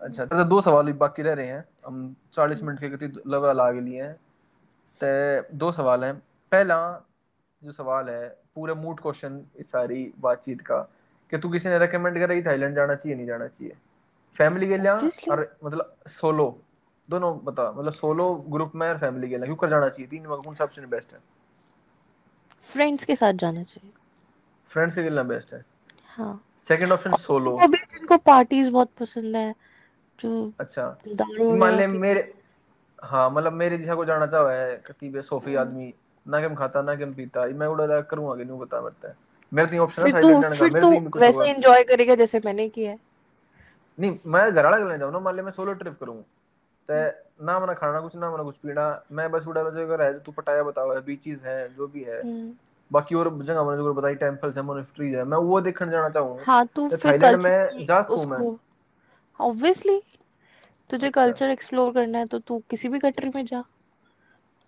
अच्छा 0.00 0.24
तो 0.24 0.44
दो 0.44 0.60
सवाल 0.60 0.86
भी 0.86 0.92
बाकी 0.92 1.22
रह 1.22 1.32
रहे 1.32 1.46
हैं। 1.46 1.64
हम 1.86 2.16
चालीस 2.32 2.62
मिनट 2.62 2.80
के 2.80 2.88
गति 2.88 3.06
लेवल 3.06 3.60
आगे 3.60 3.80
लिए 3.80 4.02
हैं। 4.02 4.14
तो 5.00 5.56
दो 5.56 5.72
सवाल 5.72 6.04
हैं। 6.04 6.14
पहला 6.52 7.04
जो 7.64 7.72
सवाल 7.72 8.08
है 8.08 8.28
पूरे 8.54 8.74
मूड 8.74 9.00
क्वेश्चन 9.00 9.46
इस 9.56 9.70
सारी 9.70 10.12
बातचीत 10.20 10.60
का 10.60 10.88
कि 11.30 11.38
तू 11.38 11.48
किसी 11.48 11.68
ने 11.68 11.78
रेकमेंड 11.78 12.18
करा 12.18 12.34
कि 12.34 12.42
थाईलैंड 12.42 12.76
जाना 12.76 12.94
चाहिए 12.94 13.16
नहीं 13.16 13.26
जाना 13.26 13.46
चाहिए। 13.46 13.76
फैमिली 14.36 14.68
के 14.68 14.76
लिए 14.76 14.90
और 15.30 15.56
मतलब 15.64 15.96
सोलो 16.06 16.62
दोनों 17.10 17.44
बता 17.44 17.72
मतलब 17.72 17.92
सोलो 17.92 18.34
ग्रुप 18.34 18.72
में 18.74 18.88
और 18.88 18.98
फैमिली 18.98 19.28
के 19.28 19.36
लिए 19.36 19.44
क्यों 19.44 19.56
कर 19.56 19.68
जाना 19.68 19.88
चाहिए 19.88 20.08
तीन 20.08 20.26
में 20.26 20.38
कौन 20.38 20.54
सा 20.54 20.64
ऑप्शन 20.64 20.86
बेस्ट 20.86 21.12
है। 21.12 21.18
फ्रेंड्स 22.62 23.04
के 23.04 23.16
साथ 23.16 23.32
जाना 23.32 23.62
चाहिए। 23.62 23.92
फ्रेंड्स 24.68 24.94
के 24.94 25.10
लिए 25.10 25.22
बेस्ट 25.22 25.54
है। 25.54 25.64
हाँ। 26.04 26.44
सेकंड 26.68 26.92
ऑप्शन 26.92 27.12
सोलो 27.12 27.50
वो 27.50 27.68
भी 27.68 27.78
जिनको 27.78 28.16
पार्टीज़ 28.16 28.70
बहुत 28.70 28.90
पसंद 29.00 29.36
है 29.36 29.54
जो 30.20 30.52
अच्छा। 30.60 30.98
मान 31.40 31.74
ले 31.74 31.86
मेरे 31.86 32.34
हाँ 33.04 33.30
मतलब 33.30 33.52
मेरे 33.52 33.78
जैसा 33.78 33.94
को 33.94 34.04
जाना 34.04 34.26
चाहो 34.26 34.46
है 34.46 34.76
कतीबे 34.76 35.22
सोफी 35.22 35.54
आदमी 35.54 35.94
ना 36.28 36.48
कि 36.48 36.54
खाता 36.54 36.82
ना 36.82 36.94
कि 36.94 37.04
पीता 37.04 37.46
मैं 37.46 37.66
उड़ा 37.66 38.00
करूँगा 38.00 38.36
कि 38.36 38.44
नहीं 38.44 38.58
बता 38.58 38.80
मेरे 38.80 39.14
मेरे 39.52 39.68
तीन 39.68 39.80
ऑप्शन 39.80 40.02
है 40.02 40.20
तू 40.22 40.28
जाने 40.42 40.56
का 40.56 40.68
फिर 40.68 40.80
तू 40.80 41.18
वैसे 41.18 41.50
एंजॉय 41.50 41.84
करेगा 41.84 42.14
जैसे 42.14 42.40
मैंने 42.44 42.68
किया 42.68 42.90
है। 42.90 42.98
नहीं 43.98 44.18
मैं 44.26 44.54
घर 44.54 44.64
वाला 44.64 44.76
लेने 44.76 44.98
जाऊँ 44.98 45.12
ना 45.12 45.18
मान 45.18 45.36
ले 45.36 45.42
मैं 45.42 45.52
सोलो 45.52 45.72
ट्रिप 45.72 45.96
करूँ 46.00 46.22
ते 46.88 47.06
ना 47.44 47.58
मना 47.60 47.72
खाना 47.72 48.00
कुछ 48.00 48.16
ना 48.16 48.30
मना 48.30 48.42
कुछ 48.42 48.56
पीना 48.56 48.84
मैं 49.12 49.30
बस 49.30 49.46
उड़ा 49.46 49.70
जगह 49.70 50.04
है 50.04 50.18
तू 50.18 50.32
पटाया 50.32 50.62
बताओ 50.62 50.94
है 50.94 51.00
बीचेस 51.00 51.40
है 51.44 51.74
जो 51.74 51.86
भी 51.86 52.02
है। 52.02 52.20
हम्म। 52.22 52.52
बाकी 52.92 53.14
और 53.14 53.28
जगह 53.42 53.64
मैंने 53.64 53.82
जो 53.82 53.94
बताई 53.94 54.14
टेंपल्स 54.14 54.56
है 54.56 54.62
मोनेस्ट्रीज 54.62 55.14
है 55.14 55.24
मैं 55.24 55.38
वो 55.38 55.60
देखने 55.60 55.90
जाना 55.90 56.08
चाहूँ 56.08 56.38
हाँ 56.40 56.66
तू 56.66 56.88
तो 56.88 56.96
फिर 56.96 57.12
थाईलैंड 57.12 57.42
में 57.42 57.86
जा 57.86 58.02
सकूँ 58.02 58.26
मैं? 58.26 58.56
ऑब्वियसली 59.40 60.00
तुझे 60.90 61.06
अच्छा। 61.06 61.24
कल्चर 61.24 61.50
एक्सप्लोर 61.50 61.92
करना 61.92 62.18
है 62.18 62.26
तो 62.26 62.38
तू 62.38 62.62
किसी 62.70 62.88
भी 62.88 62.98
कंट्री 62.98 63.30
में 63.34 63.46
जा। 63.46 63.64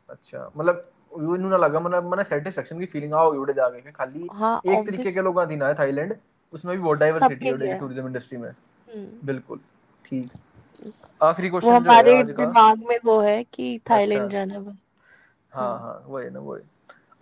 अच्छा 0.09 0.51
मतलब 0.57 0.91
इन्होंने 1.13 1.59
लगा 1.59 1.81
मतलब 1.81 2.05
मैंने 2.05 2.25
सेटिस्फेक्शन 2.25 2.79
की 2.79 2.87
फीलिंग 2.87 3.15
आओगी 3.15 3.39
उड़े 3.39 3.55
जाके 3.55 3.81
कि 3.81 3.91
खाली 3.91 4.29
हाँ 4.33 4.61
एक 4.67 4.87
तरीके 4.87 5.13
के 5.13 5.21
लोग 5.21 5.41
आती 5.41 5.57
ना 5.57 5.67
है 5.69 5.75
थाईलैंड 5.75 6.17
उसमें 6.53 6.77
भी 6.77 6.83
बहुत 6.83 6.99
डाइवर्सिटी 6.99 7.47
है 7.47 7.79
टूरिज़्म 7.79 8.07
इंडस्ट्री 8.07 8.39
में। 8.39 8.49
हम्म। 8.49 9.27
बिल्कुल 9.27 9.61
ठीक। 10.05 10.31
आखिरी 11.23 11.51
क्वेश्चन 11.51 11.69
जो 11.69 11.75
हमारे 11.75 12.23
दिमाग 12.23 12.79
में 12.89 12.99
वो 13.05 13.21
है 13.21 13.45
कि 13.45 13.77
अच्छा। 13.77 13.95
थाईलैंड 13.95 14.31
जाना 14.31 14.59
बस। 14.59 14.77
हाँ 15.53 15.69
हाँ 15.69 15.79
हाँ 15.79 16.05
वो 16.07 16.19
है 16.19 16.31
ना 16.31 16.41
वो 16.41 16.55
है 16.55 16.63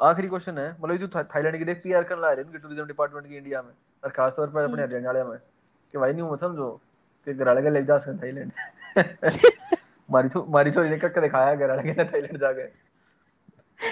आखिरी 0.03 0.29
क्वेश्चन 0.29 0.59
है 0.59 0.77
मतलब 0.81 0.97
जो 0.97 1.09
थाईलैंड 1.09 1.59
की 1.59 1.65
देख 1.65 1.81
पीआर 1.85 2.03
करने 2.03 2.27
हैं 2.27 2.45
उनके 2.45 2.59
टूरिज़्म 2.59 2.87
डिपार्टमेंट 2.87 3.29
की 3.29 3.37
इंडिया 3.37 3.63
में 3.63 3.73
और 4.05 4.11
खासतौर 4.11 4.49
पर 4.49 4.63
अपने 4.63 4.83
हम्म। 4.83 4.95
हरियाणा 4.95 5.25
में 5.25 5.39
कि 5.93 5.99
भाई 5.99 6.13
नहीं 6.13 6.37
समझो 6.37 6.71
कि 7.27 7.35
घराले 7.35 7.63
के 7.63 7.71
ले 7.71 7.83
जा 7.83 7.99
सकते 7.99 8.23
थाईलैंड। 8.23 8.53
मारी 10.11 10.29
छो 10.29 10.47
मारी 10.49 10.71
छोरी 10.71 10.89
ने 10.89 10.99
कक्का 10.99 11.21
दिखाया 11.21 11.55
घराले 11.55 11.83
के 11.83 12.05
थाईलैंड 12.05 12.39
जाके। 12.39 12.88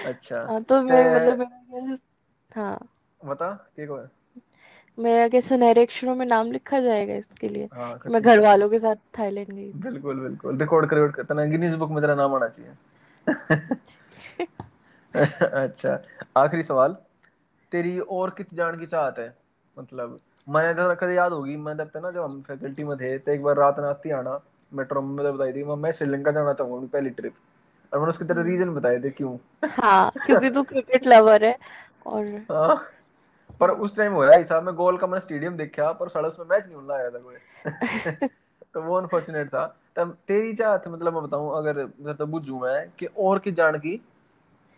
अच्छा। 0.05 0.37
हाँ 0.37 0.63
तो 0.63 0.79
ते 0.79 0.81
मैं 0.81 1.15
मतलब 1.15 1.39
मेरा 1.39 1.87
guess- 1.87 2.05
हाँ 2.55 2.89
बता 3.25 3.51
के 3.51 3.87
को 3.87 3.95
है? 3.95 4.11
मेरा 4.99 5.27
क्या 5.27 5.41
सुनहरे 5.41 5.81
अक्षरों 5.81 6.15
में 6.15 6.25
नाम 6.25 6.51
लिखा 6.51 6.79
जाएगा 6.79 7.13
इसके 7.13 7.49
लिए? 7.49 7.69
हाँ 7.73 7.97
कि 7.97 8.09
मैं 8.09 8.21
घर 8.21 8.39
वालों 8.39 8.69
के 8.69 8.79
साथ 8.79 8.95
थाईलैंड 8.95 9.47
गई 9.47 9.69
थी। 9.69 9.79
बिल्कुल 9.79 10.19
बिल्कुल। 10.19 10.57
रिकॉर्ड 10.57 10.89
कर 10.89 11.11
करता 11.11 11.45
गिनीज 11.45 11.73
बुक 11.73 11.89
में 11.89 12.01
तेरा 12.01 12.15
नाम 12.15 12.35
आना 12.35 12.47
चाहिए। 12.47 12.71
अच्छा 15.63 16.01
आखिरी 16.37 16.63
सवाल। 16.63 16.97
तेरी 17.71 17.99
और 17.99 18.29
कित 18.29 18.53
जान 18.53 18.79
की 18.79 18.85
चाहत 18.85 19.19
है? 19.19 19.35
मतलब 19.79 20.19
मैंने 20.49 20.73
तो 20.73 20.95
कभी 20.95 21.17
याद 21.17 21.31
होगी 21.31 21.57
मैं 21.57 21.77
जब 21.77 21.91
था 21.95 21.99
ना 21.99 22.11
जब 22.11 22.23
हम 22.23 22.41
फैकल्टी 22.41 22.83
में 22.83 22.97
थे 22.97 23.17
तो 23.17 23.31
एक 23.31 23.43
बार 23.43 23.55
रात 23.55 23.79
नाती 23.79 24.09
आना 24.09 24.41
मेट्रो 24.73 25.01
में 25.01 25.37
बताई 25.37 25.53
थी 25.53 25.63
मैं 25.63 25.91
श्रीलंका 25.91 26.31
जाना 26.31 26.53
चाहूँगा 26.53 26.77
अपनी 26.77 26.87
पहली 26.87 27.09
ट्रिप 27.09 27.33
और 27.93 27.99
मैंने 27.99 28.09
उसके 28.09 28.25
तेरे 28.25 28.41
हम्म। 28.41 28.51
रीजन 28.51 28.69
बताए 28.69 28.99
थे 28.99 29.09
क्यों? 29.09 29.37
हाँ 29.69 30.11
क्योंकि 30.25 30.49
तू 30.49 30.63
क्रिकेट 30.63 31.07
लवर 31.07 31.45
है 31.45 31.57
और 32.05 32.25
हाँ 32.51 32.87
पर 33.59 33.69
हम्म 33.69 33.81
उस 33.81 33.97
टाइम 33.97 34.13
हो 34.13 34.23
रहा 34.25 34.37
हिसाब 34.37 34.63
में 34.63 34.75
गोल 34.75 34.97
का 34.97 35.07
मैंने 35.07 35.21
स्टेडियम 35.21 35.57
देखा 35.57 35.91
पर 35.91 36.09
साला 36.09 36.27
उसमें 36.27 36.45
मैच 36.45 36.65
नहीं 36.65 36.75
होने 36.75 36.93
आया 36.93 37.09
था 37.09 37.19
कोई। 37.19 37.35
तो 38.73 38.81
वो 38.81 38.95
अनफॉर्चुनेट 38.95 39.47
था। 39.47 39.77
तब 39.95 40.17
तेरी 40.27 40.53
चाहत 40.53 40.83
मतलब 40.87 41.13
मैं 41.13 41.23
बताऊँ 41.23 41.57
अगर 41.57 41.89
मैं 41.99 42.15
तो 42.15 42.25
बुझू 42.25 42.59
मैं 42.59 42.89
कि 42.99 43.05
और 43.05 43.39
की 43.39 43.51
जान 43.51 43.77
की? 43.77 44.01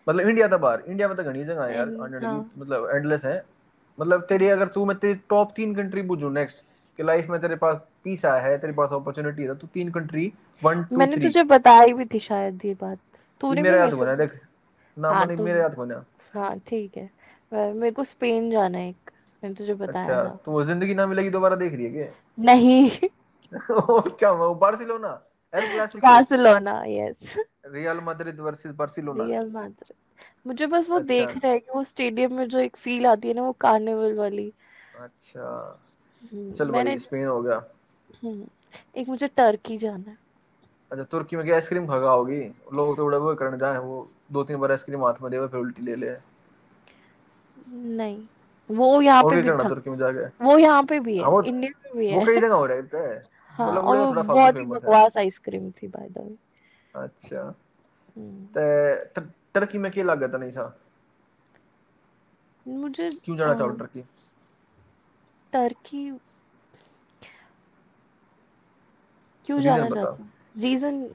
मतलब 0.08 0.28
इंडिया 0.28 0.48
तो 0.48 0.58
बाहर। 0.58 0.82
इंडिया 0.86 1.08
में 1.08 1.16
तो 1.16 1.24
घनी 1.24 1.44
जगह 1.44 1.64
है 1.64 1.76
यार 1.76 1.88
हाँ। 2.24 2.50
मतलब 2.58 2.90
एंडलेस 2.94 3.24
है। 3.24 3.44
मतलब 4.00 4.20
तेरी 4.20 4.48
अगर 4.48 4.68
तू 4.68 4.84
मैं 4.84 4.96
तेरी 4.96 5.14
टॉप 5.14 5.52
तीन 5.56 5.74
कंट्री 5.74 6.02
बुझू 6.02 6.28
नेक्स्ट 6.28 6.64
कि 7.00 7.04
लाइफ 7.04 7.28
में 7.30 7.40
तेरे 7.40 7.56
पास 7.56 7.76
पीस 8.04 8.24
आया 8.24 8.40
है 8.42 8.56
तेरे 8.58 8.72
पास 8.72 8.90
अपॉर्चुनिटी 8.92 9.42
है 9.42 9.54
तो 9.56 9.66
तीन 9.74 9.90
कंट्री 9.90 10.32
वन 10.62 10.82
टू 10.82 10.96
मैंने 10.96 11.16
थ्री 11.16 11.22
तुझे 11.22 11.42
बताई 11.52 11.92
भी 11.92 12.04
थी 12.04 12.18
शायद 12.18 12.64
ये 12.64 12.74
बात। 12.80 12.98
तूने 13.40 13.62
मेरा 13.62 13.76
याद 13.76 13.94
होना 13.94 14.14
देख 14.16 14.38
ना 14.96 15.08
हाँ 15.08 15.20
मैंने 15.20 15.36
तो 15.36 15.44
मेरे 15.44 15.60
याद 15.60 15.74
होना। 15.74 16.04
हाँ 16.34 16.58
ठीक 16.68 16.96
है। 16.96 17.08
मेरे 17.52 17.90
को 17.90 18.04
स्पेन 18.04 18.50
जाना 18.50 18.78
है 18.78 18.88
एक। 18.88 19.10
मैंने 19.42 19.54
तुझे 19.54 19.74
बताया 19.74 20.06
अच्छा 20.06 20.28
तो 20.44 20.52
वो 20.52 20.64
ज़िंदगी 20.64 20.94
ना 20.94 21.06
मिलेगी 21.06 21.30
दोबारा 21.30 21.56
देख 21.56 21.72
रही 21.74 21.84
है 21.84 21.90
क्या? 21.90 22.06
नहीं। 22.38 23.08
और 23.70 24.08
क्या 24.18 24.28
हुआ 24.28 24.52
Barcelona? 24.60 25.18
El 25.54 25.70
Clasico 25.72 26.06
Barcelona 26.06 26.82
yes 26.88 27.34
Real 27.66 28.00
Madrid 28.00 28.40
versus 28.40 28.74
Barcelona 28.74 29.24
Real 29.24 29.50
Madrid 29.50 29.94
मुझे 30.46 30.66
बस 30.66 30.90
वो 30.90 30.98
अच्छा। 30.98 31.06
देखना 31.06 31.48
है 31.48 31.58
कि 31.58 31.70
वो 31.74 31.84
स्टेडियम 31.84 32.34
में 32.34 32.48
जो 32.48 32.58
एक 32.58 32.76
फील 32.76 33.06
आती 33.06 33.28
है 33.28 33.34
ना 33.34 33.42
वो 33.42 33.52
कार्निवल 33.60 34.14
वाली। 34.14 34.52
अच्छा। 35.00 35.46
चल 36.56 36.70
भाई 36.70 36.98
स्पेन 36.98 37.26
हो 37.28 37.40
गया। 37.42 37.56
हम्म, 38.24 38.46
एक 38.96 39.08
मुझे 39.08 39.26
टर्की 39.36 39.76
जाना 39.78 40.10
है। 40.10 40.16
अच्छा 40.90 41.04
तुर्की 41.04 41.36
में 41.36 41.44
क्या 41.44 41.54
आइसक्रीम 41.54 41.86
खा 41.86 41.94
होगी? 41.94 42.40
लोग 42.74 42.96
तो 42.96 43.04
बड़े 43.06 43.18
वो 43.18 43.34
करने 43.34 43.58
जाए 43.58 43.78
वो 43.78 44.08
दो 44.32 44.42
तीन 44.44 44.56
बार 44.58 44.70
आइसक्रीम 44.70 45.04
हाथ 45.04 45.22
में 45.22 45.30
दे 45.30 45.46
फिर 45.46 45.60
उल्टी 45.60 45.82
ले 45.82 45.94
ले। 45.96 46.16
नहीं 47.68 48.22
वो 48.70 49.00
यहाँ 49.02 49.22
पे 49.22 49.42
भी 49.42 49.48
था। 49.48 49.68
तुर्की 49.68 49.90
में 49.90 49.96
जाके? 49.98 50.26
वो 50.44 50.58
यहाँ 50.58 50.82
पे 50.82 50.98
भी 51.00 51.16
है 51.18 51.24
हाँ 51.24 51.42
इंडिया 51.46 51.72
में 51.84 51.96
भी 51.98 52.08
है। 52.10 52.18
वो 52.18 52.24
कई 52.26 52.40
जगह 52.40 52.54
हो 52.54 52.66
रहा 52.66 52.98
है 52.98 53.24
हाँ? 53.54 53.70
मतलब 53.70 53.84
और 53.84 53.98
वो 53.98 54.22
बहुत 54.22 54.56
ही 54.56 54.64
बकवास 54.64 55.16
आइसक्रीम 55.16 55.70
थी 55.70 55.88
बाय 55.88 56.08
द 56.08 56.18
वे 56.18 56.36
अच्छा। 56.94 57.42
हम्म, 58.16 58.44
ते 58.56 59.20
टर्की 59.54 59.78
में 59.78 59.90
क्या 59.92 60.04
लागत 60.04 60.34
नहीं 60.34 60.52
था? 60.52 60.76
मुझे 62.66 63.10
क्यों 63.24 63.36
जाना 63.36 63.54
चाहो 63.54 63.68
टर्की 63.68 64.00
टर्की 65.52 66.10
क्यों 69.46 69.60
जाना 69.60 69.88
चाहता? 69.90 70.10
हूँ 70.12 70.30
रीजन 70.62 71.08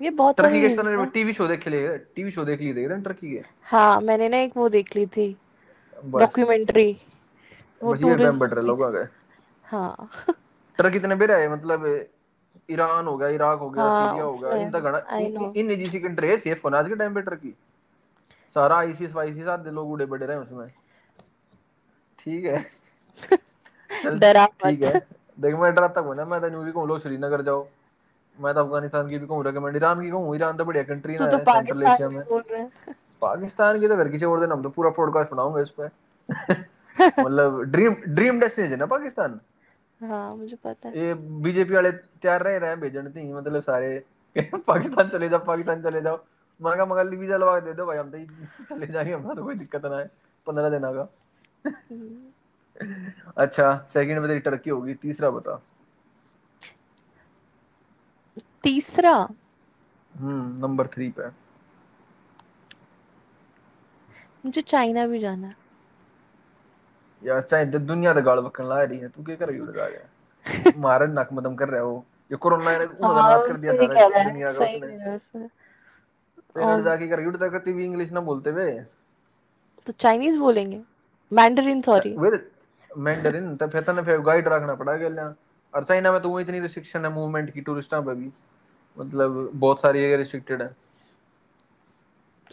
ये 0.00 0.10
बहुत 0.10 0.36
टर्की 0.36 0.60
के 0.60 0.68
रीजन 0.68 1.04
टीवी 1.14 1.32
शो 1.32 1.46
देख 1.48 1.66
लिए 1.68 1.96
टीवी 2.16 2.30
शो 2.30 2.44
देख 2.44 2.60
लिए 2.60 2.74
थे 2.74 2.86
ना 2.88 2.96
टर्की 3.04 3.32
के? 3.32 3.42
हाँ 3.64 4.00
मैंने 4.00 4.28
ना 4.28 4.36
एक 4.38 4.56
वो 4.56 4.68
देख 4.68 4.94
ली 4.96 5.06
थी। 5.06 5.36
डॉक्यूमेंट्री 6.16 6.90
वो 7.82 7.92
बस 7.92 8.04
ये 8.04 8.14
बट 8.38 8.52
रहे 8.52 8.64
लोग 8.66 8.82
आ 8.82 8.90
गए। 8.90 9.06
हाँ। 9.64 10.10
टर्की 10.78 10.96
इतने 10.96 11.14
बेरा 11.16 11.36
है 11.36 11.48
मतलब 11.52 11.84
ईरान 12.70 13.06
हो 13.06 13.16
गया 13.16 13.28
इराक 13.28 13.58
हो 13.58 13.70
गया 13.70 13.84
हाँ 13.84 14.08
सीरिया 14.08 14.24
हो 14.24 14.38
गया 14.38 14.54
इन 14.56 14.70
तक 14.70 14.80
घना 14.80 14.98
इन 15.16 15.52
इन 15.56 15.76
जैसी 15.76 16.00
कंट्री 16.00 16.28
है 16.28 16.38
सेफ़ 16.38 16.60
होना 16.64 16.78
आज 16.78 16.88
के 16.88 16.96
टाइम 16.96 17.14
पे 17.14 17.20
टर्की 17.22 17.54
सारा 18.56 18.76
आईसीएस 18.76 19.12
वाईसीएस 19.12 19.48
आधे 19.48 19.70
लोग 19.70 19.90
उड़े 19.90 20.06
पड़े 20.06 20.26
रहे 20.26 20.36
उसमें। 20.36 20.68
ठीक 22.18 22.44
है। 22.44 22.64
डरा 24.04 24.46
ठीक 24.64 24.82
है। 24.82 25.00
देख 25.38 25.54
मैं 25.54 25.74
डराता 25.74 26.00
हूँ 26.00 26.14
ना 26.16 26.24
मैं 26.24 26.40
तो 26.40 26.48
न्यू 26.48 26.62
भी 26.62 26.72
कहूँ 26.72 26.86
लोग 26.88 27.00
श्रीनगर 27.02 27.42
जाओ। 27.42 27.66
मैं 28.38 28.54
तो 28.54 28.60
अफ़गानिस्तान 28.60 29.08
की 29.08 29.18
भी 29.18 29.26
कहूँ 29.26 29.44
रेकमेंड 29.44 29.76
ईरान 29.76 30.00
की 30.02 30.10
कहूँ 30.10 30.34
ईरान 30.36 30.56
तो 30.56 30.64
बढ़िया 30.64 30.82
कंट्री 30.84 31.12
है 31.12 31.18
सेंट्रल 31.18 31.38
पाकिस्तान 31.44 31.92
एशिया 31.92 32.08
में। 32.08 32.24
बोल 32.28 32.42
रहा 32.50 32.60
है। 32.60 32.94
पाकिस्तान 33.22 33.80
की 33.80 33.88
तो 33.88 33.96
घर 33.96 34.08
किसी 34.08 34.24
और 34.24 34.40
दिन 34.40 34.52
हम 34.52 34.62
तो 34.62 34.68
पूरा 34.70 34.90
पॉडकास्ट 34.98 35.32
बनाऊँगा 35.32 35.60
इस 35.60 35.70
पे। 35.80 35.88
मतलब 37.22 37.62
ड्रीम 37.64 37.96
ड्रीम 38.08 38.40
डेस्टिनेशन 38.40 38.72
है 38.72 38.78
ना 38.78 38.86
पाकिस्तान? 38.86 39.40
हाँ 40.00 40.36
मुझे 40.36 40.56
पता 40.56 40.88
है। 40.88 40.98
ये 40.98 41.14
बीजेपी 41.14 41.74
वाले 41.74 41.90
तैयार 41.92 42.42
रह 42.42 42.56
रहे 42.56 42.70
हैं 42.70 42.80
भेजने 42.80 43.10
नहीं 43.10 43.32
मतलब 43.34 43.62
सारे। 43.62 43.98
पाकिस्तान 44.36 45.08
चले 45.08 45.28
जाओ 45.28 45.44
पाकिस्तान 45.44 45.82
चले 45.82 46.00
जाओ। 46.02 46.18
मगर 46.60 46.84
मगर 46.88 47.14
वीज़ा 47.16 47.36
लगा 47.36 47.58
दे 47.60 47.72
दो 47.72 47.86
भाई 47.86 47.96
हम 47.98 48.10
तो 48.10 48.18
चले 48.70 48.86
जाएँगे 48.86 49.12
हमारा 49.12 49.34
तो 49.34 49.44
कोई 49.44 49.54
दिक्कत 49.54 49.84
ना 49.84 49.98
है 49.98 50.10
पंद्रह 50.46 50.68
दिन 50.70 50.80
का 50.80 51.08
हम्म, 51.64 52.16
अच्छा 53.36 53.86
सेकंड 53.92 54.18
में 54.18 54.28
तेरी 54.28 54.40
टर्की 54.40 54.70
होगी 54.70 54.94
तीसरा 54.94 55.30
बता। 55.30 55.60
तीसरा? 58.62 59.14
हम्म 60.14 60.58
नंबर 60.64 60.86
थ्री 60.86 61.08
पे। 61.18 61.28
मुझे 64.44 64.60
चाइना 64.62 65.06
भी 65.06 65.18
जाना 65.18 65.46
है। 65.46 65.54
यार 67.22 67.40
चाहे 67.42 67.64
दुनिया 67.64 68.12
तो 68.14 68.22
गाड़ 68.22 68.38
बकन 68.40 68.64
ला 68.64 68.82
रही 68.82 68.98
है। 68.98 69.08
तू 69.08 69.22
क्या 69.22 69.36
करेगी 69.36 69.60
उधर 69.60 69.72
जाके 69.78 70.70
महाराज 70.80 71.10
नक 71.18 71.28
मदम 71.32 71.54
कर 71.54 71.68
रहा 71.68 71.80
है। 71.80 71.86
वो 71.86 72.04
ये 72.30 72.36
कोरोना 72.36 72.76
ने 72.78 72.84
उन्होंने 72.84 73.20
हाँ 73.20 73.28
नाश 73.28 73.46
कर 73.48 73.56
दिया 73.56 73.72
रहा 73.72 74.18
है 74.18 74.24
दुनिया 74.24 74.52
का 74.52 74.58
सही 74.58 74.80
उसने। 75.14 75.48
कह 76.54 76.64
है 76.64 76.76
तो 76.78 76.82
जाके 76.84 77.08
करेगी 77.08 77.28
उधर 77.28 77.48
करती 77.48 77.72
भी 77.72 77.84
इंग्लिश 77.84 78.10
ना 78.12 78.20
बोलते 78.20 78.50
हुए? 78.50 78.70
तो 79.86 79.92
चाइनीज़ 79.92 80.38
बोलेंगे। 80.38 80.80
मैंडरिन 81.32 81.80
सॉरी 81.82 82.12
मैंडरिन 82.98 83.56
तो 83.56 83.66
फिर 83.68 83.82
तने 83.82 84.02
फिर 84.02 84.20
गाइड 84.20 84.48
रखना 84.48 84.74
पड़ा 84.74 84.96
गया 84.96 85.34
और 85.74 85.84
चाइना 85.84 86.12
में 86.12 86.20
तो 86.20 86.40
इतनी 86.40 86.60
रिस्ट्रिक्शन 86.60 87.04
है 87.04 87.12
मूवमेंट 87.12 87.52
की 87.54 87.60
टूरिस्टों 87.60 88.02
पे 88.02 88.14
भी। 88.14 88.30
मतलब 88.96 89.50
बहुत 89.54 89.80
सारी 89.80 90.02
जगह 90.02 90.16
रिस्ट्रिक्टेड 90.16 90.62
है। 90.62 90.76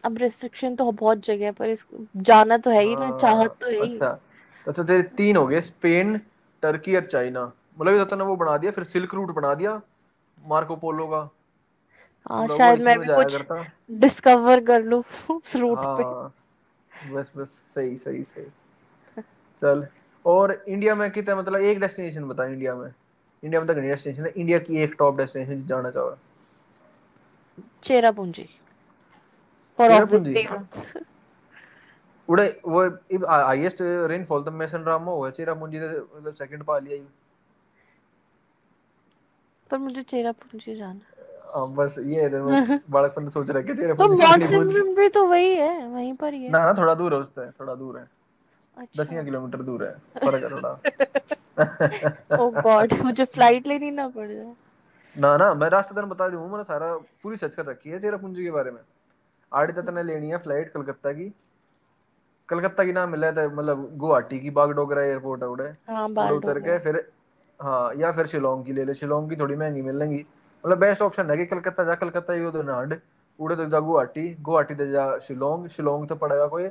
अब 0.03 0.17
रिस्ट्रिक्शन 0.17 0.75
तो 0.75 0.91
बहुत 0.91 1.25
जगह 1.25 1.45
है 1.45 1.51
पर 1.51 1.69
इस 1.69 1.85
जाना 2.17 2.57
तो 2.57 2.71
है 2.71 2.81
ही 2.81 2.95
ना 2.95 3.11
चाहत 3.11 3.47
हाँ 3.47 3.57
तो 3.61 3.67
है 3.67 3.73
ही। 3.73 3.93
अच्छा। 3.95 4.19
तो, 4.67 4.83
तेरे 4.83 5.03
तीन 5.03 5.37
हो 5.37 5.45
गए 5.47 5.61
स्पेन 5.61 6.17
टर्की 6.63 6.95
और 6.95 7.05
चाइना। 7.05 7.51
मतलब 7.79 7.95
ये 7.95 8.05
तो 8.05 8.25
वो 8.25 8.35
बना 8.35 8.57
दिया 8.57 8.71
फिर 8.71 8.83
सिल्क 8.83 9.13
रूट 9.13 9.31
बना 9.31 9.53
दिया 9.53 9.81
मार्को 10.41 10.75
पोलो 10.75 11.07
का। 11.07 11.29
हाँ 12.29 12.47
शायद 12.47 12.81
मैं 12.81 12.99
भी 12.99 13.07
कुछ 13.07 13.41
डिस्कवर 13.91 14.63
कर 14.65 14.83
लूँ 14.83 15.03
उस 15.29 15.55
रूट 15.55 15.77
पे। 15.77 16.03
हाँ 16.03 16.33
बस 17.11 17.31
बस 17.37 17.47
सही 17.75 17.97
सही 17.97 18.23
सही। 18.23 18.45
चल। 19.61 19.87
और 20.25 20.63
इंडिया 20.67 20.95
में 20.95 21.09
कितना 21.11 21.35
मतलब 21.35 21.61
एक 21.61 21.79
डेस्टिनेशन 21.79 22.23
बता 22.23 22.45
इंडिया 22.45 22.75
में। 22.75 22.91
इंडिया 23.43 23.61
में 23.61 23.67
तो 23.67 23.73
घनी 23.73 23.87
डेस्टिनेशन 23.89 24.25
है 24.25 24.31
इंडिया 24.37 24.59
की 24.59 24.77
एक 24.83 24.95
टॉप 24.99 25.17
डेस्टिनेशन 25.17 25.65
जाना 25.67 25.89
चाहो 25.91 26.17
चेरापूंजी 27.83 28.47
फॉर 29.79 29.91
चेरापूंजी 29.91 30.45
ऑब्वियस 30.45 30.85
उड़े 32.29 32.47
वो 32.65 32.83
हाईएस्ट 33.27 33.77
रेनफॉल 33.81 34.43
तो 34.43 34.51
मैसन 34.51 34.83
राम 34.83 35.03
हुआ 35.03 35.29
चेरापूंजी 35.29 35.79
तो 35.79 36.17
मतलब 36.17 36.33
सेकंड 36.33 36.63
पा 36.63 36.77
लिया 36.79 37.03
पर 39.69 39.77
मुझे 39.77 40.01
चेरापूंजी 40.01 40.75
जाना 40.75 40.99
हाँ, 41.55 41.67
बस 41.75 41.95
ये 41.99 42.21
है 42.23 42.41
मैं 42.41 42.79
बालकपन 42.91 43.23
में 43.23 43.29
सोच 43.29 43.49
रहा 43.49 43.61
कि 43.61 43.73
तो 43.73 43.81
चेरापूंजी 43.81 44.15
क्यों 44.17 44.37
नहीं 44.37 44.55
बोलती 44.55 44.93
भी 44.95 45.07
तो 45.09 45.25
वही 45.27 45.55
है 45.55 45.87
वहीं 45.87 46.13
पर 46.13 46.33
ही 46.33 46.43
है। 46.43 46.51
ना 46.51 46.59
ना 46.65 46.73
थोड़ा 46.73 46.93
दूर 46.93 47.13
है 47.13 47.19
उससे 47.19 47.49
थोड़ा 47.51 47.75
दूर 47.75 47.97
है। 47.97 48.07
अच्छा। 48.77 49.03
दसियाँ 49.03 49.23
किलोमीटर 49.25 49.61
दूर 49.61 49.83
है 49.83 49.93
फ़र्क 50.25 50.51
थोड़ा। 50.51 50.77
ओ 52.41 52.49
गॉड 52.61 52.93
मुझे 53.03 53.25
फ़्लाइट 53.25 53.67
लेनी 53.67 53.91
ना 53.91 54.07
पड़ 54.07 54.27
जाए। 54.27 54.53
ना 55.15 55.35
ना 55.37 55.53
मैं 55.53 55.69
रास्ता 55.69 55.95
तेन 55.95 56.09
बता 56.09 56.27
दूँ 56.29 56.49
मैंने 56.51 56.63
सारा 56.63 56.93
पूरी 57.23 57.37
सर्च 57.37 57.55
कर 57.55 57.65
रखी 57.65 57.89
है 57.89 57.99
चेरापूंजी 57.99 58.43
के 58.43 58.51
बारे 58.51 58.71
में। 58.71 58.81
आड़ी 59.51 59.73
तक 59.73 59.89
ने 59.89 60.03
लेनी 60.03 60.29
है 60.29 60.37
फ़्लाइट 60.37 60.71
कलकत्ता 60.73 61.11
की। 61.11 61.31
कलकत्ता 62.49 62.83
की 62.83 62.91
ना 62.91 63.05
मिला 63.07 63.31
तो 63.31 63.49
मतलब 63.49 63.89
गुवाहाटी 63.97 64.39
की 64.39 64.49
बागडोगरा 64.49 65.01
एयरपोर्ट 65.01 65.43
है 65.43 65.47
उड़े। 65.49 65.71
हाँ 65.87 66.07
उड़े 66.07 66.35
उतर 66.37 66.59
के 66.59 66.77
फिर 66.79 67.07
हाँ 67.61 67.93
या 67.95 68.11
फिर 68.11 68.27
शिलोंग 68.27 68.65
की 68.65 68.73
ले 68.73 68.85
ले 68.85 68.93
शिलोंग 68.93 69.29
की 69.29 69.35
थोड़ी 69.35 69.55
महँगी 69.55 69.81
मिलेंगी। 69.81 70.25
मतलब 70.63 70.77
बेस्ट 70.77 71.01
ऑप्शन 71.01 71.29
है 71.31 71.37
कि 71.37 71.45
कलकत्ता 71.45 71.83
जा 71.83 71.95
कलकत्ता 71.95 72.33
ही 72.33 72.45
उधर 72.45 72.63
नांड 72.63 72.99
उड़े 73.39 73.55
तो 73.55 73.65
जा 73.65 73.79
गुवाहाटी 73.79 74.33
गुवाहाटी 74.41 74.75
तो 74.75 74.85
जा 74.85 75.17
शिलोंग 75.19 75.67
शिलोंग 75.69 76.07
तो 76.07 76.15
पड़ेगा 76.15 76.47
कोई। 76.47 76.67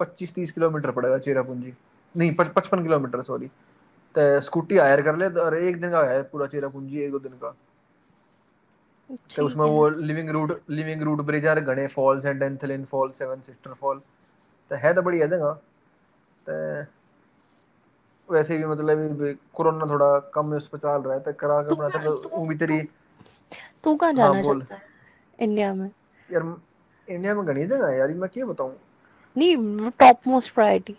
पच्चीस 0.00 0.34
तीस 0.34 0.52
किलोमीटर 0.52 0.90
पड़ेगा 0.90 1.18
चेरापूंजी। 1.18 1.72
नहीं 2.14 2.32
पचपन 2.34 2.82
किलोमीटर 2.82 3.22
सॉरी 3.22 3.46
तो 4.14 4.40
स्कूटी 4.40 4.76
हायर 4.76 5.02
कर 5.02 5.16
ले 5.16 5.28
और 5.40 5.54
एक 5.54 5.80
दिन 5.80 5.90
का 5.90 6.02
है 6.04 6.22
पूरा 6.22 6.46
चेरापूंजी 6.46 7.00
एक 7.00 7.10
दो 7.10 7.18
दिन 7.18 7.32
का। 7.42 7.54
तो 9.36 9.44
उसमें 9.46 9.64
वो 9.64 9.88
living 9.88 10.30
root 10.30 10.60
living 10.70 11.02
root 11.02 11.20
bridge 11.26 11.46
है 11.46 11.60
घने 11.60 11.86
फॉल्स 11.88 12.26
हैं 12.26 12.38
Dainthlen 12.38 12.84
fall 12.84 13.10
seven 13.18 13.40
sister 13.40 13.72
fall 13.72 14.00
तो 14.70 14.76
है 14.76 14.92
तो 14.94 15.02
बढ़िया 15.02 15.26
जगह। 15.26 15.52
तो 16.46 16.84
वैसे 18.28 18.56
भी 18.58 18.64
मतलब 18.64 18.98
भी 19.12 19.32
कोरोना 19.54 19.86
थोड़ा 19.86 20.18
कम 20.34 20.52
उस 20.56 20.66
पर 20.68 20.78
चल 20.78 21.02
रहा 21.02 21.14
है। 21.14 21.20
तो 21.20 21.32
करा 21.32 21.62
के 21.62 21.74
कहाँ 21.76 21.90
तो 22.04 22.14
तू 22.16 22.54
तेरी 22.54 22.80
तू 23.84 23.94
कहाँ 23.94 24.12
हाँ 24.12 24.32
जाना 24.32 24.42
चाहता 24.42 24.74
है? 24.74 24.82
इंडिया 25.38 25.74
में। 25.74 25.90
यार 26.28 26.56
इंडिया 27.08 27.34
में 27.34 27.44
घनी 27.44 27.66
जगह 27.66 27.86
है 27.86 27.98
यार 27.98 28.12
मैं 28.14 28.28
क्या 28.30 28.46
बताऊँ? 28.46 28.76
नहीं 29.36 29.90
top 29.98 30.26
most 30.26 30.54
priority 30.54 30.96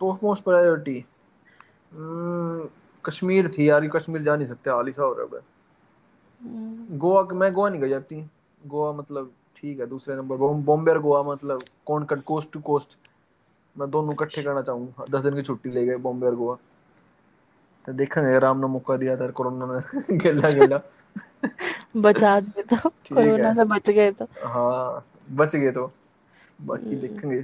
top 0.00 0.24
most 0.24 0.44
priority 0.44 1.04
Kashmir 3.04 3.48
थी 3.48 3.68
यार 3.68 3.86
कश्मीर 3.88 4.22
जा 4.22 4.36
नहीं 4.36 4.48
सकते 4.48 4.70
हाल 4.70 4.86
ही 4.86 4.92
सा 4.92 5.02
हो 5.02 5.12
रहा 5.12 5.36
है 5.36 5.42
गोवा 6.98 7.22
मैं 7.34 7.52
गोवा 7.52 7.68
नहीं 7.68 7.80
गई 7.80 7.92
अपनी 7.92 8.24
गोवा 8.62 8.92
मतलब 8.92 9.32
ठीक 9.56 9.80
है 9.80 9.86
दूसरे 9.86 10.16
नंबर 10.16 10.36
बॉम्बे 10.36 10.92
और 10.92 10.98
गोवा 10.98 11.22
मतलब 11.22 11.62
कौन 11.86 12.04
कट 12.04 12.22
कोस्ट 12.22 12.52
टू 12.52 12.60
कोस्ट 12.60 12.96
मैं 13.76 13.90
दोनों 13.90 14.12
इकट्ठे 14.12 14.42
करना 14.42 14.62
चाहूँगा 14.62 15.04
दस 15.10 15.22
दिन 15.22 15.34
की 15.34 15.42
छुट्टी 15.42 15.70
ले 15.70 15.84
गए 15.86 15.96
बॉम्बे 15.96 16.26
और 16.26 16.34
गोवा। 16.36 16.56
तो 17.84 17.92
देखेंगे 17.92 18.38
राम 18.38 18.60
ने 18.60 18.66
मौका 18.66 18.96
दिया 18.96 19.16
था 19.16 19.28
कोरोना 19.30 19.66
ने 19.72 20.16
गेला 20.18 20.50
गेला। 20.50 20.80
बचा 21.96 22.38
दिए 22.40 22.62
तो 22.64 22.88
कोरोना 22.88 23.52
से 23.54 23.64
बच 23.64 23.90
गए 23.90 24.10
तो। 24.12 24.26
हाँ 24.44 25.04
बच 25.30 25.56
गए 25.56 25.70
तो। 25.72 25.90
बाकी 26.62 26.90
हम्म, 26.90 27.00
देखेंगे 27.00 27.38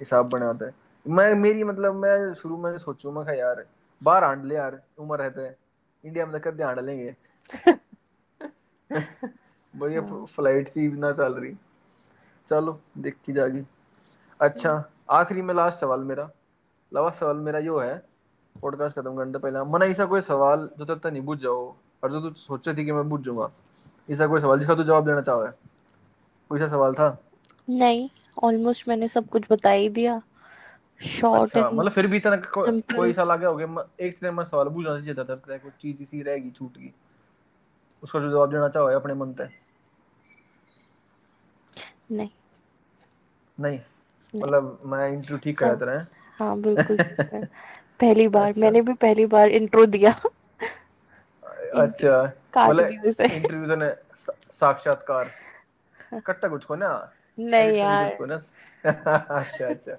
हिसाब 0.00 0.28
बनाते 0.28 0.64
हैं। 0.64 0.74
मैं 1.06 1.34
मेरी 1.34 1.64
मतलब 1.64 1.94
मैं 1.94 2.34
शुरू 2.34 2.56
में 2.56 2.78
सोचूं 2.78 3.12
मैं 3.12 3.38
यार 3.38 3.64
बाहर 4.02 4.24
हांड 4.24 4.44
ले 4.44 4.54
यार 4.54 4.82
उम्र 4.98 5.18
रहते 5.18 5.40
हैं 5.40 5.56
इंडिया 6.04 6.26
में 6.26 6.40
तो 6.40 6.50
कद 6.50 6.62
हांड 6.62 6.80
लेंगे? 6.80 7.16
भैया 9.74 10.02
हाँ। 10.08 10.26
फ़्लाइट 10.26 10.68
सी 10.68 10.88
ना 10.88 11.12
चल 11.12 11.34
रही। 11.34 11.54
चलो 12.50 12.80
देखी 12.98 13.32
जाएगी। 13.32 13.62
अच्छा 14.40 14.90
आखिरी 15.10 15.42
में 15.42 15.54
लास्ट 15.54 15.80
सवाल 15.80 16.00
मेरा। 16.00 16.30
लास्ट 16.94 17.18
सवाल 17.18 17.36
मेरा 17.36 17.58
यो 17.58 17.78
है 17.78 18.06
पॉडकास्ट 18.62 18.96
खत्म 18.96 19.16
करने 19.16 19.32
से 19.32 19.38
पहले। 19.38 19.60
मन 19.60 19.82
ऐसा 19.82 20.04
कोई 20.04 20.20
सवाल 20.20 20.70
जो 20.78 20.94
तक 20.94 21.06
नहीं 21.06 21.22
बुझ 21.22 21.38
जाओ 21.38 21.74
और 22.04 22.12
जो 22.12 22.20
तू 22.20 22.30
सोचे 22.30 22.74
थी 22.74 22.84
कि 22.84 22.92
मैं 22.92 23.08
बुझ 23.08 23.20
जाऊँगा 23.20 23.50
ऐसा 24.10 24.26
कोई 24.26 24.40
सवाल 24.40 24.58
जिसका 24.58 24.74
तू 24.74 24.82
जवाब 24.84 25.06
देना 25.06 25.20
चाहो 25.20 25.42
है? 25.42 25.52
कोई 26.48 26.58
सा 26.58 26.68
सवाल 26.68 26.94
था? 26.94 27.18
नहीं। 27.70 28.10
ऑलमोस्ट 28.42 28.88
मैंने 28.88 29.08
सब 29.08 29.28
कुछ 29.28 29.42
बता 29.50 29.70
ही 29.70 29.88
दिया। 29.88 30.22
शॉर्ट 31.02 31.56
अच्छा 31.56 31.70
मतलब 31.70 31.92
फिर 31.92 32.06
भी 32.06 32.16
इतना 32.16 32.36
को, 32.36 32.80
कोई 32.80 33.12
सा 33.12 33.24
लगे 33.24 33.46
होगे 33.46 33.66
म- 33.66 33.84
एक 34.00 34.18
से 34.18 34.30
मैं 34.30 34.44
सवाल 34.44 34.68
पूछना 34.68 34.98
चाहिए 34.98 35.14
था 35.14 35.24
तब 35.24 35.42
कोई 35.48 35.70
चीज़ 35.70 36.02
इसी 36.02 36.22
रहेगी 36.22 36.50
छूट 36.50 36.78
गई। 36.78 36.92
उसका 38.02 38.20
जो 38.20 38.30
जवाब 38.30 38.50
देना 38.50 38.68
चाहो 38.68 38.86
अपने 38.86 39.14
मन 39.14 39.32
से 39.32 39.44
नहीं। 42.14 42.28
नहीं? 43.60 43.78
नहीं। 43.78 44.42
मतलब 44.42 44.80
मैं 44.84 45.12
इंटरव्यू 45.12 45.38
ठीक 45.38 45.58
कराया 45.58 45.74
सब 45.74 45.80
तेरा 45.80 46.06
हाँ? 46.38 46.60
बिल्कुल 46.60 46.98
है 47.00 47.16
है। 47.20 47.44
पहली 48.00 48.28
बार 48.28 48.48
अच्छा। 48.48 48.60
मैंने 48.60 48.82
भी 48.82 48.92
पहली 48.92 49.26
बार 49.26 49.48
इंट्रो 49.48 49.86
दिया। 49.86 50.10
अच्छा। 51.74 52.32
मतलब 52.68 52.86
इंटरव्यू 53.20 53.68
तो 53.68 53.76
ने 53.76 53.94
साक्षात्कार। 54.52 55.30
कट्टा 56.20 56.48
कुछ 56.48 56.64
को 56.64 56.74
ना? 56.74 57.12
नहीं 57.38 57.78
यार। 57.78 58.12
अच्छा 58.84 59.66
अच्छा। 59.66 59.94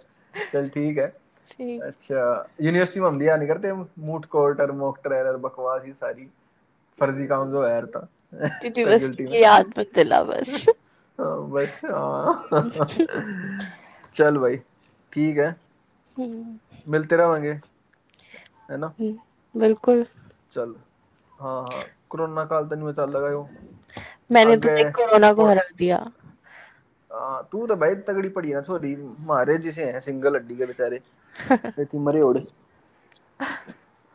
चल 0.54 0.70
ठीक 0.70 0.98
है। 0.98 1.08
ठीक। 1.52 1.84
अच्छा 1.84 2.50
यूनिवर्सिटी 2.62 3.00
में 3.00 3.08
हम 3.08 3.20
दिया 3.20 3.38
नहीं 3.38 3.48
करते? 3.48 3.74
मूट 3.74 4.26
कोर्ट 4.26 4.62
और 4.62 4.72
मॉक 4.72 5.00
ट्रायल 5.04 5.28
और 5.28 5.38
बकवास 5.38 5.86
ये 5.86 5.94
सारी 5.94 6.30
फर्जी 7.00 7.28
काम 7.28 7.52
जो 7.52 7.68
है 7.68 7.86
था 7.86 8.08
यूनिवर्सिटी 8.66 9.26
की 9.28 9.44
याद 9.44 9.74
मत 9.80 9.90
दिला 9.96 10.24
बस। 10.24 10.70
हाँ, 11.20 11.50
बस 11.50 11.82
हाँ। 11.86 12.50
चल 14.16 14.38
भाई 14.38 14.58
ठीक 15.14 15.38
है। 15.38 15.56
हम्म, 16.18 16.60
मिलते 16.88 17.16
रहेंगे 17.16 17.52
है 18.72 18.78
ना? 18.78 18.94
हम्म, 19.00 19.60
बिल्कुल। 19.60 20.04
चल 20.54 20.76
हाँ 21.40 21.64
हाँ। 21.64 21.84
कोरोना 22.10 22.46
काल 22.46 22.68
तो 22.68 22.76
नहीं 22.76 22.86
में 22.86 22.94
चल 22.94 23.10
लगा 23.10 23.48
मैंने 24.32 24.58
तो 24.58 24.92
कोरोना 24.92 25.34
को 25.34 25.46
हरा 25.46 25.62
दिया। 25.78 26.12
हाँ 27.14 27.48
तू 27.52 27.66
तो 27.68 27.76
भाई 27.76 27.96
तगड़ी 27.96 28.30
पड़ी 28.30 28.50
है 28.50 28.56
ना 28.56 28.62
सॉरी 28.62 28.96
मारे 29.20 29.58
जिसे 29.58 29.86
हैं 29.86 30.00
सिंगल 30.02 30.36
हड्डी 30.36 30.56
के 30.56 30.66
बेचारे। 30.66 31.00
इतनी 31.80 32.00
मरे 32.00 32.22
ओड़े 32.22 32.46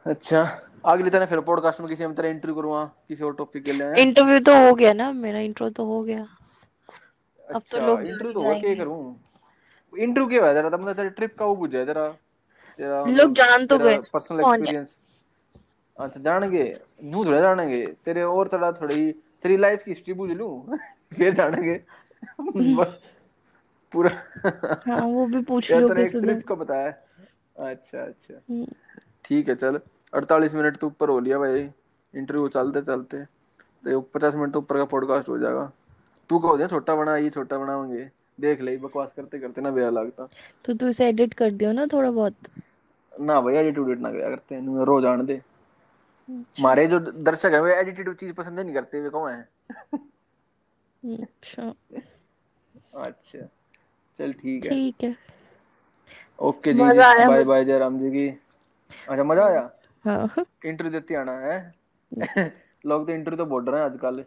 अच्छा 0.06 0.42
अगली 0.84 1.10
तरह 1.10 1.26
फिर 1.26 1.40
पॉडकास्ट 1.40 1.80
में 1.80 1.88
किसी 1.88 2.04
हम 2.04 2.14
तरह 2.14 2.28
इंटरव्यू 2.28 2.54
करूँगा 2.56 2.84
किसी 3.08 3.24
और 3.24 3.34
टॉपिक 3.34 3.64
के 3.64 3.72
लिए 3.72 4.02
इंटरव्यू 4.02 4.38
तो 4.40 4.54
हो 4.66 4.74
गया 4.74 4.92
ना 4.92 5.10
मेरा 5.12 5.38
इंट्रो 5.38 5.68
तो 5.70 5.84
हो 5.84 6.02
गया। 6.02 6.20
अब 6.20 7.52
तो 7.52 7.58
अच्छा 7.58 7.86
लोग 7.86 8.00
इंटरव्यू 8.00 8.32
तो 8.32 8.42
हुआ 8.42 8.58
क्या 8.60 8.74
करूँ? 8.74 9.16
इंटरव्यू 9.92 10.28
क्या 10.28 10.40
हुआ 10.40 10.52
तेरा? 10.52 10.68
मतलब 10.68 10.96
तेरा 10.96 11.08
ट्रिप 11.08 11.36
का 11.38 11.44
वो 11.44 11.56
पूछा 11.56 11.78
है 11.78 11.86
तेरा 11.86 12.08
तेरा 12.78 12.98
लोग 12.98 13.08
मतलब 13.08 13.32
जान 13.34 13.66
तो 13.66 13.78
गए। 13.78 13.96
ना 13.96 14.02
पर्सनल 14.12 14.40
एक्सपीरियंस 14.40 14.98
अच्छा 15.96 16.20
जानेंगे। 16.20 16.64
नू 17.04 17.24
थोड़ा 17.24 17.40
जानेंगे। 17.40 17.86
तेरे 18.04 18.22
और 18.22 18.48
थोड़ा 18.52 18.72
थोड़ी 18.72 19.10
तेरी 19.42 19.56
लाइफ 19.56 19.82
की 19.84 19.90
हिस्ट्री 19.90 20.14
पूछ 20.14 20.30
लूँ? 20.30 20.78
फिर 21.16 21.34
जानेंगे। 21.34 21.80
पूरा 23.92 24.10
हाँ 24.86 25.00
वो 25.00 25.26
भी 25.26 25.42
पूछ 25.42 25.70
लियो 25.72 25.88
किसी 25.94 26.20
दिन। 26.20 26.40
का 26.40 26.54
बताया। 26.54 26.88
अच्छा 27.70 28.02
अच्छा। 28.02 28.34
हम्म, 28.34 28.66
ठीक 29.24 29.48
है 29.48 29.54
चल। 29.54 29.80
अड़तालीस 30.14 30.54
मिनट 30.54 30.76
तो 30.76 30.86
ऊपर 30.86 31.08
हो 31.08 31.18
लिया 31.20 31.38
भाई। 31.38 31.70
इंटरव्यू 32.14 32.48
चलते 32.48 32.82
चलते। 32.82 33.24
तो 33.84 34.00
पचास 34.00 34.34
मिनट 34.34 34.52
तो 34.52 34.58
ऊपर 34.58 34.76
का 34.76 34.84
पॉडकास्ट 34.84 35.28
हो 35.28 35.38
जाएगा। 35.38 35.72
तू 36.30 36.38
कहो 36.38 36.56
दे 36.56 36.66
छोटा 36.66 36.94
बना 36.94 37.16
ये 37.16 37.30
छोटा 37.30 37.58
बनाओगे। 37.58 38.10
देख 38.40 38.60
ले 38.60 38.76
बकवास 38.76 39.12
करते 39.16 39.38
करते 39.38 39.60
ना 39.60 39.70
बेरा 39.70 39.90
लगता। 39.90 40.28
तो 40.64 40.74
तू 40.74 40.88
इसे 40.88 41.08
एडिट 41.08 41.34
कर 41.34 41.50
दियो 41.50 41.72
ना 41.72 41.86
थोड़ा 41.86 42.10
बहुत। 42.10 42.34
ना 43.20 43.40
भाई 43.40 43.56
एडिट 43.56 43.78
उडिट 43.78 43.98
ना 43.98 44.10
गया 44.10 44.28
करते 44.30 44.54
हैं 44.54 44.84
रोज 44.84 45.04
आने 45.04 45.24
दे। 45.24 45.34
अच्छा। 45.34 46.62
हमारे 46.62 46.86
जो 46.86 46.98
दर्शक 47.00 47.52
है 47.54 47.60
वे 47.62 47.74
एडिटेड 47.74 48.14
चीज़ 48.14 48.32
पसंद 48.32 48.60
नहीं 48.60 48.74
करते 48.74 49.00
वे 49.00 49.10
कौन 49.10 49.30
है? 49.32 49.48
हम्म, 49.70 49.98
अच्छा। 51.02 51.74
अच्छा। 52.94 53.38
चल 54.18 54.32
ठीक 54.32 54.64
है। 54.64 54.70
ठीक 54.70 55.04
है। 55.04 55.16
ओके 56.38 56.72
जी। 56.72 56.80
बाय 57.26 57.44
बाय 57.44 57.64
जयराम 57.64 57.98
जी 57.98 58.10
की। 58.10 58.28
अच्छा 59.08 59.24
मज़ा 59.24 59.46
आया? 59.46 59.70
हाँ। 60.04 60.44
इंटरव्यू 60.64 60.92
देते 60.92 61.14
आना 61.14 61.32
है। 61.38 61.74
लोग 62.86 63.06
तो 63.06 63.12
इंटरव्यू 63.12 63.44
तो 63.44 63.50
बोल 63.50 63.64
रहे 63.64 63.80
हैं 63.80 63.90
आजकल। 63.90 64.24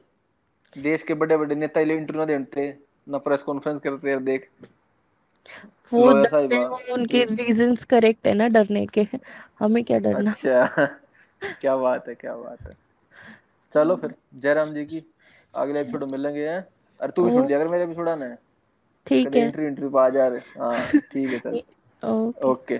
देश 0.78 1.04
के 1.04 1.14
बड़े 1.14 1.38
बड़े 1.38 1.56
नेता 1.56 1.80
इंटरव्यू 1.80 2.26
ना 2.26 2.26
देते 2.26 2.78
ना 3.10 3.18
प्रेस 3.18 3.42
कॉन्फ्रेंस 3.42 3.82
करते 3.82 4.10
हैं 4.10 4.24
देख। 4.26 4.50
वो 5.94 6.12
उनके 6.94 7.24
रीजंस 7.26 7.84
करेक्ट 7.84 8.28
है 8.28 8.34
ना 8.34 8.48
डरने 8.48 8.86
के। 8.86 9.08
हमें 9.60 9.84
क्या 9.84 10.00
डरना? 10.00 10.32
अच्छा। 10.32 10.98
क्या 11.62 11.78
बात 11.78 12.08
है 12.08 12.16
क्या 12.16 12.36
बात 12.36 12.62
है। 12.62 12.74
चलो 13.74 13.96
फिर 13.96 14.14
जयराम 14.36 14.70
जी 14.70 14.86
की। 14.86 15.11
अगले 15.54 15.80
एपिसोड 15.80 16.04
में 16.04 16.12
मिलेंगे। 16.12 16.47
हैं 16.49 16.68
अरे 16.99 17.12
तू 17.12 17.24
भी 17.24 17.32
सुन 17.32 17.47
लिया 17.47 17.60
अगर 17.60 17.70
मेरे 17.70 17.84
एपिसोड 17.84 18.10
आना 18.10 18.26
है 18.26 18.38
ठीक 19.08 19.36
है। 19.36 19.41
इंटरव्यू 19.41 19.70
इंटरव्यू 19.70 19.97
आ 19.97 20.10
जा 20.10 20.28
रहे 20.28 20.39
हाँ 20.60 20.99
ठीक 21.12 21.30
है 21.30 21.39
चल। 21.39 21.56
Okay. 22.04 22.47
Okay. 22.47 22.76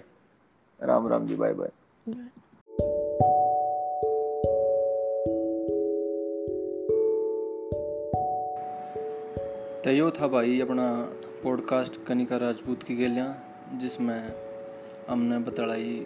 Ram 0.80 1.07
Ram 1.07 1.28
ji 1.28 1.36
bye 1.36 1.53
bye 1.53 1.69
तो 9.84 9.91
यो 9.91 10.09
था 10.11 10.28
भाई 10.28 10.59
अपना 10.61 10.88
पॉडकास्ट 11.43 12.03
कनिका 12.05 12.38
राजपूत 12.38 12.84
की 12.84 12.95
गेलियाँ 12.95 13.30
जिसमें 13.82 14.34
हमने 15.09 15.39
बतलाई 15.39 15.99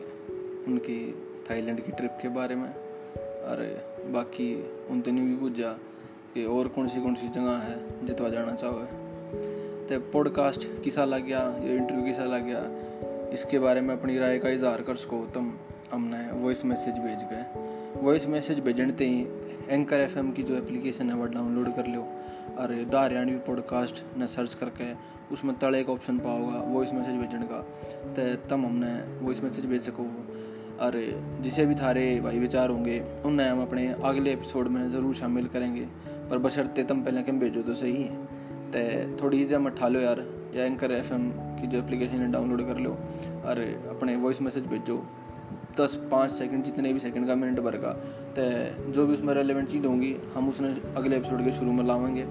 उनकी 0.67 0.99
थाईलैंड 1.49 1.85
की 1.85 1.91
ट्रिप 1.91 2.17
के 2.21 2.27
बारे 2.27 2.55
में। 2.55 2.69
और 3.45 3.59
बाकी 4.13 4.47
उन 4.89 5.03
नहीं 5.07 5.25
भी 5.25 5.35
पूछा 5.35 5.71
कि 6.35 6.43
और 6.45 6.67
कौन 6.67 6.87
सी 6.87 7.01
कौन 7.01 7.13
सी 7.15 7.27
जगह 7.29 7.57
है, 7.59 7.75
जितवा 8.05 8.29
जाना 8.29 8.53
चाहो 8.53 8.79
तो 9.87 9.99
पॉडकास्ट 10.13 10.67
किसा 10.83 11.05
लग 11.05 11.25
गया 11.25 11.39
ये 11.63 11.75
इंटरव्यू 11.75 12.03
किसा 12.05 12.23
लग 12.25 12.45
गया 12.45 13.29
इसके 13.33 13.59
बारे 13.59 13.81
में 13.81 13.93
अपनी 13.95 14.17
राय 14.19 14.39
का 14.39 14.49
इजहार 14.49 14.81
कर 14.81 14.95
सको 14.95 15.19
तुम 15.33 15.51
हमने 15.91 16.19
वॉइस 16.33 16.63
मैसेज 16.65 16.95
भेज 16.95 17.23
गए। 17.31 18.01
वॉइस 18.01 18.25
मैसेज 18.27 18.59
भेजते 18.59 19.05
ही 19.05 19.21
एंकर 19.69 19.99
एफएम 19.99 20.31
की 20.31 20.43
जो 20.43 20.55
एप्लीकेशन 20.55 21.09
है 21.09 21.15
वह 21.15 21.27
डाउनलोड 21.33 21.75
कर 21.75 21.87
लो 21.87 22.01
और 22.57 22.73
द 22.83 22.95
हरियाणवी 22.95 23.37
पॉडकास्ट 23.47 24.03
ने 24.17 24.27
सर्च 24.27 24.53
करके 24.53 24.91
उसमें 25.33 25.57
तले 25.59 25.79
एक 25.79 25.89
ऑप्शन 25.89 26.17
पाओगा 26.19 26.59
वॉइस 26.67 26.93
मैसेज 26.93 27.15
भेजने 27.15 27.47
का। 27.51 27.61
तो 28.13 28.35
तम 28.49 28.65
हमने 28.65 28.93
वॉइस 29.21 29.43
मैसेज 29.43 29.65
भेज 29.65 29.81
सको। 29.81 30.03
और 30.81 30.93
जिसे 31.41 31.65
भी 31.65 31.75
थारे 31.75 32.03
भाई 32.21 32.39
विचार 32.39 32.69
होंगे, 32.69 32.99
उन्हें 33.25 33.47
हम 33.49 33.61
अपने 33.61 33.87
अगले 34.03 34.31
एपिसोड 34.33 34.67
में 34.67 34.89
ज़रूर 34.89 35.15
शामिल 35.15 35.47
करेंगे। 35.47 35.85
पर 36.29 36.37
बशर्ते 36.37 36.83
तुम 36.83 37.01
पहले 37.03 37.21
कम 37.23 37.39
भेजो 37.39 37.61
तो 37.61 37.73
सही 37.75 38.03
है। 38.03 38.23
तो 38.71 39.23
थोड़ी 39.23 39.41
ईजी 39.41 39.57
मत 39.57 39.83
लो 39.83 39.99
यार, 39.99 40.25
या 40.55 40.65
एंकर 40.65 40.91
एफ़ 40.91 41.09
की 41.59 41.67
जो 41.67 41.77
एप्लीकेशन 41.77 42.17
है 42.17 42.31
डाउनलोड 42.31 42.65
कर 42.67 42.79
लो, 42.79 42.91
और 43.45 43.59
अपने 43.89 44.15
वॉइस 44.15 44.41
मैसेज 44.41 44.65
भेजो। 44.65 45.03
दस, 45.79 45.95
पाँच 46.11 46.31
सेकंड 46.31 46.63
जितने 46.63 46.93
भी 46.93 46.99
सेकंड 46.99 47.27
का 47.27 47.35
मिनट 47.35 47.59
भर 47.59 47.77
का 47.77 47.91
तो 48.37 48.91
जो 48.91 49.05
भी 49.07 49.13
उसमें 49.13 49.33
रेलिवेंट 49.33 49.69
चीज़ 49.69 49.85
होंगी, 49.85 50.15
हम 50.35 50.49
उसने 50.49 50.69
अगले 50.97 51.17
एपिसोड 51.17 51.43
के 51.45 51.51
शुरू 51.51 51.71
में 51.71 51.83
लावेंगे। 51.83 52.23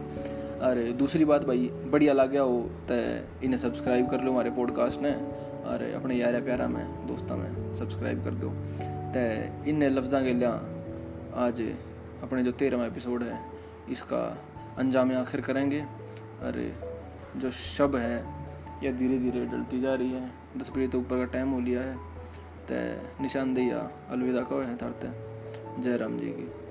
और 0.61 0.83
दूसरी 0.99 1.25
बात 1.25 1.45
भाई, 1.45 1.71
बढ़िया 1.87 2.13
लग 2.13 2.31
गया 2.31 2.43
हो 2.43 2.61
तो 2.91 2.95
इन्हें 3.45 3.59
सब्सक्राइब 3.59 4.11
कर 4.11 4.21
लो 4.21 4.33
हमारे 4.33 4.51
पॉडकास्ट 4.51 5.03
ने, 5.03 5.15
और 5.65 5.83
अपने 5.97 6.15
यार 6.17 6.41
प्यारा 6.41 6.69
में, 6.69 6.85
दोस्तों 7.07 7.37
में 7.37 7.75
सब्सक्राइब 7.75 8.25
कर 8.25 8.35
दो। 8.35 8.49
तो 9.15 9.71
इन 9.71 9.83
लफ्जा 9.91 10.23
के 10.23 10.33
लिया 10.33 10.51
आज 11.39 11.61
अपने 12.23 12.43
जो 12.45 12.53
तेरहवा 12.53 12.87
एपिसोड 12.87 13.23
है 13.23 13.54
इसका 13.89 14.39
अंजाम 14.79 15.17
आखिर 15.17 15.41
करेंगे। 15.41 15.81
अरे, 16.41 16.75
जो 17.37 17.51
शब 17.51 17.97
है 17.97 18.25
यह 18.83 18.93
धीरे 18.93 19.19
धीरे 19.19 19.47
डलती 19.47 19.81
जा 19.81 19.95
रही 19.95 20.13
है। 20.13 20.31
दस 20.57 20.71
बजे 20.71 20.89
तो 20.89 20.99
ऊपर 20.99 21.17
का 21.17 21.25
टाइम 21.25 21.51
हो 21.51 21.61
लिया 21.61 21.81
है। 21.81 21.97
तो 22.71 23.23
निशानदेही 23.23 23.71
अलविदा 23.71 24.41
कहो, 24.41 24.61
है 24.61 24.77
थारते 24.77 25.09
जयराम 25.83 26.19
जी 26.19 26.27
की। 26.27 26.65